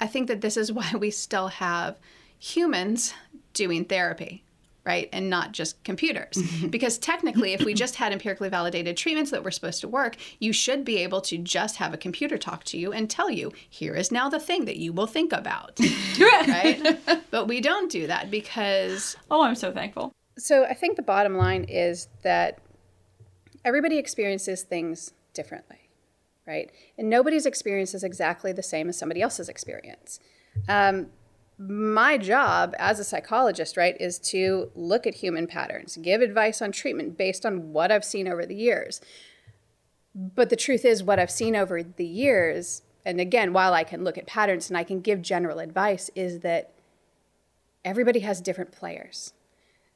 I 0.00 0.06
think 0.06 0.28
that 0.28 0.40
this 0.40 0.56
is 0.56 0.72
why 0.78 0.92
we 0.98 1.10
still 1.10 1.48
have 1.48 1.98
humans 2.38 3.14
doing 3.52 3.84
therapy 3.84 4.44
right? 4.86 5.08
And 5.12 5.30
not 5.30 5.52
just 5.52 5.82
computers. 5.82 6.38
because 6.70 6.98
technically, 6.98 7.54
if 7.54 7.64
we 7.64 7.74
just 7.84 7.96
had 7.96 8.12
empirically 8.12 8.48
validated 8.48 8.96
treatments 8.96 9.30
that 9.30 9.42
were 9.42 9.50
supposed 9.50 9.80
to 9.80 9.88
work, 9.88 10.16
you 10.38 10.52
should 10.52 10.84
be 10.84 10.98
able 10.98 11.20
to 11.22 11.38
just 11.38 11.76
have 11.76 11.94
a 11.94 11.96
computer 11.96 12.36
talk 12.38 12.64
to 12.64 12.78
you 12.78 12.92
and 12.92 13.08
tell 13.08 13.30
you, 13.30 13.52
here 13.68 13.94
is 13.94 14.12
now 14.12 14.28
the 14.28 14.38
thing 14.38 14.66
that 14.66 14.76
you 14.76 14.92
will 14.92 15.06
think 15.06 15.32
about. 15.32 15.78
right? 16.20 17.00
But 17.30 17.48
we 17.48 17.60
don't 17.60 17.90
do 17.90 18.06
that 18.06 18.30
because. 18.30 19.16
Oh, 19.30 19.42
I'm 19.42 19.54
so 19.54 19.72
thankful. 19.72 20.12
So 20.36 20.64
I 20.64 20.74
think 20.74 20.96
the 20.96 21.02
bottom 21.02 21.36
line 21.36 21.64
is 21.64 22.08
that 22.22 22.58
everybody 23.64 23.98
experiences 23.98 24.62
things 24.62 25.12
differently, 25.32 25.88
right? 26.46 26.70
And 26.98 27.08
nobody's 27.08 27.46
experience 27.46 27.94
is 27.94 28.04
exactly 28.04 28.52
the 28.52 28.62
same 28.62 28.88
as 28.88 28.98
somebody 28.98 29.22
else's 29.22 29.48
experience. 29.48 30.20
Um, 30.68 31.08
my 31.58 32.18
job 32.18 32.74
as 32.78 32.98
a 32.98 33.04
psychologist, 33.04 33.76
right, 33.76 33.96
is 34.00 34.18
to 34.18 34.70
look 34.74 35.06
at 35.06 35.14
human 35.14 35.46
patterns, 35.46 35.96
give 36.02 36.20
advice 36.20 36.60
on 36.60 36.72
treatment 36.72 37.16
based 37.16 37.46
on 37.46 37.72
what 37.72 37.92
I've 37.92 38.04
seen 38.04 38.26
over 38.26 38.44
the 38.44 38.56
years. 38.56 39.00
But 40.14 40.50
the 40.50 40.56
truth 40.56 40.84
is, 40.84 41.02
what 41.02 41.18
I've 41.18 41.30
seen 41.30 41.56
over 41.56 41.82
the 41.82 42.06
years, 42.06 42.82
and 43.04 43.20
again, 43.20 43.52
while 43.52 43.72
I 43.72 43.84
can 43.84 44.04
look 44.04 44.18
at 44.18 44.26
patterns 44.26 44.68
and 44.68 44.76
I 44.76 44.84
can 44.84 45.00
give 45.00 45.22
general 45.22 45.60
advice, 45.60 46.10
is 46.14 46.40
that 46.40 46.72
everybody 47.84 48.20
has 48.20 48.40
different 48.40 48.72
players. 48.72 49.32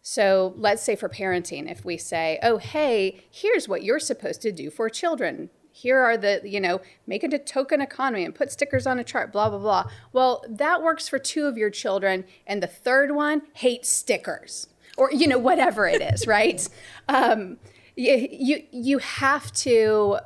So 0.02 0.54
let's 0.56 0.82
say 0.82 0.96
for 0.96 1.08
parenting, 1.08 1.70
if 1.70 1.84
we 1.84 1.96
say, 1.96 2.38
oh, 2.42 2.58
hey, 2.58 3.24
here's 3.30 3.68
what 3.68 3.82
you're 3.82 4.00
supposed 4.00 4.40
to 4.42 4.52
do 4.52 4.70
for 4.70 4.88
children 4.88 5.50
here 5.78 6.00
are 6.00 6.16
the, 6.16 6.40
you 6.44 6.60
know, 6.60 6.80
make 7.06 7.22
it 7.22 7.32
a 7.32 7.38
token 7.38 7.80
economy 7.80 8.24
and 8.24 8.34
put 8.34 8.50
stickers 8.50 8.86
on 8.86 8.98
a 8.98 9.04
chart, 9.04 9.32
blah, 9.32 9.48
blah, 9.48 9.58
blah. 9.58 9.84
Well, 10.12 10.44
that 10.48 10.82
works 10.82 11.08
for 11.08 11.20
two 11.20 11.46
of 11.46 11.56
your 11.56 11.70
children, 11.70 12.24
and 12.46 12.60
the 12.60 12.66
third 12.66 13.12
one 13.12 13.42
hates 13.54 13.88
stickers 13.88 14.66
or, 14.96 15.12
you 15.12 15.28
know, 15.28 15.38
whatever 15.38 15.86
it 15.86 16.02
is, 16.02 16.26
right? 16.26 16.68
Um, 17.08 17.58
you, 17.94 18.28
you, 18.30 18.62
you 18.70 18.98
have 18.98 19.52
to 19.52 20.18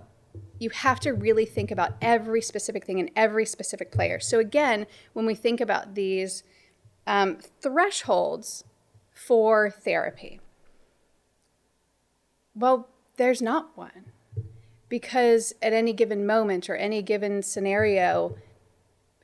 you 0.59 0.70
have 0.70 1.01
to 1.01 1.12
really 1.12 1.45
think 1.45 1.73
about 1.73 1.95
every 2.01 2.41
specific 2.41 2.85
thing 2.85 3.01
and 3.01 3.11
every 3.16 3.45
specific 3.45 3.91
player. 3.91 4.20
So 4.20 4.39
again, 4.39 4.87
when 5.12 5.27
we 5.27 5.35
think 5.35 5.61
about 5.61 5.97
these 5.97 6.45
um, 7.05 7.39
thresholds 7.61 8.62
for 9.27 9.70
therapy, 9.70 10.41
well, 12.55 12.89
there's 13.16 13.41
not 13.41 13.77
one 13.77 14.12
because 14.89 15.55
at 15.62 15.73
any 15.73 15.93
given 15.93 16.27
moment 16.27 16.68
or 16.68 16.77
any 16.77 17.03
given 17.03 17.43
scenario, 17.43 18.37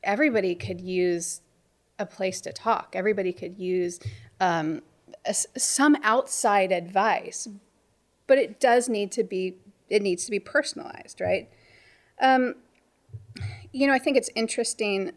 everybody 0.02 0.54
could 0.54 0.80
use 0.80 1.42
a 1.98 2.06
place 2.06 2.40
to 2.40 2.52
talk. 2.52 2.94
Everybody 2.94 3.32
could 3.32 3.58
use 3.58 4.00
um, 4.40 4.82
a, 5.26 5.34
some 5.34 5.96
outside 6.02 6.72
advice, 6.72 7.48
but 8.26 8.38
it 8.38 8.60
does 8.60 8.88
need 8.88 9.12
to 9.12 9.24
be 9.24 9.56
it 9.90 10.02
needs 10.02 10.26
to 10.26 10.30
be 10.30 10.38
personalized, 10.38 11.20
right? 11.20 11.48
Um, 12.20 12.56
you 13.72 13.86
know, 13.86 13.94
I 13.94 13.98
think 13.98 14.16
it's 14.16 14.30
interesting 14.34 15.12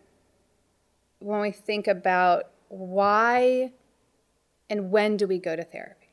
when 1.19 1.41
we 1.41 1.51
think 1.51 1.87
about 1.87 2.45
why 2.69 3.73
and 4.71 4.89
when 4.89 5.17
do 5.17 5.27
we 5.27 5.37
go 5.37 5.55
to 5.55 5.63
therapy. 5.63 6.07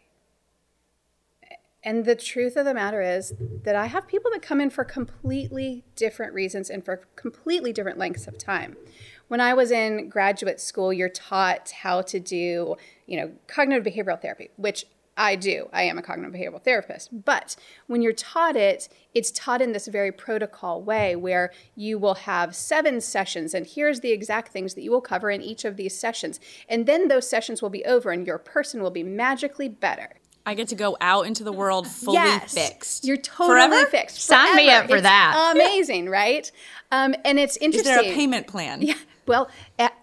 And 1.85 2.05
the 2.05 2.17
truth 2.17 2.57
of 2.57 2.65
the 2.65 2.75
matter 2.75 3.01
is 3.01 3.33
that 3.63 3.77
I 3.77 3.87
have 3.87 4.09
people 4.09 4.33
that 4.33 4.43
come 4.43 4.61
in 4.61 4.69
for 4.69 4.83
completely 4.83 5.85
different 5.95 6.35
reasons 6.35 6.69
and 6.69 6.85
for 6.85 7.03
completely 7.15 7.73
different 7.73 7.99
lengths 7.99 8.27
of 8.27 8.37
time. 8.37 8.77
When 9.29 9.41
I 9.41 9.55
was 9.55 9.71
in 9.71 10.09
graduate 10.09 10.61
school, 10.61 10.93
you're 10.93 11.09
taught 11.09 11.71
how 11.71 12.03
to 12.03 12.19
do, 12.19 12.75
you 13.07 13.17
know, 13.17 13.31
cognitive 13.47 13.91
behavioral 13.91 14.21
therapy, 14.21 14.51
which 14.57 14.87
I 15.19 15.35
do. 15.35 15.69
I 15.73 15.83
am 15.83 15.99
a 15.99 16.03
cognitive 16.03 16.33
behavioral 16.33 16.63
therapist. 16.63 17.25
But 17.25 17.57
when 17.89 18.01
you're 18.01 18.13
taught 18.13 18.57
it, 18.57 18.89
it's 19.15 19.33
taught 19.33 19.61
in 19.61 19.73
this 19.73 19.89
very 19.89 20.13
protocol 20.13 20.81
way 20.81 21.17
where 21.17 21.53
you 21.75 21.99
will 21.99 22.15
have 22.15 22.55
seven 22.55 23.01
sessions, 23.01 23.53
and 23.53 23.67
here's 23.67 24.01
the 24.01 24.13
exact 24.13 24.53
things 24.53 24.75
that 24.75 24.83
you 24.83 24.93
will 24.93 25.01
cover 25.01 25.29
in 25.29 25.43
each 25.43 25.65
of 25.65 25.77
these 25.77 25.99
sessions. 25.99 26.39
And 26.69 26.87
then 26.87 27.09
those 27.09 27.29
sessions 27.29 27.61
will 27.61 27.69
be 27.69 27.85
over, 27.85 28.13
and 28.13 28.27
your 28.27 28.39
person 28.39 28.81
will 28.81 28.93
be 28.93 29.03
magically 29.03 29.69
better. 29.69 30.15
I 30.47 30.55
get 30.55 30.69
to 30.69 30.77
go 30.77 30.97
out 31.01 31.27
into 31.27 31.45
the 31.45 31.53
world 31.53 31.87
fully 31.87 32.15
yes, 32.15 32.55
fixed. 32.55 33.05
You're 33.05 33.19
totally 33.19 33.69
Forever? 33.69 33.87
fixed. 33.91 34.23
Sign 34.23 34.57
me 34.57 34.71
up 34.71 34.89
for 34.89 34.97
it's 34.97 35.03
that. 35.03 35.53
Amazing, 35.55 36.09
right? 36.09 36.51
Um, 36.91 37.15
and 37.25 37.39
it's 37.39 37.59
interesting. 37.59 37.93
Is 37.93 38.03
there 38.03 38.13
a 38.13 38.15
payment 38.15 38.47
plan? 38.47 38.81
Yeah. 38.81 38.95
Well, 39.29 39.49
that, 39.77 39.95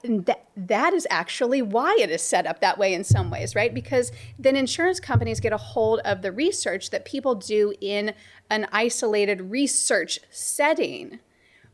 that 0.55 0.93
is 0.93 1.07
actually 1.09 1.61
why 1.61 1.97
it 1.99 2.09
is 2.09 2.21
set 2.21 2.45
up 2.45 2.61
that 2.61 2.77
way 2.77 2.93
in 2.93 3.03
some 3.03 3.29
ways, 3.29 3.55
right? 3.55 3.73
Because 3.73 4.11
then 4.39 4.55
insurance 4.55 4.99
companies 4.99 5.39
get 5.39 5.51
a 5.53 5.57
hold 5.57 5.99
of 6.05 6.21
the 6.21 6.31
research 6.31 6.91
that 6.91 7.05
people 7.05 7.35
do 7.35 7.73
in 7.81 8.13
an 8.49 8.67
isolated 8.71 9.51
research 9.51 10.19
setting 10.29 11.19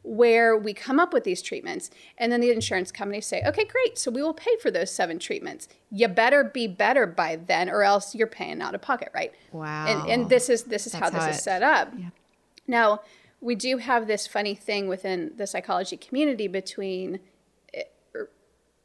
where 0.04 0.58
we 0.58 0.74
come 0.74 1.00
up 1.00 1.14
with 1.14 1.24
these 1.24 1.42
treatments 1.42 1.92
and 2.18 2.32
then 2.32 2.42
the 2.42 2.50
insurance 2.50 2.92
companies 2.92 3.26
say 3.26 3.44
okay 3.46 3.64
great 3.64 4.00
so 4.00 4.10
we 4.10 4.24
will 4.24 4.34
pay 4.34 4.56
for 4.60 4.72
those 4.72 4.90
seven 4.90 5.20
treatments 5.20 5.68
you 5.92 6.08
better 6.08 6.44
be 6.44 6.68
better 6.68 7.06
by 7.06 7.36
then 7.36 7.70
or 7.70 7.84
else 7.84 8.16
you're 8.16 8.26
paying 8.26 8.62
out 8.62 8.74
of 8.74 8.82
pocket 8.82 9.10
right 9.14 9.32
wow 9.52 9.86
and, 9.86 10.10
and 10.10 10.30
this 10.30 10.50
is 10.50 10.64
this 10.64 10.88
is 10.88 10.94
That's 10.94 11.04
how 11.04 11.10
this 11.12 11.24
how 11.24 11.30
is 11.30 11.38
it- 11.38 11.42
set 11.42 11.62
up 11.62 11.94
yeah. 11.96 12.10
now 12.66 13.02
we 13.40 13.56
do 13.56 13.78
have 13.78 14.08
this 14.08 14.28
funny 14.28 14.56
thing 14.56 14.88
within 14.88 15.34
the 15.36 15.46
psychology 15.46 15.98
community 15.98 16.48
between 16.48 17.20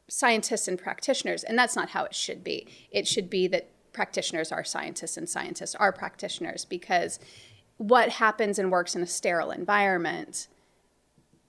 scientists 0.07 0.67
and 0.67 0.79
practitioners 0.79 1.43
and 1.43 1.57
that's 1.57 1.75
not 1.75 1.89
how 1.89 2.03
it 2.03 2.15
should 2.15 2.43
be 2.43 2.67
it 2.91 3.07
should 3.07 3.29
be 3.29 3.47
that 3.47 3.67
practitioners 3.91 4.51
are 4.51 4.63
scientists 4.63 5.17
and 5.17 5.27
scientists 5.27 5.75
are 5.75 5.91
practitioners 5.91 6.63
because 6.65 7.19
what 7.77 8.09
happens 8.09 8.57
and 8.57 8.71
works 8.71 8.95
in 8.95 9.01
a 9.01 9.07
sterile 9.07 9.51
environment 9.51 10.47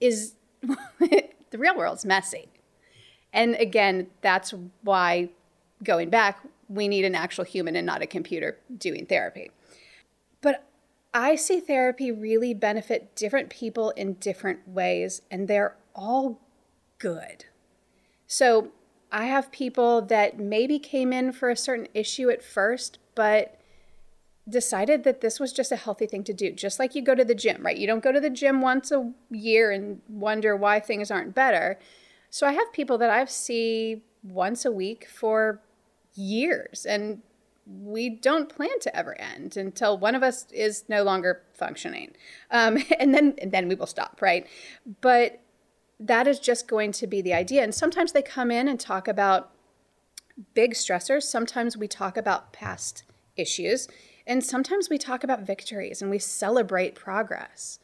is 0.01 0.35
The 1.51 1.59
real 1.59 1.77
world's 1.77 2.05
messy. 2.05 2.49
And 3.33 3.55
again, 3.55 4.09
that's 4.21 4.55
why 4.83 5.31
going 5.83 6.11
back, 6.11 6.41
we 6.69 6.89
need 6.89 7.05
an 7.05 7.15
actual 7.15 7.45
human 7.45 7.77
and 7.77 7.87
not 7.87 8.03
a 8.03 8.07
computer 8.07 8.59
doing 8.77 9.07
therapy. 9.07 9.51
But 10.41 10.65
I 11.15 11.37
see 11.37 11.61
therapy 11.61 12.13
really 12.13 12.53
benefit 12.55 13.15
different 13.15 13.49
people 13.49 13.91
in 13.91 14.15
different 14.15 14.69
ways, 14.69 15.23
and 15.31 15.49
they're 15.49 15.77
all 15.95 16.41
good. 16.99 17.47
So 18.29 18.68
I 19.11 19.24
have 19.24 19.51
people 19.51 20.03
that 20.03 20.39
maybe 20.39 20.79
came 20.79 21.12
in 21.12 21.33
for 21.33 21.49
a 21.49 21.57
certain 21.57 21.89
issue 21.95 22.29
at 22.29 22.45
first, 22.45 22.99
but 23.14 23.59
decided 24.49 25.03
that 25.05 25.20
this 25.22 25.41
was 25.41 25.53
just 25.53 25.72
a 25.72 25.76
healthy 25.76 26.07
thing 26.07 26.24
to 26.24 26.33
do. 26.33 26.53
Just 26.53 26.79
like 26.79 26.95
you 26.95 27.03
go 27.03 27.14
to 27.14 27.24
the 27.24 27.35
gym, 27.35 27.64
right? 27.64 27.76
You 27.76 27.87
don't 27.87 28.03
go 28.03 28.12
to 28.12 28.20
the 28.20 28.31
gym 28.31 28.61
once 28.61 28.93
a 28.93 29.12
year 29.31 29.70
and 29.70 30.01
wonder 30.09 30.55
why 30.55 30.79
things 30.79 31.11
aren't 31.11 31.35
better. 31.35 31.79
So 32.31 32.47
I 32.47 32.53
have 32.53 32.72
people 32.72 32.99
that 32.99 33.11
I've 33.11 33.31
see 33.31 34.03
once 34.22 34.64
a 34.64 34.72
week 34.72 35.09
for 35.09 35.62
years 36.14 36.85
and 36.85 37.22
we 37.66 38.09
don't 38.11 38.49
plan 38.49 38.79
to 38.81 38.95
ever 38.97 39.18
end 39.20 39.57
until 39.57 39.99
one 39.99 40.14
of 40.14 40.22
us 40.22 40.47
is 40.53 40.85
no 40.89 41.03
longer 41.03 41.43
functioning. 41.55 42.12
Um, 42.51 42.79
and 42.99 43.14
then 43.14 43.35
and 43.41 43.53
then 43.53 43.68
we 43.68 43.74
will 43.74 43.87
stop, 43.87 44.20
right? 44.20 44.47
But 45.01 45.41
that 46.01 46.26
is 46.26 46.38
just 46.38 46.68
going 46.68 46.92
to 46.92 47.07
be 47.07 47.20
the 47.20 47.34
idea. 47.34 47.62
And 47.62 47.74
sometimes 47.74 48.12
they 48.12 48.22
come 48.22 48.51
in 48.51 48.68
and 48.68 48.78
talk 48.78 49.09
about 49.09 49.51
big 50.55 50.74
stressors. 50.74 51.24
Sometimes 51.24 51.76
we 51.76 51.88
talk 51.88 52.16
about 52.16 52.53
past 52.53 53.03
issues. 53.36 53.88
And 54.26 54.44
sometimes 54.44 54.88
we 54.90 54.99
talk 54.99 55.24
about 55.24 55.42
victories 55.42 56.03
and 56.03 56.11
we 56.11 56.18
celebrate 56.18 56.94
progress. 56.94 57.78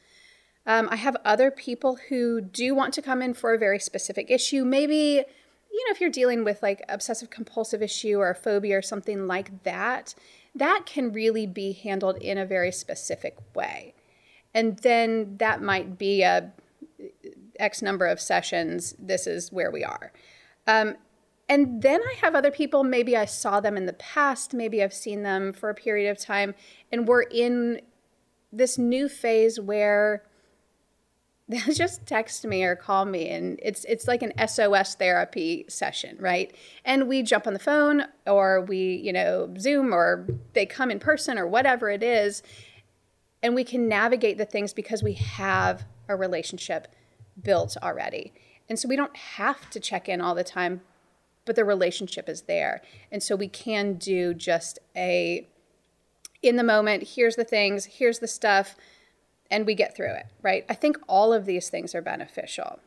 Um, 0.66 0.88
I 0.90 0.96
have 0.96 1.16
other 1.24 1.50
people 1.50 1.98
who 2.08 2.40
do 2.40 2.74
want 2.74 2.94
to 2.94 3.02
come 3.02 3.22
in 3.22 3.34
for 3.34 3.52
a 3.52 3.58
very 3.58 3.78
specific 3.78 4.30
issue. 4.30 4.64
Maybe, 4.64 5.24
you 5.72 5.86
know, 5.86 5.90
if 5.90 6.00
you're 6.00 6.10
dealing 6.10 6.44
with 6.44 6.62
like 6.62 6.82
obsessive 6.88 7.30
compulsive 7.30 7.82
issue 7.82 8.18
or 8.18 8.30
a 8.30 8.34
phobia 8.34 8.78
or 8.78 8.82
something 8.82 9.26
like 9.26 9.64
that, 9.64 10.14
that 10.54 10.82
can 10.86 11.12
really 11.12 11.46
be 11.46 11.72
handled 11.72 12.16
in 12.18 12.38
a 12.38 12.46
very 12.46 12.70
specific 12.70 13.36
way. 13.54 13.94
And 14.54 14.78
then 14.78 15.36
that 15.38 15.60
might 15.60 15.98
be 15.98 16.22
a 16.22 16.52
X 17.58 17.82
number 17.82 18.06
of 18.06 18.20
sessions. 18.20 18.94
This 18.98 19.26
is 19.26 19.52
where 19.52 19.70
we 19.70 19.84
are. 19.84 20.12
Um, 20.66 20.96
and 21.48 21.82
then 21.82 22.00
I 22.00 22.14
have 22.22 22.34
other 22.34 22.50
people, 22.50 22.84
maybe 22.84 23.16
I 23.16 23.26
saw 23.26 23.60
them 23.60 23.76
in 23.76 23.86
the 23.86 23.92
past, 23.92 24.54
maybe 24.54 24.82
I've 24.82 24.94
seen 24.94 25.22
them 25.22 25.52
for 25.52 25.68
a 25.68 25.74
period 25.74 26.10
of 26.10 26.18
time, 26.18 26.54
and 26.90 27.06
we're 27.06 27.22
in 27.22 27.82
this 28.50 28.78
new 28.78 29.08
phase 29.08 29.60
where 29.60 30.24
they'll 31.48 31.74
just 31.74 32.06
text 32.06 32.46
me 32.46 32.64
or 32.64 32.74
call 32.74 33.04
me 33.04 33.28
and 33.28 33.60
it's 33.62 33.84
it's 33.84 34.08
like 34.08 34.22
an 34.22 34.32
SOS 34.48 34.94
therapy 34.94 35.66
session, 35.68 36.16
right? 36.18 36.56
And 36.86 37.06
we 37.06 37.22
jump 37.22 37.46
on 37.46 37.52
the 37.52 37.58
phone 37.58 38.04
or 38.26 38.62
we, 38.62 38.94
you 38.96 39.12
know, 39.12 39.52
Zoom 39.58 39.92
or 39.92 40.26
they 40.54 40.64
come 40.64 40.90
in 40.90 40.98
person 40.98 41.38
or 41.38 41.46
whatever 41.46 41.90
it 41.90 42.02
is, 42.02 42.42
and 43.42 43.54
we 43.54 43.62
can 43.62 43.88
navigate 43.88 44.38
the 44.38 44.46
things 44.46 44.72
because 44.72 45.02
we 45.02 45.12
have 45.12 45.84
a 46.08 46.16
relationship 46.16 46.88
built 47.42 47.76
already. 47.82 48.32
And 48.68 48.78
so 48.78 48.88
we 48.88 48.96
don't 48.96 49.16
have 49.16 49.68
to 49.70 49.80
check 49.80 50.08
in 50.08 50.20
all 50.20 50.34
the 50.34 50.44
time, 50.44 50.80
but 51.44 51.56
the 51.56 51.64
relationship 51.64 52.28
is 52.28 52.42
there. 52.42 52.82
And 53.12 53.22
so 53.22 53.36
we 53.36 53.48
can 53.48 53.94
do 53.94 54.34
just 54.34 54.78
a 54.96 55.46
in 56.42 56.56
the 56.56 56.62
moment, 56.62 57.08
here's 57.16 57.36
the 57.36 57.44
things, 57.44 57.86
here's 57.86 58.18
the 58.18 58.28
stuff, 58.28 58.76
and 59.50 59.64
we 59.64 59.74
get 59.74 59.96
through 59.96 60.12
it, 60.12 60.26
right? 60.42 60.66
I 60.68 60.74
think 60.74 60.98
all 61.08 61.32
of 61.32 61.46
these 61.46 61.70
things 61.70 61.94
are 61.94 62.02
beneficial. 62.02 62.80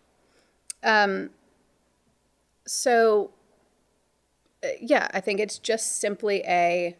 Um, 0.83 1.31
so, 2.67 3.31
uh, 4.63 4.67
yeah, 4.79 5.07
I 5.11 5.21
think 5.21 5.39
it's 5.39 5.57
just 5.57 5.99
simply 5.99 6.43
a 6.45 6.97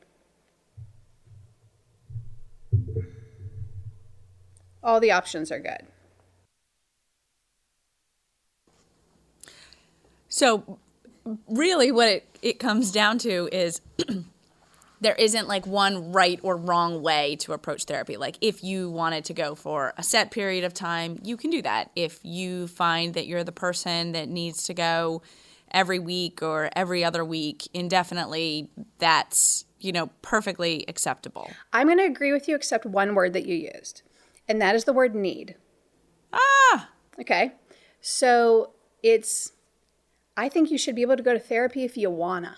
all 4.84 5.00
the 5.00 5.12
options 5.12 5.52
are 5.52 5.60
good. 5.60 5.86
So, 10.38 10.78
really, 11.48 11.92
what 11.92 12.08
it, 12.08 12.38
it 12.44 12.60
comes 12.60 12.92
down 12.92 13.18
to 13.20 13.50
is 13.52 13.82
there 15.02 15.16
isn't 15.16 15.48
like 15.48 15.66
one 15.66 16.12
right 16.12 16.40
or 16.44 16.56
wrong 16.56 17.02
way 17.02 17.38
to 17.38 17.54
approach 17.54 17.86
therapy. 17.86 18.18
Like, 18.18 18.38
if 18.40 18.64
you 18.64 18.92
wanted 18.92 19.26
to 19.26 19.34
go 19.34 19.56
for 19.56 19.96
a 19.98 20.04
set 20.04 20.30
period 20.30 20.64
of 20.64 20.76
time, 20.76 21.20
you 21.24 21.38
can 21.38 21.50
do 21.50 21.64
that. 21.64 21.90
If 21.96 22.20
you 22.22 22.68
find 22.68 23.16
that 23.16 23.26
you're 23.26 23.44
the 23.44 23.52
person 23.52 24.12
that 24.12 24.30
needs 24.30 24.62
to 24.66 24.76
go 24.76 25.24
every 25.72 25.98
week 25.98 26.44
or 26.44 26.70
every 26.76 27.04
other 27.04 27.26
week 27.26 27.68
indefinitely, 27.74 28.70
that's, 29.00 29.66
you 29.80 29.92
know, 29.92 30.12
perfectly 30.22 30.86
acceptable. 30.88 31.50
I'm 31.74 31.88
going 31.88 31.98
to 31.98 32.06
agree 32.06 32.32
with 32.32 32.48
you, 32.48 32.56
except 32.56 32.86
one 32.86 33.16
word 33.16 33.34
that 33.34 33.48
you 33.48 33.56
used, 33.56 34.04
and 34.48 34.62
that 34.62 34.76
is 34.76 34.84
the 34.84 34.94
word 34.94 35.16
need. 35.16 35.56
Ah, 36.32 36.90
Okay. 37.20 37.54
So 38.02 38.74
it's, 39.02 39.52
I 40.38 40.48
think 40.48 40.72
you 40.72 40.78
should 40.78 40.96
be 40.96 41.02
able 41.02 41.18
to 41.18 41.24
go 41.24 41.34
to 41.34 41.40
therapy 41.40 41.84
if 41.84 41.98
you 41.98 42.10
wanna, 42.10 42.58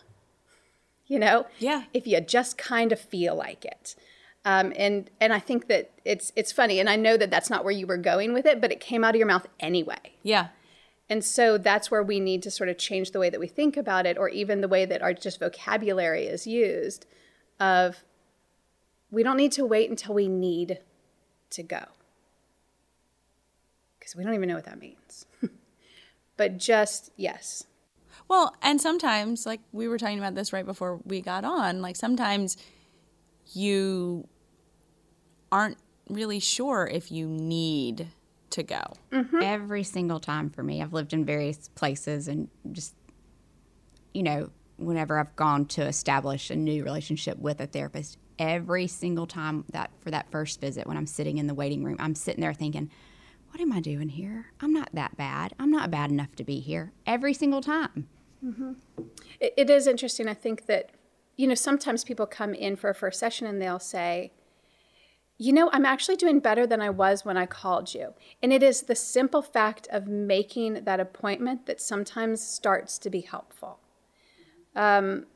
you 1.08 1.18
know? 1.18 1.48
Yeah. 1.58 1.86
If 1.94 2.06
you 2.06 2.20
just 2.22 2.58
kind 2.58 2.92
of 2.92 3.00
feel 3.00 3.36
like 3.36 3.66
it. 3.66 3.96
Um, 4.46 4.74
and 4.76 5.10
and 5.20 5.34
I 5.34 5.40
think 5.40 5.68
that 5.68 5.92
it's 6.06 6.32
it's 6.36 6.52
funny, 6.52 6.80
and 6.80 6.90
I 6.90 6.96
know 6.96 7.18
that 7.18 7.30
that's 7.30 7.50
not 7.50 7.64
where 7.64 7.74
you 7.74 7.86
were 7.86 7.98
going 7.98 8.34
with 8.34 8.46
it, 8.46 8.62
but 8.62 8.72
it 8.72 8.80
came 8.80 9.04
out 9.04 9.14
of 9.14 9.18
your 9.18 9.28
mouth 9.28 9.48
anyway. 9.60 10.16
yeah. 10.24 10.50
And 11.12 11.26
so 11.26 11.58
that's 11.58 11.90
where 11.90 12.04
we 12.04 12.20
need 12.20 12.44
to 12.44 12.52
sort 12.52 12.70
of 12.70 12.78
change 12.78 13.12
the 13.12 13.20
way 13.20 13.32
that 13.32 13.40
we 13.40 13.48
think 13.48 13.76
about 13.76 14.06
it, 14.06 14.18
or 14.18 14.30
even 14.30 14.62
the 14.62 14.68
way 14.68 14.86
that 14.86 15.02
our 15.02 15.14
just 15.14 15.40
vocabulary 15.40 16.26
is 16.26 16.46
used. 16.46 17.06
Of 17.60 18.04
we 19.12 19.24
don't 19.24 19.38
need 19.38 19.52
to 19.54 19.66
wait 19.66 19.90
until 19.90 20.14
we 20.14 20.28
need 20.28 20.80
to 21.50 21.64
go 21.64 21.84
because 24.00 24.16
we 24.16 24.24
don't 24.24 24.36
even 24.36 24.48
know 24.48 24.56
what 24.56 24.66
that 24.66 24.80
means. 24.80 25.26
but 26.38 26.58
just 26.58 27.12
yes, 27.18 27.66
Well, 28.30 28.56
and 28.62 28.80
sometimes, 28.80 29.46
like 29.46 29.60
we 29.72 29.88
were 29.88 29.98
talking 29.98 30.20
about 30.20 30.36
this 30.36 30.54
right 30.54 30.66
before 30.66 31.02
we 31.04 31.20
got 31.20 31.44
on, 31.44 31.82
like 31.82 31.96
sometimes 31.96 32.58
you 33.54 34.28
aren't 35.52 35.78
really 36.10 36.40
sure 36.40 36.88
if 36.92 37.12
you 37.12 37.28
need 37.28 38.08
to 38.52 38.64
go. 38.64 38.82
Mm-hmm. 39.12 39.42
Every 39.42 39.84
single 39.84 40.20
time 40.20 40.52
for 40.52 40.62
me, 40.62 40.82
I've 40.82 40.94
lived 40.94 41.14
in 41.14 41.26
various 41.26 41.70
places 41.70 42.28
and 42.28 42.50
just, 42.72 42.94
you 44.14 44.22
know, 44.22 44.52
whenever 44.78 45.20
I've 45.20 45.36
gone 45.36 45.66
to 45.68 45.86
establish 45.86 46.52
a 46.52 46.56
new 46.56 46.84
relationship 46.84 47.40
with 47.40 47.60
a 47.60 47.68
therapist, 47.68 48.18
every 48.38 48.86
single 48.86 49.26
time 49.26 49.66
that 49.72 49.90
for 50.02 50.12
that 50.12 50.30
first 50.32 50.62
visit, 50.62 50.88
when 50.88 50.98
I'm 50.98 51.08
sitting 51.08 51.40
in 51.40 51.48
the 51.48 51.56
waiting 51.56 51.84
room, 51.84 51.98
I'm 52.00 52.16
sitting 52.16 52.42
there 52.42 52.54
thinking, 52.54 52.92
what 53.50 53.60
am 53.60 53.72
I 53.72 53.80
doing 53.80 54.10
here? 54.10 54.48
I'm 54.62 54.72
not 54.72 54.90
that 54.94 55.18
bad. 55.18 55.54
I'm 55.60 55.72
not 55.72 55.90
bad 55.90 56.12
enough 56.12 56.36
to 56.36 56.44
be 56.44 56.60
here. 56.60 56.92
Every 57.08 57.34
single 57.34 57.62
time. 57.62 58.08
It, 59.40 59.54
it 59.58 59.70
is 59.70 59.88
interesting. 59.88 60.28
I 60.28 60.34
think 60.34 60.66
that, 60.66 60.92
you 61.36 61.48
know, 61.48 61.56
sometimes 61.56 62.04
people 62.04 62.26
come 62.26 62.54
in 62.54 62.76
for 62.76 62.90
a 62.90 62.96
first 62.96 63.20
session 63.20 63.48
and 63.48 63.62
they'll 63.62 63.80
say, 63.80 64.32
you 65.38 65.54
know, 65.54 65.70
I'm 65.72 65.86
actually 65.86 66.18
doing 66.18 66.40
better 66.40 66.68
than 66.68 66.82
I 66.82 66.90
was 66.90 67.24
when 67.24 67.38
I 67.38 67.46
called 67.46 67.94
you. 67.94 68.14
And 68.44 68.52
it 68.52 68.62
is 68.62 68.82
the 68.82 68.96
simple 68.96 69.42
fact 69.42 69.88
of 69.90 70.06
making 70.06 70.84
that 70.84 71.00
appointment 71.00 71.66
that 71.66 71.80
sometimes 71.80 72.42
starts 72.44 72.98
to 73.00 73.10
be 73.10 73.22
helpful. 73.22 73.80
Um, 74.76 75.28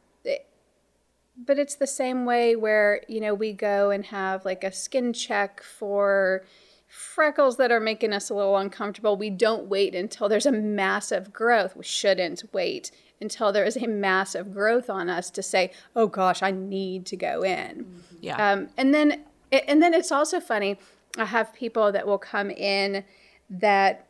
but 1.37 1.57
it's 1.57 1.75
the 1.75 1.87
same 1.87 2.25
way 2.25 2.55
where, 2.55 3.01
you 3.07 3.19
know, 3.19 3.33
we 3.33 3.53
go 3.53 3.89
and 3.89 4.05
have 4.05 4.45
like 4.45 4.63
a 4.63 4.71
skin 4.71 5.13
check 5.13 5.63
for 5.63 6.45
freckles 6.93 7.57
that 7.57 7.71
are 7.71 7.79
making 7.79 8.13
us 8.13 8.29
a 8.29 8.35
little 8.35 8.55
uncomfortable. 8.55 9.17
We 9.17 9.31
don't 9.31 9.65
wait 9.65 9.95
until 9.95 10.29
there's 10.29 10.45
a 10.45 10.51
massive 10.51 11.33
growth. 11.33 11.75
We 11.75 11.83
shouldn't 11.83 12.43
wait 12.53 12.91
until 13.19 13.51
there 13.51 13.63
is 13.63 13.75
a 13.75 13.87
massive 13.87 14.53
growth 14.53 14.91
on 14.91 15.09
us 15.09 15.31
to 15.31 15.41
say, 15.41 15.71
oh 15.95 16.05
gosh, 16.05 16.43
I 16.43 16.51
need 16.51 17.07
to 17.07 17.17
go 17.17 17.43
in. 17.43 18.03
Yeah. 18.21 18.51
Um, 18.51 18.69
and 18.77 18.93
then 18.93 19.23
and 19.51 19.81
then 19.81 19.95
it's 19.95 20.11
also 20.11 20.39
funny. 20.39 20.77
I 21.17 21.25
have 21.25 21.51
people 21.53 21.91
that 21.91 22.05
will 22.05 22.19
come 22.19 22.51
in 22.51 23.03
that 23.49 24.05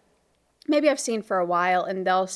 maybe 0.67 0.89
I've 0.89 0.99
seen 0.99 1.21
for 1.21 1.37
a 1.37 1.45
while, 1.45 1.83
and 1.83 2.05
they'll 2.05 2.29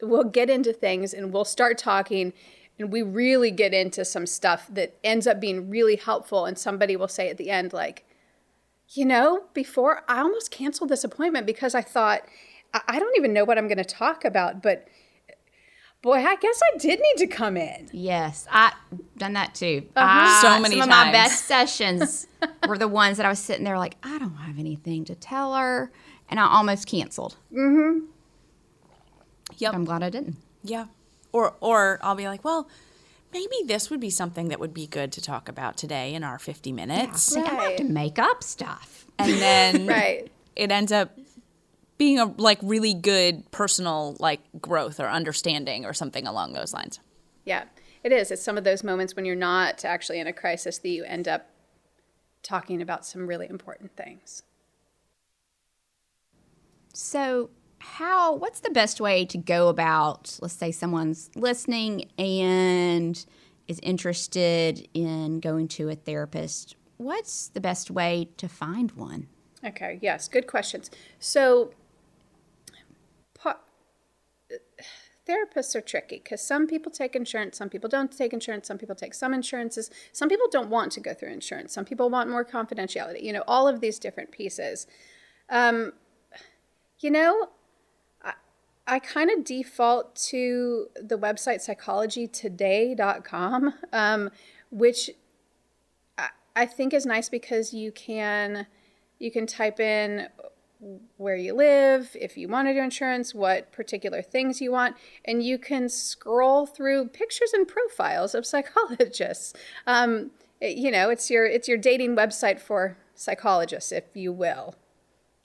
we'll 0.00 0.24
get 0.24 0.48
into 0.48 0.72
things, 0.72 1.12
and 1.12 1.34
we'll 1.34 1.44
start 1.44 1.76
talking, 1.76 2.32
and 2.78 2.90
we 2.90 3.02
really 3.02 3.50
get 3.50 3.74
into 3.74 4.06
some 4.06 4.26
stuff 4.26 4.68
that 4.70 4.94
ends 5.04 5.26
up 5.26 5.38
being 5.38 5.68
really 5.68 5.96
helpful. 5.96 6.46
And 6.46 6.58
somebody 6.58 6.96
will 6.96 7.08
say 7.08 7.28
at 7.28 7.36
the 7.36 7.50
end, 7.50 7.74
like, 7.74 8.04
you 8.90 9.04
know, 9.04 9.44
before 9.54 10.02
I 10.08 10.20
almost 10.20 10.50
canceled 10.50 10.90
this 10.90 11.04
appointment 11.04 11.46
because 11.46 11.74
I 11.74 11.82
thought 11.82 12.22
I, 12.72 12.80
I 12.88 12.98
don't 12.98 13.16
even 13.16 13.32
know 13.32 13.44
what 13.44 13.58
I'm 13.58 13.68
going 13.68 13.78
to 13.78 13.84
talk 13.84 14.24
about, 14.24 14.62
but 14.62 14.86
boy, 16.02 16.18
I 16.24 16.36
guess 16.36 16.60
I 16.74 16.78
did 16.78 17.00
need 17.00 17.16
to 17.18 17.26
come 17.26 17.56
in. 17.56 17.88
Yes, 17.92 18.46
I 18.50 18.72
done 19.16 19.32
that 19.34 19.54
too. 19.54 19.86
I- 19.96 20.38
So 20.40 20.60
many 20.60 20.76
Some 20.78 20.84
of 20.84 20.88
my 20.88 21.10
best 21.12 21.46
sessions 21.46 22.26
were 22.68 22.78
the 22.78 22.88
ones 22.88 23.16
that 23.16 23.26
I 23.26 23.28
was 23.28 23.38
sitting 23.40 23.64
there 23.64 23.78
like, 23.78 23.96
I 24.02 24.18
don't 24.18 24.36
have 24.36 24.58
anything 24.58 25.04
to 25.06 25.14
tell 25.14 25.54
her, 25.54 25.90
and 26.28 26.38
I 26.38 26.46
almost 26.46 26.86
canceled. 26.86 27.36
Mm-hmm. 27.52 28.04
Yep. 29.58 29.74
I'm 29.74 29.84
glad 29.84 30.02
I 30.02 30.10
didn't. 30.10 30.36
Yeah. 30.62 30.86
Or 31.32 31.54
or 31.60 31.98
I'll 32.02 32.14
be 32.14 32.26
like, 32.28 32.44
well, 32.44 32.68
maybe 33.32 33.56
this 33.66 33.90
would 33.90 34.00
be 34.00 34.10
something 34.10 34.48
that 34.48 34.60
would 34.60 34.74
be 34.74 34.86
good 34.86 35.12
to 35.12 35.20
talk 35.20 35.48
about 35.48 35.76
today 35.76 36.14
in 36.14 36.24
our 36.24 36.38
50 36.38 36.72
minutes. 36.72 37.34
Like, 37.34 37.46
I 37.46 37.54
have 37.54 37.76
to 37.76 37.84
make 37.84 38.18
up 38.18 38.42
stuff. 38.42 39.06
And 39.18 39.32
then 39.34 39.86
Right. 39.86 40.30
it 40.54 40.70
ends 40.70 40.92
up 40.92 41.16
being 41.98 42.18
a 42.18 42.26
like 42.26 42.58
really 42.62 42.92
good 42.94 43.50
personal 43.50 44.16
like 44.20 44.40
growth 44.60 45.00
or 45.00 45.08
understanding 45.08 45.84
or 45.84 45.92
something 45.94 46.26
along 46.26 46.52
those 46.52 46.74
lines. 46.74 47.00
Yeah, 47.44 47.64
it 48.02 48.12
is. 48.12 48.30
It's 48.30 48.42
some 48.42 48.58
of 48.58 48.64
those 48.64 48.84
moments 48.84 49.16
when 49.16 49.24
you're 49.24 49.34
not 49.34 49.84
actually 49.84 50.20
in 50.20 50.26
a 50.26 50.32
crisis 50.32 50.78
that 50.78 50.88
you 50.88 51.04
end 51.04 51.26
up 51.28 51.48
talking 52.42 52.82
about 52.82 53.04
some 53.06 53.26
really 53.26 53.48
important 53.48 53.96
things. 53.96 54.42
So, 56.92 57.50
how 57.78 58.34
what's 58.34 58.60
the 58.60 58.70
best 58.70 59.00
way 59.00 59.24
to 59.24 59.38
go 59.38 59.68
about 59.68 60.38
let's 60.40 60.54
say 60.54 60.72
someone's 60.72 61.30
listening 61.36 62.08
and 62.18 63.26
is 63.68 63.80
interested 63.82 64.88
in 64.94 65.40
going 65.40 65.68
to 65.68 65.88
a 65.88 65.94
therapist. 65.94 66.76
What's 66.98 67.48
the 67.48 67.60
best 67.60 67.90
way 67.90 68.28
to 68.36 68.48
find 68.48 68.92
one? 68.92 69.28
Okay, 69.64 69.98
yes, 70.00 70.28
good 70.28 70.46
questions. 70.46 70.90
So, 71.18 71.72
pa- 73.34 73.58
therapists 75.28 75.74
are 75.74 75.80
tricky 75.80 76.20
because 76.22 76.40
some 76.40 76.66
people 76.66 76.92
take 76.92 77.16
insurance, 77.16 77.58
some 77.58 77.68
people 77.68 77.90
don't 77.90 78.16
take 78.16 78.32
insurance, 78.32 78.68
some 78.68 78.78
people 78.78 78.94
take 78.94 79.14
some 79.14 79.34
insurances, 79.34 79.90
some 80.12 80.28
people 80.28 80.46
don't 80.50 80.70
want 80.70 80.92
to 80.92 81.00
go 81.00 81.12
through 81.12 81.32
insurance, 81.32 81.72
some 81.72 81.84
people 81.84 82.08
want 82.08 82.30
more 82.30 82.44
confidentiality, 82.44 83.22
you 83.22 83.32
know, 83.32 83.42
all 83.48 83.66
of 83.66 83.80
these 83.80 83.98
different 83.98 84.30
pieces. 84.30 84.86
Um, 85.50 85.92
you 87.00 87.10
know, 87.10 87.50
I 88.86 88.98
kind 89.00 89.30
of 89.30 89.44
default 89.44 90.14
to 90.30 90.86
the 90.94 91.18
website 91.18 91.60
psychologytoday.com, 91.66 93.74
um, 93.92 94.30
which 94.70 95.10
I, 96.16 96.28
I 96.54 96.66
think 96.66 96.94
is 96.94 97.04
nice 97.06 97.28
because 97.28 97.74
you 97.74 97.90
can 97.92 98.66
you 99.18 99.30
can 99.30 99.46
type 99.46 99.80
in 99.80 100.28
where 101.16 101.36
you 101.36 101.54
live, 101.54 102.14
if 102.20 102.36
you 102.36 102.48
want 102.48 102.68
to 102.68 102.74
do 102.74 102.80
insurance, 102.80 103.34
what 103.34 103.72
particular 103.72 104.20
things 104.20 104.60
you 104.60 104.70
want, 104.70 104.94
and 105.24 105.42
you 105.42 105.58
can 105.58 105.88
scroll 105.88 106.66
through 106.66 107.08
pictures 107.08 107.52
and 107.54 107.66
profiles 107.66 108.34
of 108.34 108.44
psychologists. 108.46 109.54
Um, 109.86 110.32
it- 110.60 110.76
you 110.76 110.90
know, 110.90 111.10
it's 111.10 111.30
your 111.30 111.46
it's 111.46 111.68
your 111.68 111.78
dating 111.78 112.16
website 112.16 112.60
for 112.60 112.96
psychologists, 113.14 113.92
if 113.92 114.04
you 114.14 114.32
will. 114.32 114.74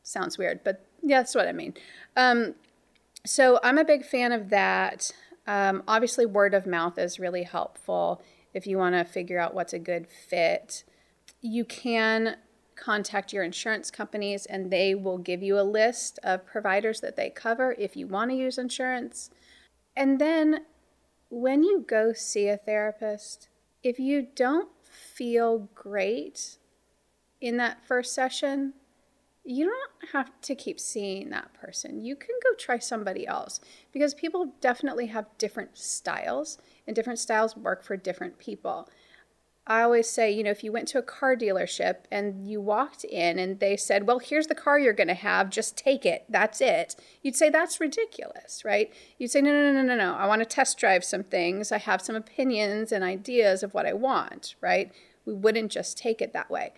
Sounds 0.04 0.38
weird, 0.38 0.64
but 0.64 0.86
yeah, 1.02 1.20
that's 1.20 1.36
what 1.36 1.48
I 1.48 1.52
mean. 1.54 1.74
Um, 2.16 2.56
so 3.26 3.60
I'm 3.64 3.78
a 3.78 3.86
big 3.86 4.06
fan 4.06 4.32
of 4.32 4.50
that. 4.50 5.12
Um, 5.48 5.84
obviously, 5.88 6.26
word 6.26 6.54
of 6.54 6.66
mouth 6.66 6.98
is 6.98 7.20
really 7.20 7.44
helpful 7.44 8.22
if 8.54 8.68
you 8.68 8.78
want 8.78 8.96
to 8.96 9.04
figure 9.04 9.40
out 9.40 9.54
what's 9.54 9.74
a 9.74 9.80
good 9.80 10.08
fit. 10.08 10.84
You 11.42 11.66
can 11.66 12.38
contact 12.76 13.32
your 13.32 13.44
insurance 13.44 13.92
companies 13.92 14.46
and 14.46 14.72
they 14.72 14.96
will 14.96 15.18
give 15.18 15.44
you 15.44 15.60
a 15.60 15.62
list 15.62 16.20
of 16.24 16.46
providers 16.46 17.00
that 17.02 17.16
they 17.16 17.30
cover 17.30 17.76
if 17.78 17.96
you 17.96 18.08
want 18.08 18.32
to 18.32 18.38
use 18.38 18.58
insurance. 18.58 19.30
And 19.96 20.20
then 20.20 20.66
when 21.30 21.64
you 21.64 21.86
go 21.88 22.14
see 22.14 22.48
a 22.48 22.58
therapist, 22.58 23.50
if 23.84 24.00
you 24.00 24.28
don't 24.36 24.70
feel 24.84 25.70
great 25.76 26.58
in 27.40 27.58
that 27.58 27.86
first 27.86 28.14
session, 28.14 28.74
you 29.52 29.66
don't 29.66 30.12
have 30.14 30.32
to 30.42 30.56
keep 30.56 30.80
seeing 30.80 31.30
that 31.30 31.54
person. 31.54 32.04
You 32.04 32.16
can 32.16 32.36
go 32.44 32.56
try 32.58 32.80
somebody 32.80 33.28
else 33.28 33.60
because 33.92 34.14
people 34.14 34.54
definitely 34.62 35.08
have 35.08 35.26
different 35.38 35.78
styles 35.78 36.58
and 36.88 36.96
different 36.96 37.20
styles 37.20 37.58
work 37.58 37.84
for 37.84 37.98
different 37.98 38.40
people. 38.40 38.90
I 39.68 39.84
always 39.84 40.10
say, 40.10 40.32
you 40.32 40.44
know, 40.44 40.50
if 40.50 40.64
you 40.64 40.72
went 40.72 40.88
to 40.90 40.98
a 40.98 41.04
car 41.04 41.36
dealership 41.36 42.06
and 42.12 42.50
you 42.50 42.60
walked 42.60 43.04
in 43.04 43.38
and 43.38 43.60
they 43.60 43.78
said, 43.78 44.08
well, 44.08 44.18
here's 44.20 44.48
the 44.48 44.56
car 44.56 44.80
you're 44.80 44.92
going 44.92 45.08
to 45.08 45.14
have, 45.14 45.52
just 45.52 45.78
take 45.78 46.06
it, 46.06 46.26
that's 46.28 46.62
it, 46.62 46.96
you'd 47.22 47.36
say, 47.36 47.50
that's 47.50 47.80
ridiculous, 47.80 48.66
right? 48.66 48.92
You'd 49.20 49.32
say, 49.32 49.42
no, 49.42 49.52
no, 49.52 49.72
no, 49.72 49.84
no, 49.84 49.96
no, 49.96 50.16
I 50.16 50.26
want 50.26 50.40
to 50.42 50.46
test 50.46 50.80
drive 50.80 51.04
some 51.04 51.24
things. 51.24 51.72
I 51.72 51.78
have 51.78 52.02
some 52.02 52.16
opinions 52.16 52.92
and 52.92 53.04
ideas 53.04 53.62
of 53.62 53.74
what 53.74 53.86
I 53.86 53.94
want, 53.94 54.56
right? 54.62 54.92
We 55.26 55.34
wouldn't 55.34 55.72
just 55.72 55.98
take 55.98 56.22
it 56.22 56.34
that 56.34 56.50
way. 56.50 56.74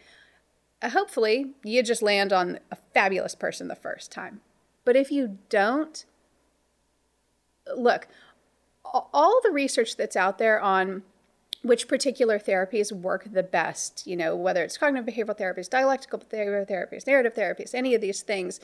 Uh, 0.84 0.90
hopefully, 0.90 1.52
you 1.64 1.82
just 1.82 2.02
land 2.02 2.34
on 2.34 2.60
a 2.70 2.76
fabulous 2.94 3.34
person 3.34 3.70
the 3.70 3.76
first 3.76 4.12
time. 4.12 4.42
But 4.84 4.98
if 4.98 5.12
you 5.12 5.38
don't, 5.48 6.06
look, 7.76 8.08
all 8.84 9.40
the 9.44 9.50
research 9.50 9.96
that's 9.96 10.18
out 10.18 10.38
there 10.38 10.60
on 10.60 11.04
which 11.62 11.88
particular 11.88 12.38
therapies 12.38 12.92
work 12.92 13.32
the 13.32 13.42
best, 13.42 14.06
you 14.06 14.18
know, 14.18 14.36
whether 14.36 14.62
it's 14.64 14.78
cognitive 14.78 15.16
behavioral 15.16 15.40
therapies, 15.40 15.70
dialectical 15.70 16.20
behavioral 16.20 16.70
therapies, 16.70 17.08
narrative 17.08 17.34
therapies, 17.34 17.74
any 17.74 17.96
of 17.96 18.02
these 18.02 18.22
things, 18.22 18.60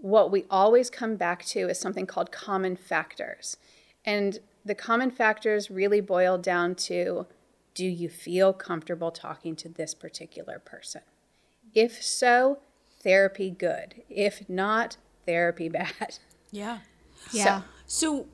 what 0.00 0.30
we 0.30 0.44
always 0.48 0.88
come 0.88 1.16
back 1.16 1.44
to 1.44 1.68
is 1.68 1.80
something 1.80 2.06
called 2.06 2.30
common 2.30 2.76
factors. 2.76 3.56
And 4.04 4.38
the 4.64 4.76
common 4.76 5.10
factors 5.10 5.70
really 5.70 6.00
boil 6.00 6.38
down 6.38 6.76
to 6.76 7.26
do 7.74 7.84
you 7.84 8.08
feel 8.08 8.52
comfortable 8.52 9.10
talking 9.10 9.56
to 9.56 9.68
this 9.68 9.94
particular 9.94 10.58
person? 10.58 11.02
If 11.74 12.02
so, 12.02 12.58
therapy 13.02 13.50
good. 13.50 14.02
If 14.08 14.48
not, 14.48 14.96
therapy 15.26 15.68
bad. 15.70 16.18
Yeah. 16.50 16.78
Yeah. 17.32 17.62
So 17.86 18.26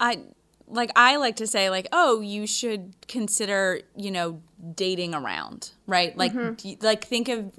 I 0.00 0.20
like 0.68 0.90
I 0.96 1.16
like 1.16 1.36
to 1.36 1.46
say 1.46 1.70
like, 1.70 1.88
"Oh, 1.92 2.20
you 2.20 2.46
should 2.46 2.94
consider, 3.08 3.80
you 3.96 4.10
know, 4.10 4.42
dating 4.74 5.14
around." 5.14 5.72
Right? 5.86 6.16
Like 6.16 6.32
mm-hmm. 6.32 6.54
d- 6.54 6.78
like 6.80 7.04
think 7.04 7.28
of 7.28 7.52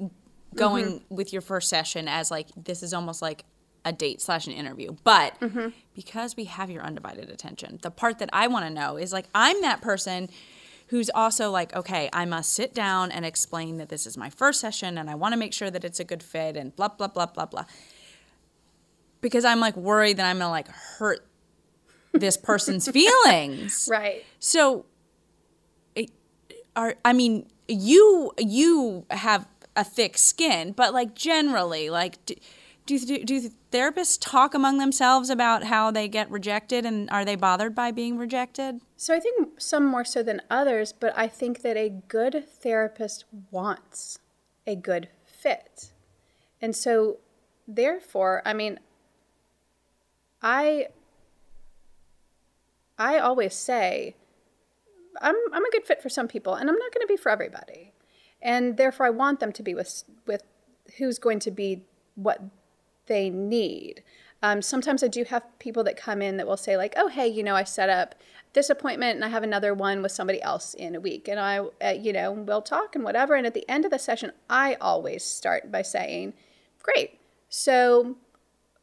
going 0.56 0.86
mm-hmm. 0.86 1.16
with 1.16 1.34
your 1.34 1.42
first 1.42 1.70
session 1.70 2.08
as 2.08 2.32
like 2.32 2.48
this 2.56 2.82
is 2.82 2.94
almost 2.94 3.22
like 3.22 3.44
a 3.86 3.94
date 3.94 4.22
slash 4.22 4.48
an 4.48 4.54
interview. 4.54 4.96
But 5.04 5.40
mm-hmm. 5.40 5.70
because 5.96 6.36
we 6.36 6.46
have 6.46 6.70
your 6.70 6.84
undivided 6.84 7.30
attention, 7.30 7.80
the 7.82 7.92
part 7.92 8.20
that 8.20 8.30
I 8.34 8.48
want 8.48 8.66
to 8.66 8.70
know 8.70 8.98
is 8.98 9.14
like 9.14 9.26
I'm 9.34 9.62
that 9.62 9.82
person 9.82 10.30
who's 10.88 11.10
also 11.14 11.52
like, 11.52 11.76
okay, 11.76 12.10
I 12.14 12.26
must 12.26 12.54
sit 12.54 12.74
down 12.74 13.12
and 13.12 13.26
explain 13.26 13.78
that 13.78 13.90
this 13.90 14.06
is 14.06 14.18
my 14.18 14.30
first 14.30 14.60
session 14.60 14.98
and 14.98 15.10
I 15.10 15.16
want 15.16 15.34
to 15.34 15.38
make 15.38 15.54
sure 15.54 15.70
that 15.70 15.84
it's 15.84 16.00
a 16.00 16.04
good 16.04 16.24
fit 16.24 16.56
and 16.56 16.76
blah 16.76 16.90
blah 16.90 17.08
blah 17.08 17.26
blah 17.26 17.46
blah. 17.46 17.66
Because 19.22 19.46
I'm 19.46 19.60
like 19.60 19.76
worried 19.76 20.18
that 20.18 20.26
I'm 20.26 20.40
gonna 20.40 20.50
like 20.50 20.68
hurt 20.68 21.26
this 22.14 22.38
person's 22.38 22.90
feelings. 22.92 23.90
Right. 23.92 24.24
So, 24.40 24.86
it, 25.96 26.12
are 26.76 26.96
I 27.04 27.14
mean, 27.14 27.48
you 27.68 28.32
you 28.38 29.06
have 29.12 29.48
a 29.76 29.84
thick 29.84 30.18
skin, 30.18 30.72
but 30.72 30.94
like 30.94 31.16
generally, 31.16 31.90
like 31.90 32.18
do, 32.88 32.98
do, 33.00 33.24
do 33.24 33.50
therapists 33.72 34.18
talk 34.20 34.54
among 34.54 34.80
themselves 34.80 35.30
about 35.30 35.66
how 35.66 35.92
they 35.92 36.08
get 36.08 36.32
rejected, 36.32 36.86
and 36.86 37.10
are 37.12 37.26
they 37.26 37.36
bothered 37.36 37.76
by 37.76 37.92
being 37.92 38.18
rejected? 38.18 38.80
So 38.96 39.14
I 39.14 39.20
think 39.20 39.62
some 39.62 39.86
more 39.86 40.06
so 40.06 40.24
than 40.24 40.42
others, 40.50 40.94
but 40.94 41.14
I 41.16 41.28
think 41.28 41.62
that 41.62 41.78
a 41.78 41.90
good 41.90 42.46
therapist 42.50 43.26
wants 43.52 44.20
a 44.66 44.76
good 44.76 45.10
fit. 45.26 45.92
And 46.62 46.76
so 46.76 47.18
therefore, 47.68 48.42
I 48.46 48.54
mean 48.54 48.80
I 50.42 50.88
I 52.98 53.20
always 53.20 53.54
say 53.54 54.16
I'm 55.22 55.36
I'm 55.54 55.66
a 55.66 55.72
good 55.72 55.86
fit 55.86 56.02
for 56.02 56.10
some 56.10 56.28
people 56.28 56.56
and 56.56 56.70
I'm 56.70 56.78
not 56.78 56.94
going 56.94 57.06
to 57.06 57.12
be 57.12 57.18
for 57.18 57.30
everybody. 57.30 57.94
And 58.42 58.78
therefore 58.78 59.06
I 59.06 59.10
want 59.10 59.40
them 59.40 59.52
to 59.54 59.64
be 59.64 59.74
with 59.74 60.04
with 60.26 60.44
who's 60.98 61.20
going 61.20 61.40
to 61.40 61.52
be 61.52 61.84
what 62.16 62.42
they 63.08 63.30
need. 63.30 64.04
Um, 64.44 64.62
sometimes 64.62 65.04
I 65.04 65.08
do 65.08 65.24
have 65.24 65.44
people 65.60 65.84
that 65.86 65.98
come 65.98 66.22
in 66.22 66.38
that 66.38 66.48
will 66.48 66.58
say 66.58 66.78
like, 66.78 66.94
"Oh, 66.96 67.08
hey, 67.08 67.28
you 67.28 67.44
know, 67.44 67.56
I 67.56 67.64
set 67.64 67.90
up 67.90 68.16
this 68.54 68.70
appointment 68.70 69.16
and 69.16 69.26
I 69.26 69.30
have 69.30 69.44
another 69.44 69.74
one 69.74 70.02
with 70.02 70.12
somebody 70.12 70.42
else 70.42 70.74
in 70.74 70.96
a 70.96 71.00
week, 71.00 71.28
and 71.28 71.40
I, 71.40 71.60
uh, 71.84 71.90
you 72.00 72.14
know, 72.14 72.32
we'll 72.32 72.62
talk 72.62 72.96
and 72.96 73.04
whatever." 73.04 73.36
And 73.36 73.48
at 73.48 73.54
the 73.54 73.68
end 73.70 73.86
of 73.86 73.92
the 73.92 74.00
session, 74.00 74.32
I 74.50 74.76
always 74.76 75.24
start 75.24 75.72
by 75.72 75.82
saying, 75.82 76.34
"Great, 76.84 77.20
so 77.50 78.18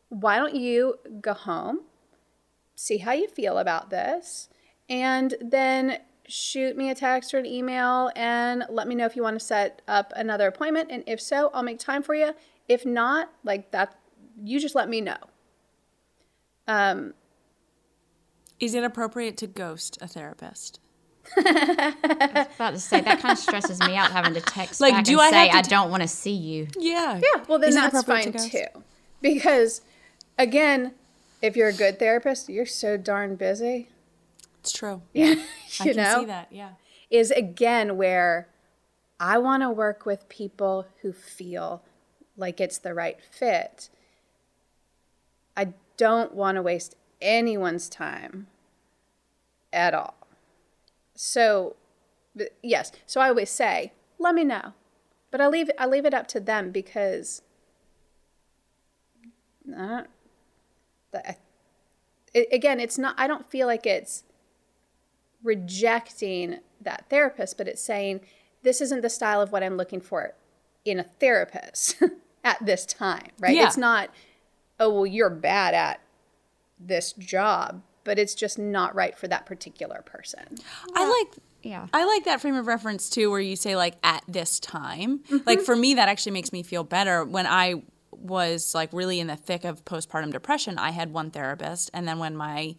why 0.08 0.38
don't 0.38 0.54
you 0.54 0.98
go 1.20 1.34
home, 1.34 1.80
see 2.74 2.98
how 2.98 3.12
you 3.12 3.28
feel 3.28 3.58
about 3.58 3.90
this, 3.90 4.48
and 4.88 5.34
then 5.40 5.98
shoot 6.26 6.76
me 6.76 6.90
a 6.90 6.94
text 6.94 7.34
or 7.34 7.38
an 7.38 7.46
email 7.46 8.10
and 8.16 8.64
let 8.68 8.88
me 8.88 8.94
know 8.94 9.04
if 9.04 9.16
you 9.16 9.22
want 9.22 9.38
to 9.38 9.44
set 9.44 9.82
up 9.86 10.12
another 10.16 10.46
appointment. 10.46 10.90
And 10.90 11.04
if 11.06 11.20
so, 11.20 11.50
I'll 11.52 11.62
make 11.62 11.78
time 11.78 12.02
for 12.02 12.14
you. 12.14 12.32
If 12.68 12.86
not, 12.86 13.30
like 13.42 13.70
that, 13.72 13.94
you 14.42 14.60
just 14.60 14.74
let 14.74 14.88
me 14.88 15.00
know. 15.00 15.16
Um, 16.66 17.14
Is 18.60 18.74
it 18.74 18.84
appropriate 18.84 19.36
to 19.38 19.46
ghost 19.46 19.98
a 20.00 20.08
therapist? 20.08 20.80
I 21.36 21.94
was 22.32 22.46
About 22.56 22.70
to 22.74 22.78
say 22.78 23.00
that 23.00 23.20
kind 23.20 23.32
of 23.32 23.38
stresses 23.38 23.80
me 23.80 23.96
out 23.96 24.12
having 24.12 24.34
to 24.34 24.40
text 24.40 24.80
Like, 24.80 24.94
back 24.94 25.04
do 25.04 25.12
and 25.12 25.20
I 25.22 25.30
say 25.30 25.46
have 25.48 25.52
to 25.52 25.58
I 25.58 25.62
t- 25.62 25.70
don't 25.70 25.90
want 25.90 26.02
to 26.02 26.08
see 26.08 26.32
you. 26.34 26.68
Yeah. 26.78 27.16
yeah, 27.22 27.44
well, 27.48 27.58
then 27.58 27.70
Is 27.70 27.76
it 27.76 27.92
that's 27.92 28.04
fine 28.04 28.32
to 28.32 28.48
too. 28.50 28.82
Because 29.20 29.80
again, 30.38 30.92
if 31.42 31.56
you're 31.56 31.68
a 31.68 31.72
good 31.74 31.98
therapist, 31.98 32.48
you're 32.48 32.66
so 32.66 32.96
darn 32.96 33.36
busy. 33.36 33.88
It's 34.60 34.72
true. 34.72 35.02
Yeah. 35.12 35.34
I 35.80 35.84
you 35.84 35.94
can 35.94 35.96
know? 35.96 36.20
see 36.20 36.26
that. 36.26 36.48
Yeah. 36.50 36.70
is 37.10 37.30
again 37.30 37.96
where 37.96 38.48
I 39.20 39.38
want 39.38 39.62
to 39.62 39.70
work 39.70 40.04
with 40.06 40.28
people 40.28 40.86
who 41.02 41.12
feel 41.12 41.82
like 42.36 42.60
it's 42.60 42.78
the 42.78 42.94
right 42.94 43.18
fit. 43.22 43.88
I 45.56 45.74
don't 45.96 46.34
want 46.34 46.56
to 46.56 46.62
waste 46.62 46.96
anyone's 47.20 47.88
time 47.88 48.48
at 49.72 49.94
all. 49.94 50.14
So, 51.14 51.76
yes, 52.62 52.92
so 53.06 53.20
I 53.20 53.28
always 53.28 53.50
say, 53.50 53.92
let 54.18 54.34
me 54.34 54.44
know. 54.44 54.72
But 55.30 55.40
I 55.40 55.48
leave 55.48 55.68
I 55.78 55.86
leave 55.86 56.04
it 56.04 56.14
up 56.14 56.28
to 56.28 56.40
them 56.40 56.70
because 56.70 57.42
don't, 59.66 60.06
the, 61.10 61.36
it, 62.32 62.48
again, 62.52 62.78
it's 62.78 62.98
not 62.98 63.14
I 63.18 63.26
don't 63.26 63.48
feel 63.48 63.66
like 63.66 63.84
it's 63.84 64.22
rejecting 65.42 66.60
that 66.80 67.06
therapist, 67.10 67.58
but 67.58 67.68
it's 67.68 67.82
saying, 67.82 68.20
this 68.62 68.80
isn't 68.80 69.02
the 69.02 69.10
style 69.10 69.40
of 69.40 69.52
what 69.52 69.62
I'm 69.62 69.76
looking 69.76 70.00
for 70.00 70.34
in 70.84 70.98
a 70.98 71.04
therapist 71.04 72.02
at 72.44 72.64
this 72.64 72.86
time, 72.86 73.28
right? 73.38 73.54
Yeah. 73.54 73.66
It's 73.66 73.76
not, 73.76 74.10
oh, 74.80 74.92
well, 74.92 75.06
you're 75.06 75.30
bad 75.30 75.74
at 75.74 76.00
this 76.78 77.12
job, 77.14 77.82
but 78.02 78.18
it's 78.18 78.34
just 78.34 78.58
not 78.58 78.94
right 78.94 79.16
for 79.16 79.28
that 79.28 79.46
particular 79.46 80.02
person. 80.04 80.58
I 80.94 81.08
like 81.08 81.38
Yeah. 81.62 81.86
I 81.92 82.04
like 82.04 82.24
that 82.24 82.40
frame 82.40 82.56
of 82.56 82.66
reference 82.66 83.08
too, 83.08 83.30
where 83.30 83.40
you 83.40 83.56
say 83.56 83.76
like 83.76 83.94
at 84.02 84.22
this 84.28 84.60
time. 84.60 85.20
Mm-hmm. 85.20 85.38
Like 85.46 85.60
for 85.60 85.74
me, 85.74 85.94
that 85.94 86.08
actually 86.08 86.32
makes 86.32 86.52
me 86.52 86.62
feel 86.62 86.84
better. 86.84 87.24
When 87.24 87.46
I 87.46 87.82
was 88.12 88.74
like 88.74 88.92
really 88.92 89.20
in 89.20 89.26
the 89.26 89.36
thick 89.36 89.64
of 89.64 89.84
postpartum 89.84 90.32
depression, 90.32 90.78
I 90.78 90.90
had 90.90 91.12
one 91.12 91.30
therapist, 91.30 91.90
and 91.94 92.06
then 92.06 92.18
when 92.18 92.36
my 92.36 92.76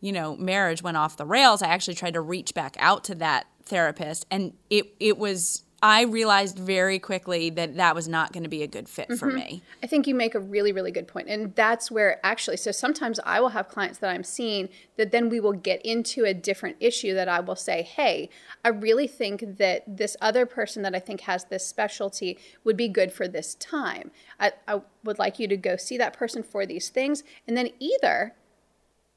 you 0.00 0.12
know 0.12 0.36
marriage 0.36 0.82
went 0.82 0.96
off 0.96 1.16
the 1.16 1.26
rails, 1.26 1.60
I 1.62 1.68
actually 1.68 1.94
tried 1.94 2.14
to 2.14 2.20
reach 2.20 2.54
back 2.54 2.76
out 2.78 3.04
to 3.04 3.14
that 3.16 3.46
therapist, 3.64 4.26
and 4.30 4.54
it 4.70 4.94
it 5.00 5.18
was. 5.18 5.63
I 5.84 6.04
realized 6.04 6.58
very 6.58 6.98
quickly 6.98 7.50
that 7.50 7.76
that 7.76 7.94
was 7.94 8.08
not 8.08 8.32
going 8.32 8.44
to 8.44 8.48
be 8.48 8.62
a 8.62 8.66
good 8.66 8.88
fit 8.88 9.08
for 9.18 9.28
mm-hmm. 9.28 9.36
me. 9.36 9.62
I 9.82 9.86
think 9.86 10.06
you 10.06 10.14
make 10.14 10.34
a 10.34 10.40
really, 10.40 10.72
really 10.72 10.90
good 10.90 11.06
point. 11.06 11.28
And 11.28 11.54
that's 11.54 11.90
where 11.90 12.24
actually, 12.24 12.56
so 12.56 12.72
sometimes 12.72 13.20
I 13.22 13.38
will 13.38 13.50
have 13.50 13.68
clients 13.68 13.98
that 13.98 14.08
I'm 14.08 14.24
seeing 14.24 14.70
that 14.96 15.12
then 15.12 15.28
we 15.28 15.40
will 15.40 15.52
get 15.52 15.84
into 15.84 16.24
a 16.24 16.32
different 16.32 16.76
issue 16.80 17.12
that 17.12 17.28
I 17.28 17.40
will 17.40 17.54
say, 17.54 17.82
hey, 17.82 18.30
I 18.64 18.70
really 18.70 19.06
think 19.06 19.58
that 19.58 19.82
this 19.86 20.16
other 20.22 20.46
person 20.46 20.80
that 20.84 20.94
I 20.94 21.00
think 21.00 21.20
has 21.20 21.44
this 21.44 21.66
specialty 21.66 22.38
would 22.64 22.78
be 22.78 22.88
good 22.88 23.12
for 23.12 23.28
this 23.28 23.54
time. 23.56 24.10
I, 24.40 24.52
I 24.66 24.80
would 25.04 25.18
like 25.18 25.38
you 25.38 25.46
to 25.48 25.56
go 25.58 25.76
see 25.76 25.98
that 25.98 26.14
person 26.14 26.42
for 26.42 26.64
these 26.64 26.88
things. 26.88 27.24
And 27.46 27.58
then 27.58 27.68
either 27.78 28.34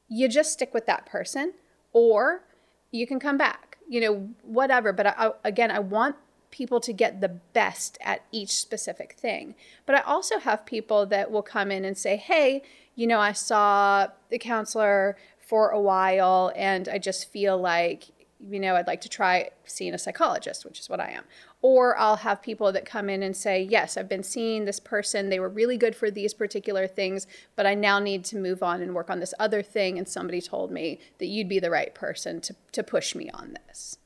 you 0.09 0.27
just 0.27 0.51
stick 0.51 0.73
with 0.73 0.85
that 0.87 1.05
person 1.05 1.53
or 1.93 2.43
you 2.91 3.07
can 3.07 3.21
come 3.21 3.37
back, 3.37 3.77
you 3.87 4.01
know, 4.01 4.27
whatever. 4.41 4.91
But 4.91 5.07
I, 5.07 5.13
I, 5.17 5.31
again, 5.45 5.71
I 5.71 5.79
want 5.79 6.17
people 6.51 6.79
to 6.79 6.93
get 6.93 7.21
the 7.21 7.29
best 7.29 7.97
at 8.01 8.23
each 8.31 8.51
specific 8.51 9.13
thing. 9.13 9.55
But 9.85 9.95
I 9.95 10.01
also 10.01 10.39
have 10.39 10.65
people 10.65 11.05
that 11.07 11.31
will 11.31 11.41
come 11.41 11.71
in 11.71 11.85
and 11.85 11.97
say, 11.97 12.15
hey, 12.15 12.63
you 12.95 13.07
know, 13.07 13.19
I 13.19 13.33
saw 13.33 14.07
the 14.29 14.39
counselor 14.39 15.17
for 15.39 15.69
a 15.69 15.79
while 15.79 16.51
and 16.55 16.89
I 16.89 16.97
just 16.97 17.31
feel 17.31 17.57
like, 17.57 18.05
you 18.39 18.59
know, 18.59 18.75
I'd 18.75 18.87
like 18.87 19.01
to 19.01 19.09
try 19.09 19.49
seeing 19.65 19.93
a 19.93 19.97
psychologist, 19.97 20.65
which 20.65 20.79
is 20.79 20.89
what 20.89 20.99
I 20.99 21.11
am. 21.11 21.23
Or 21.61 21.97
I'll 21.97 22.17
have 22.17 22.41
people 22.41 22.71
that 22.71 22.85
come 22.85 23.09
in 23.09 23.23
and 23.23 23.35
say, 23.35 23.61
yes, 23.63 23.97
I've 23.97 24.09
been 24.09 24.23
seeing 24.23 24.65
this 24.65 24.79
person. 24.79 25.29
They 25.29 25.39
were 25.39 25.49
really 25.49 25.77
good 25.77 25.95
for 25.95 26.11
these 26.11 26.33
particular 26.33 26.87
things, 26.87 27.25
but 27.55 27.65
I 27.65 27.73
now 27.73 27.99
need 27.99 28.23
to 28.25 28.37
move 28.37 28.61
on 28.61 28.81
and 28.81 28.93
work 28.93 29.09
on 29.09 29.19
this 29.19 29.33
other 29.39 29.63
thing. 29.63 29.97
And 29.97 30.07
somebody 30.07 30.41
told 30.41 30.71
me 30.71 30.99
that 31.17 31.25
you'd 31.27 31.49
be 31.49 31.59
the 31.59 31.71
right 31.71 31.95
person 31.95 32.41
to, 32.41 32.55
to 32.73 32.83
push 32.83 33.15
me 33.15 33.29
on 33.31 33.57
this. 33.67 33.97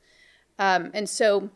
Um, 0.60 0.92
and 0.94 1.10
so, 1.10 1.50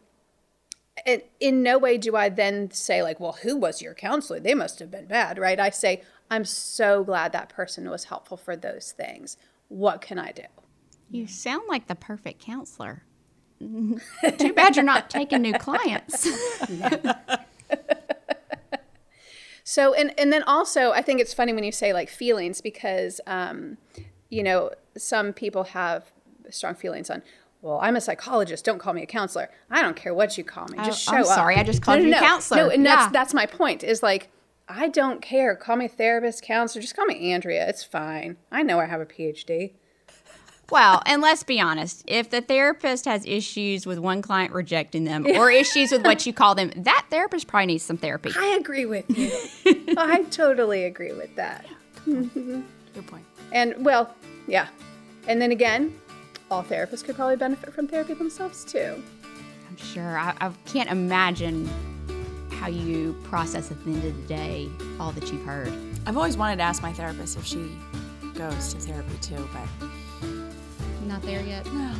and 1.06 1.22
in 1.40 1.64
no 1.64 1.78
way 1.78 1.98
do 1.98 2.16
I 2.16 2.30
then 2.30 2.72
say, 2.72 3.02
like, 3.04 3.20
well, 3.20 3.38
who 3.44 3.58
was 3.58 3.82
your 3.82 3.94
counselor? 3.94 4.40
They 4.40 4.54
must 4.54 4.80
have 4.80 4.92
been 4.92 5.08
bad, 5.08 5.38
right? 5.38 5.60
I 5.60 5.70
say, 5.70 6.02
I'm 6.30 6.46
so 6.46 7.04
glad 7.04 7.32
that 7.34 7.50
person 7.50 7.90
was 7.90 8.06
helpful 8.06 8.38
for 8.38 8.56
those 8.56 8.92
things. 8.92 9.38
What 9.68 10.02
can 10.02 10.18
I 10.18 10.32
do? 10.32 10.44
You 11.12 11.28
sound 11.28 11.64
like 11.68 11.88
the 11.88 11.96
perfect 11.96 12.40
counselor. 12.40 13.04
Too 13.60 14.54
bad 14.54 14.76
you're 14.76 14.84
not 14.84 15.10
taking 15.10 15.42
new 15.42 15.54
clients. 15.54 16.28
So, 19.68 19.96
and, 19.96 20.14
and 20.20 20.32
then 20.32 20.44
also, 20.44 20.92
I 20.92 21.02
think 21.02 21.20
it's 21.20 21.34
funny 21.34 21.52
when 21.52 21.64
you 21.64 21.72
say 21.72 21.92
like 21.92 22.08
feelings 22.08 22.62
because, 22.62 23.20
um, 23.26 23.78
you 24.30 24.44
know, 24.44 24.70
some 24.96 25.34
people 25.34 25.64
have 25.64 26.12
strong 26.52 26.76
feelings 26.76 27.10
on, 27.10 27.24
well, 27.66 27.80
I'm 27.82 27.96
a 27.96 28.02
psychologist. 28.02 28.64
Don't 28.64 28.78
call 28.78 28.94
me 28.94 29.02
a 29.02 29.06
counselor. 29.08 29.50
I 29.72 29.82
don't 29.82 29.96
care 29.96 30.14
what 30.14 30.38
you 30.38 30.44
call 30.44 30.68
me. 30.68 30.78
Just 30.86 31.08
Oh, 31.10 31.12
show 31.14 31.18
I'm 31.18 31.22
up. 31.24 31.28
sorry, 31.30 31.56
I 31.56 31.64
just 31.64 31.82
called 31.82 32.02
you 32.04 32.14
a 32.14 32.20
counselor. 32.20 32.62
No, 32.66 32.70
and 32.70 32.84
Yeah. 32.84 32.96
that's 32.96 33.12
that's 33.12 33.34
my 33.34 33.48
point. 33.48 33.84
Is 33.84 34.04
like, 34.04 34.30
I 34.70 34.88
don't 34.88 35.20
care. 35.22 35.56
Call 35.56 35.76
me 35.76 35.88
therapist, 35.88 36.44
counselor. 36.44 36.82
Just 36.82 36.96
call 36.96 37.06
me 37.06 37.32
Andrea. 37.32 37.68
It's 37.68 37.84
fine. 37.84 38.38
I 38.52 38.62
know 38.62 38.80
I 38.80 38.86
have 38.86 39.02
a 39.02 39.06
PhD. 39.06 39.74
Well, 40.72 41.02
and 41.06 41.22
let's 41.22 41.44
be 41.44 41.60
honest, 41.60 42.04
if 42.08 42.30
the 42.32 42.42
therapist 42.42 43.06
has 43.06 43.24
issues 43.26 43.86
with 43.86 44.00
one 44.00 44.22
client 44.24 44.52
rejecting 44.52 45.04
them 45.04 45.26
or 45.28 45.52
issues 45.52 45.92
with 45.92 46.04
what 46.04 46.26
you 46.26 46.34
call 46.42 46.56
them, 46.56 46.72
that 46.76 47.06
therapist 47.12 47.46
probably 47.48 47.68
needs 47.68 47.84
some 47.84 47.98
therapy. 47.98 48.32
I 48.36 48.58
agree 48.60 48.86
with 48.86 49.06
you. 49.16 49.32
I 49.98 50.24
totally 50.32 50.86
agree 50.86 51.14
with 51.14 51.36
that. 51.36 51.66
Yeah. 52.08 52.22
Good 52.34 53.08
point. 53.08 53.26
And 53.52 53.86
well, 53.86 54.16
yeah. 54.48 54.68
And 55.28 55.40
then 55.42 55.52
again, 55.52 55.94
all 56.52 56.64
therapists 56.64 57.04
could 57.04 57.16
probably 57.16 57.36
benefit 57.36 57.74
from 57.74 57.88
therapy 57.88 58.14
themselves 58.14 58.64
too. 58.64 59.02
I'm 59.70 59.78
sure. 59.78 60.18
I, 60.18 60.36
I 60.40 60.52
can't 60.66 60.90
imagine 60.90 61.70
how 62.52 62.68
you 62.68 63.14
process 63.24 63.72
at 63.72 63.84
the 63.84 63.92
end 63.92 64.06
of 64.06 64.16
the 64.16 64.28
day 64.28 64.70
all 65.00 65.12
that 65.12 65.32
you've 65.32 65.44
heard. 65.44 65.74
I've 66.06 66.18
always 66.18 66.38
wanted 66.38 66.58
to 66.58 66.64
ask 66.64 66.82
my 66.82 66.94
therapist 66.94 67.38
if 67.38 67.46
she 67.46 67.70
goes 68.34 68.74
to 68.74 68.80
therapy 68.80 69.18
too, 69.22 69.48
but 69.54 70.30
Not 71.08 71.22
there 71.24 71.42
yet. 71.42 71.66
no. 71.74 71.94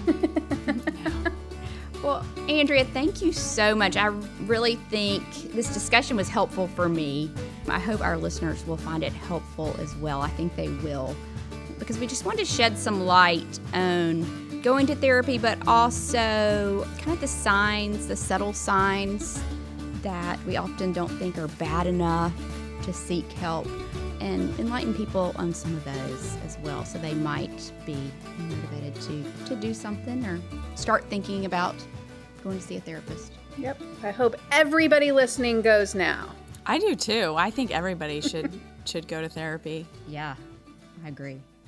Well, 2.04 2.24
Andrea, 2.48 2.86
thank 2.86 3.24
you 3.24 3.34
so 3.34 3.74
much. 3.74 3.98
I 3.98 4.08
really 4.46 4.76
think 4.76 5.24
this 5.54 5.74
discussion 5.74 6.16
was 6.16 6.30
helpful 6.30 6.68
for 6.68 6.88
me. 6.88 7.32
I 7.68 7.80
hope 7.80 8.02
our 8.02 8.16
listeners 8.16 8.64
will 8.68 8.78
find 8.78 9.04
it 9.04 9.12
helpful 9.12 9.76
as 9.80 9.96
well. 9.96 10.22
I 10.22 10.30
think 10.30 10.56
they 10.56 10.70
will. 10.70 11.16
Because 11.80 12.00
we 12.00 12.08
just 12.08 12.26
wanted 12.26 12.40
to 12.40 12.46
shed 12.46 12.78
some 12.78 13.06
light 13.06 13.60
on 13.74 14.62
going 14.62 14.88
to 14.88 14.96
therapy, 14.96 15.38
but 15.38 15.58
also 15.68 16.88
kind 16.98 17.12
of 17.12 17.22
the 17.22 17.28
signs, 17.28 18.08
the 18.08 18.16
subtle 18.16 18.54
signs 18.54 19.42
that 20.02 20.44
we 20.46 20.58
often 20.58 20.94
don't 20.94 21.10
think 21.10 21.38
are 21.38 21.48
bad 21.48 21.88
enough 21.88 22.34
to 22.84 22.94
seek 22.94 23.30
help 23.34 23.68
and 24.20 24.58
enlighten 24.60 24.94
people 24.94 25.34
on 25.36 25.54
some 25.54 25.76
of 25.76 25.84
those 25.86 26.38
as 26.46 26.58
well 26.64 26.86
so 26.86 26.98
they 26.98 27.14
might 27.14 27.72
be 27.86 27.98
motivated 28.38 28.96
to, 28.96 29.24
to 29.46 29.56
do 29.56 29.74
something 29.74 30.26
or 30.26 30.40
start 30.76 31.04
thinking 31.06 31.46
about 31.46 31.76
going 32.44 32.58
to 32.58 32.64
see 32.64 32.78
a 32.78 32.82
therapist. 32.82 33.34
Yep. 33.58 33.82
I 34.04 34.12
hope 34.12 34.36
everybody 34.52 35.12
listening 35.12 35.62
goes 35.62 35.96
now. 35.96 36.30
I 36.66 36.78
do 36.78 36.96
too. 36.96 37.36
I 37.38 37.50
think 37.50 37.72
everybody 37.72 38.22
should 38.22 38.52
should 38.86 39.08
go 39.08 39.22
to 39.22 39.30
therapy. 39.30 39.86
Yeah, 40.08 40.36
I 41.04 41.08
agree. 41.08 41.40